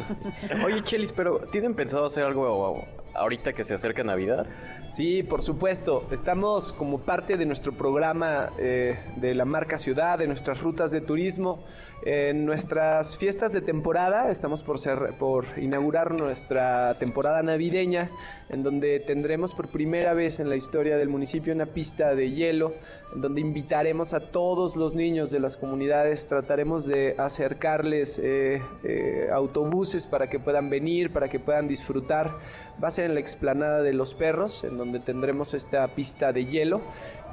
Oye, 0.64 0.84
Chelis, 0.84 1.12
pero 1.12 1.40
¿tienen 1.50 1.74
pensado 1.74 2.04
hacer 2.06 2.24
algo 2.24 2.86
ahorita 3.12 3.54
que 3.54 3.64
se 3.64 3.74
acerca 3.74 4.04
Navidad? 4.04 4.46
Sí, 4.88 5.24
por 5.24 5.42
supuesto. 5.42 6.06
Estamos 6.12 6.72
como 6.72 7.00
parte 7.00 7.36
de 7.36 7.44
nuestro 7.44 7.72
programa 7.72 8.50
eh, 8.56 9.00
de 9.16 9.34
la 9.34 9.44
marca 9.44 9.78
Ciudad, 9.78 10.16
de 10.16 10.28
nuestras 10.28 10.60
rutas 10.60 10.92
de 10.92 11.00
turismo, 11.00 11.64
en 12.04 12.44
nuestras 12.46 13.16
fiestas 13.16 13.52
de 13.52 13.60
temporada. 13.60 14.30
Estamos 14.30 14.62
por, 14.62 14.78
ser, 14.78 15.14
por 15.18 15.46
inaugurar 15.58 16.12
nuestra 16.12 16.94
temporada 16.98 17.42
navideña, 17.42 18.10
en 18.48 18.62
donde 18.62 19.00
tendremos 19.00 19.52
por 19.52 19.68
primera 19.68 20.14
vez 20.14 20.40
en 20.40 20.48
la 20.48 20.56
historia 20.56 20.96
del 20.96 21.08
municipio 21.08 21.52
una 21.52 21.66
pista 21.66 22.14
de 22.14 22.30
hielo, 22.30 22.74
en 23.14 23.20
donde 23.20 23.40
invitaremos 23.40 24.14
a 24.14 24.20
todos 24.20 24.76
los 24.76 24.94
niños 24.94 25.30
de 25.30 25.40
las 25.40 25.56
comunidades, 25.56 26.26
trataremos 26.26 26.86
de 26.86 27.14
acercarles 27.18 28.20
eh, 28.22 28.62
eh, 28.84 29.28
autobuses 29.32 30.06
para 30.06 30.28
que 30.28 30.38
puedan 30.38 30.70
venir, 30.70 31.12
para 31.12 31.28
que 31.28 31.40
puedan 31.40 31.68
disfrutar. 31.68 32.38
Va 32.82 32.88
a 32.88 32.90
ser 32.90 33.06
en 33.06 33.14
la 33.14 33.20
explanada 33.20 33.82
de 33.82 33.94
los 33.94 34.14
perros, 34.14 34.64
en 34.64 34.76
donde 34.76 35.00
tendremos 35.00 35.54
esta 35.54 35.86
pista 35.88 36.32
de 36.32 36.44
hielo 36.46 36.82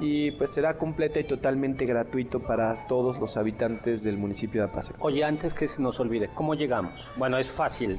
y 0.00 0.32
pues 0.32 0.50
será 0.50 0.76
completa 0.76 1.20
y 1.20 1.24
totalmente 1.24 1.86
gratuito 1.86 2.40
para 2.40 2.86
todos 2.86 3.18
los 3.18 3.36
habitantes 3.36 4.02
del 4.02 4.18
municipio 4.18 4.62
de 4.62 4.68
Apaseo. 4.68 4.96
Oye, 4.98 5.24
antes 5.24 5.54
que 5.54 5.68
se 5.68 5.80
nos 5.80 6.00
olvide, 6.00 6.30
¿cómo 6.34 6.54
llegamos? 6.54 7.08
Bueno, 7.16 7.38
es 7.38 7.48
fácil, 7.48 7.98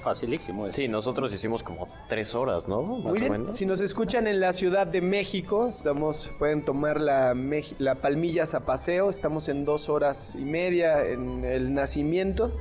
facilísimo. 0.00 0.72
Sí, 0.72 0.88
nosotros 0.88 1.32
hicimos 1.32 1.62
como 1.62 1.88
tres 2.08 2.34
horas, 2.34 2.68
¿no? 2.68 2.82
Muy 2.82 3.20
bien. 3.20 3.52
Si 3.52 3.66
nos 3.66 3.80
escuchan 3.80 4.26
en 4.26 4.40
la 4.40 4.52
Ciudad 4.52 4.86
de 4.86 5.00
México, 5.00 5.68
estamos, 5.68 6.30
pueden 6.38 6.64
tomar 6.64 7.00
la, 7.00 7.34
la 7.78 7.94
Palmillas 7.96 8.54
a 8.54 8.64
paseo, 8.64 9.08
estamos 9.10 9.48
en 9.48 9.64
dos 9.64 9.88
horas 9.88 10.34
y 10.34 10.44
media 10.44 11.04
en 11.06 11.44
el 11.44 11.72
nacimiento. 11.74 12.52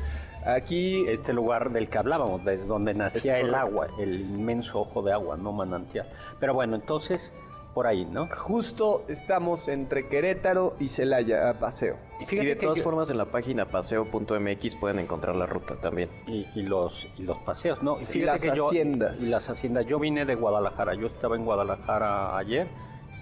Aquí... 0.46 1.06
Este 1.08 1.34
lugar 1.34 1.72
del 1.72 1.88
que 1.88 2.00
hablábamos, 2.00 2.44
de 2.44 2.58
donde 2.58 2.94
nacía 2.94 3.40
el 3.40 3.54
agua, 3.54 3.88
el 4.00 4.22
inmenso 4.22 4.80
ojo 4.80 5.04
de 5.04 5.12
agua, 5.12 5.38
no 5.38 5.52
manantial. 5.52 6.08
Pero 6.40 6.54
bueno, 6.54 6.76
entonces 6.76 7.32
por 7.74 7.88
ahí, 7.88 8.06
¿no? 8.06 8.28
Justo 8.36 9.04
estamos 9.08 9.68
entre 9.68 10.08
Querétaro 10.08 10.76
y 10.80 10.88
Celaya 10.88 11.50
a 11.50 11.60
paseo. 11.60 11.98
Y, 12.20 12.36
de 12.36 12.56
todas 12.56 12.82
formas 12.82 13.10
en 13.10 13.18
la 13.18 13.26
página 13.26 13.66
paseo.mx 13.66 14.76
pueden 14.76 15.00
encontrar 15.00 15.36
la 15.36 15.46
ruta 15.46 15.76
también. 15.76 16.10
Y, 16.28 16.46
los, 16.62 17.08
y 17.18 17.24
los 17.24 17.38
paseos, 17.40 17.82
¿no? 17.82 17.98
Y, 18.00 18.20
las 18.20 18.46
haciendas. 18.46 19.22
y 19.22 19.28
las 19.28 19.50
haciendas. 19.50 19.86
Yo 19.86 20.00
vine 20.00 20.26
de 20.26 20.36
Guadalajara, 20.36 20.94
yo 20.96 21.08
estaba 21.08 21.36
en 21.36 21.46
Guadalajara 21.46 22.38
ayer 22.38 22.68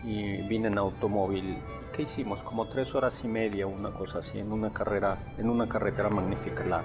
y 0.04 0.42
vine 0.48 0.68
en 0.68 0.78
automóvil. 0.78 1.58
¿Qué 1.94 2.04
hicimos? 2.04 2.40
Como 2.44 2.68
tres 2.68 2.94
horas 2.96 3.22
y 3.24 3.28
media, 3.28 3.68
una 3.68 3.92
cosa 3.92 4.20
así, 4.20 4.40
en 4.40 4.52
una 4.52 4.72
carrera, 4.72 5.18
en 5.38 5.50
una 5.50 5.68
carretera 5.68 6.10
magnífica, 6.10 6.64
la, 6.66 6.84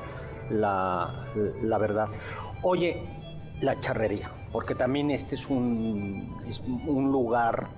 la, 0.50 1.24
la 1.62 1.78
verdad. 1.78 2.08
Oye, 2.62 3.02
la 3.60 3.80
charrería, 3.80 4.30
porque 4.52 4.74
también 4.74 5.10
este 5.10 5.36
es 5.36 5.48
un, 5.48 6.28
un 6.86 7.12
lugar 7.12 7.68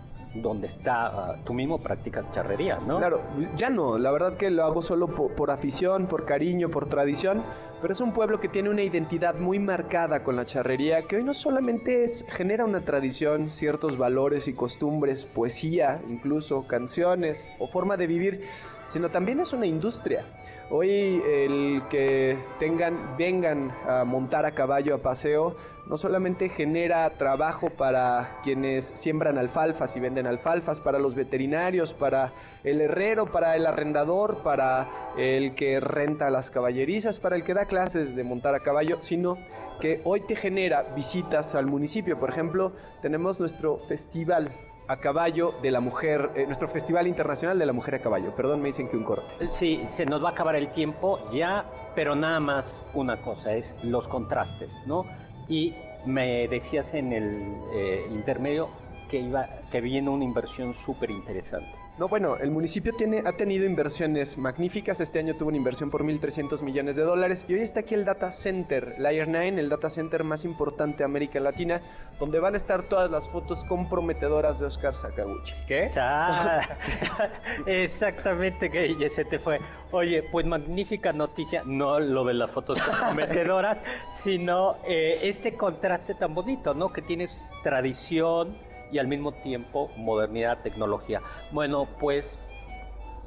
donde 0.43 0.67
está, 0.67 1.07
ah, 1.07 1.37
tú 1.45 1.55
mismo 1.55 1.79
practicas 1.79 2.31
charrería, 2.33 2.79
¿no? 2.87 2.99
Claro, 2.99 3.23
ya 3.57 3.71
no, 3.71 3.99
la 3.99 4.11
verdad 4.11 4.37
que 4.37 4.51
lo 4.51 4.65
hago 4.65 4.83
solo 4.83 5.09
por, 5.09 5.51
afición, 5.51 6.07
por 6.07 6.25
cariño, 6.25 6.71
por 6.71 6.89
tradición, 6.89 7.43
pero 7.81 7.93
es 7.93 8.01
un 8.01 8.13
pueblo 8.13 8.41
que 8.41 8.49
tiene 8.49 8.71
una 8.71 8.83
identidad 8.83 9.37
muy 9.37 9.59
marcada 9.59 10.25
con 10.25 10.37
la 10.37 10.47
charrería, 10.47 11.03
que 11.03 11.17
hoy 11.17 11.25
no 11.25 11.35
solamente 11.35 12.05
es, 12.05 12.25
genera 12.29 12.65
una 12.65 12.81
tradición, 12.81 13.51
ciertos 13.51 13.97
valores 13.97 14.49
y 14.49 14.55
costumbres, 14.55 15.25
poesía, 15.25 16.01
incluso 16.09 16.67
canciones 16.67 17.49
o 17.59 17.67
forma 17.67 17.97
de 17.97 18.07
vivir, 18.07 18.43
sino 18.87 19.11
también 19.11 19.41
es 19.41 19.53
una 19.53 19.67
industria. 19.67 20.25
Hoy 20.69 21.23
el 21.25 21.83
que 21.89 22.37
tengan, 22.59 23.17
vengan 23.17 23.71
a 23.89 24.03
montar 24.03 24.47
a 24.47 24.51
caballo 24.51 24.97
a 24.97 24.99
paseo, 24.99 25.55
no 25.87 25.97
solamente 25.97 26.49
genera 26.49 27.09
trabajo 27.11 27.69
para 27.71 28.41
quienes 28.43 28.87
siembran 28.87 29.39
alfalfas 29.39 29.97
y 29.97 30.01
venden 30.01 30.27
alfalfas, 30.27 30.81
para 30.81 30.99
los 30.99 31.15
veterinarios, 31.15 31.95
para 31.95 32.33
el 32.65 32.81
herrero, 32.81 33.27
para 33.27 33.55
el 33.55 33.65
arrendador, 33.65 34.43
para 34.43 34.89
el 35.17 35.55
que 35.55 35.79
renta 35.79 36.31
las 36.31 36.51
caballerizas, 36.51 37.21
para 37.21 37.37
el 37.37 37.45
que 37.45 37.55
da 37.55 37.67
clases 37.67 38.17
de 38.17 38.25
montar 38.25 38.57
a 38.57 38.61
caballo, 38.61 38.99
sino 39.03 39.39
que 39.81 40.01
hoy 40.03 40.23
te 40.23 40.35
genera 40.35 40.83
visitas 40.97 41.55
al 41.55 41.67
municipio. 41.67 42.19
Por 42.19 42.31
ejemplo, 42.31 42.73
tenemos 43.03 43.39
nuestro 43.39 43.79
festival 43.87 44.51
a 44.89 44.97
caballo 44.99 45.55
de 45.63 45.71
la 45.71 45.81
mujer, 45.81 46.31
eh, 46.35 46.45
nuestro 46.47 46.69
Festival 46.69 47.07
Internacional 47.07 47.59
de 47.59 47.67
la 47.67 47.73
Mujer 47.73 47.97
a 47.97 47.99
Caballo. 48.01 48.35
Perdón, 48.35 48.61
me 48.61 48.69
dicen 48.69 48.89
que 48.89 48.97
un 48.97 49.05
corte. 49.05 49.51
Sí, 49.51 49.85
se 49.91 50.07
nos 50.07 50.23
va 50.23 50.31
a 50.31 50.33
acabar 50.33 50.57
el 50.57 50.71
tiempo 50.71 51.19
ya, 51.33 51.65
pero 51.95 52.15
nada 52.15 52.41
más 52.41 52.85
una 52.95 53.17
cosa, 53.21 53.55
es 53.55 53.75
los 53.83 54.07
contrastes, 54.09 54.71
¿no? 54.87 55.05
Y 55.49 55.75
me 56.05 56.47
decías 56.49 56.95
en 56.95 57.13
el 57.13 57.57
eh, 57.75 58.07
intermedio 58.11 58.69
que, 59.11 59.19
iba, 59.19 59.49
que 59.71 59.81
viene 59.81 60.11
una 60.11 60.25
inversión 60.25 60.75
súper 60.75 61.11
interesante. 61.11 61.86
No, 61.99 62.09
bueno, 62.09 62.37
el 62.37 62.51
municipio 62.51 62.93
tiene, 62.93 63.23
ha 63.25 63.33
tenido 63.33 63.65
inversiones 63.65 64.37
magníficas. 64.37 65.01
Este 65.01 65.19
año 65.19 65.35
tuvo 65.35 65.49
una 65.49 65.57
inversión 65.57 65.91
por 65.91 66.05
1.300 66.05 66.63
millones 66.63 66.97
de 66.97 67.03
dólares. 67.05 67.47
Y 67.49 67.55
hoy 67.55 67.61
está 67.61 67.81
aquí 67.81 67.95
el 67.95 68.05
Data 68.05 68.31
Center, 68.31 68.97
Layer 68.99 69.27
9, 69.27 69.59
el 69.59 69.71
data 69.71 69.89
center 69.89 70.23
más 70.23 70.45
importante 70.45 70.99
de 70.99 71.05
América 71.05 71.41
Latina, 71.41 71.81
donde 72.21 72.39
van 72.39 72.53
a 72.53 72.59
estar 72.59 72.83
todas 72.83 73.11
las 73.11 73.31
fotos 73.31 73.65
comprometedoras 73.65 74.61
de 74.61 74.67
Oscar 74.67 74.95
Sakaguchi. 74.95 75.55
¿Qué? 75.67 75.89
Exactamente, 77.67 78.69
que 78.69 78.95
ya 78.99 79.09
se 79.09 79.25
te 79.25 79.39
fue. 79.39 79.59
Oye, 79.91 80.23
pues 80.23 80.45
magnífica 80.45 81.15
noticia, 81.15 81.63
no 81.65 81.99
lo 81.99 82.25
de 82.25 82.35
las 82.35 82.51
fotos 82.51 82.79
comprometedoras, 82.79 83.79
sino 84.13 84.77
eh, 84.87 85.19
este 85.23 85.55
contraste 85.55 86.15
tan 86.15 86.35
bonito, 86.35 86.75
¿no? 86.75 86.93
Que 86.93 87.01
tienes 87.01 87.31
tradición 87.63 88.66
y 88.91 88.99
al 88.99 89.09
mismo 89.09 89.33
tiempo 89.33 89.91
modernidad, 89.97 90.63
tecnología. 90.63 91.23
Bueno, 91.53 91.87
pues 91.99 92.39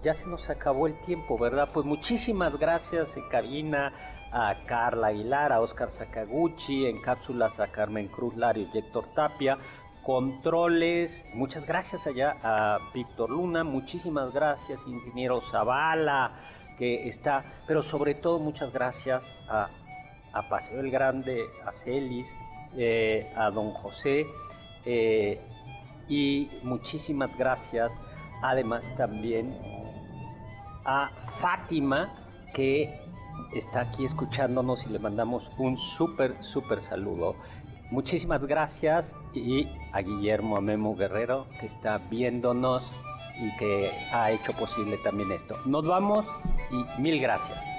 ya 0.03 0.13
se 0.13 0.25
nos 0.27 0.49
acabó 0.49 0.87
el 0.87 0.99
tiempo, 1.01 1.37
¿verdad? 1.37 1.69
Pues 1.73 1.85
muchísimas 1.85 2.57
gracias 2.57 3.15
en 3.17 3.27
cabina 3.29 3.93
a 4.31 4.55
Carla 4.65 5.07
Aguilar, 5.07 5.51
a 5.51 5.61
Oscar 5.61 5.89
Sakaguchi, 5.89 6.85
en 6.85 7.01
cápsulas 7.01 7.59
a 7.59 7.67
Carmen 7.67 8.07
Cruz 8.07 8.35
Lario 8.35 8.67
y 8.73 8.77
Héctor 8.77 9.05
Tapia, 9.15 9.57
controles, 10.03 11.25
muchas 11.33 11.65
gracias 11.65 12.07
allá 12.07 12.37
a 12.41 12.77
Víctor 12.93 13.29
Luna, 13.29 13.63
muchísimas 13.63 14.33
gracias 14.33 14.79
ingeniero 14.87 15.41
Zavala, 15.51 16.31
que 16.77 17.09
está, 17.09 17.43
pero 17.67 17.83
sobre 17.83 18.15
todo 18.15 18.39
muchas 18.39 18.71
gracias 18.71 19.25
a, 19.49 19.69
a 20.31 20.49
Paseo 20.49 20.79
el 20.79 20.91
Grande, 20.91 21.43
a 21.65 21.73
Celis, 21.73 22.33
eh, 22.77 23.31
a 23.35 23.49
don 23.49 23.71
José, 23.71 24.27
eh, 24.85 25.39
y 26.07 26.49
muchísimas 26.63 27.35
gracias 27.37 27.91
además 28.41 28.83
también 28.97 29.57
a 30.85 31.11
Fátima 31.39 32.09
que 32.53 32.89
está 33.53 33.81
aquí 33.81 34.05
escuchándonos 34.05 34.85
y 34.85 34.89
le 34.89 34.99
mandamos 34.99 35.49
un 35.57 35.77
súper, 35.77 36.43
súper 36.43 36.81
saludo. 36.81 37.35
Muchísimas 37.91 38.45
gracias 38.45 39.15
y 39.33 39.67
a 39.93 40.01
Guillermo 40.01 40.57
Amemo 40.57 40.95
Guerrero 40.95 41.47
que 41.59 41.65
está 41.65 41.97
viéndonos 41.97 42.87
y 43.39 43.55
que 43.57 43.91
ha 44.11 44.31
hecho 44.31 44.53
posible 44.53 44.97
también 45.03 45.31
esto. 45.31 45.57
Nos 45.65 45.85
vamos 45.85 46.25
y 46.71 47.01
mil 47.01 47.19
gracias. 47.19 47.78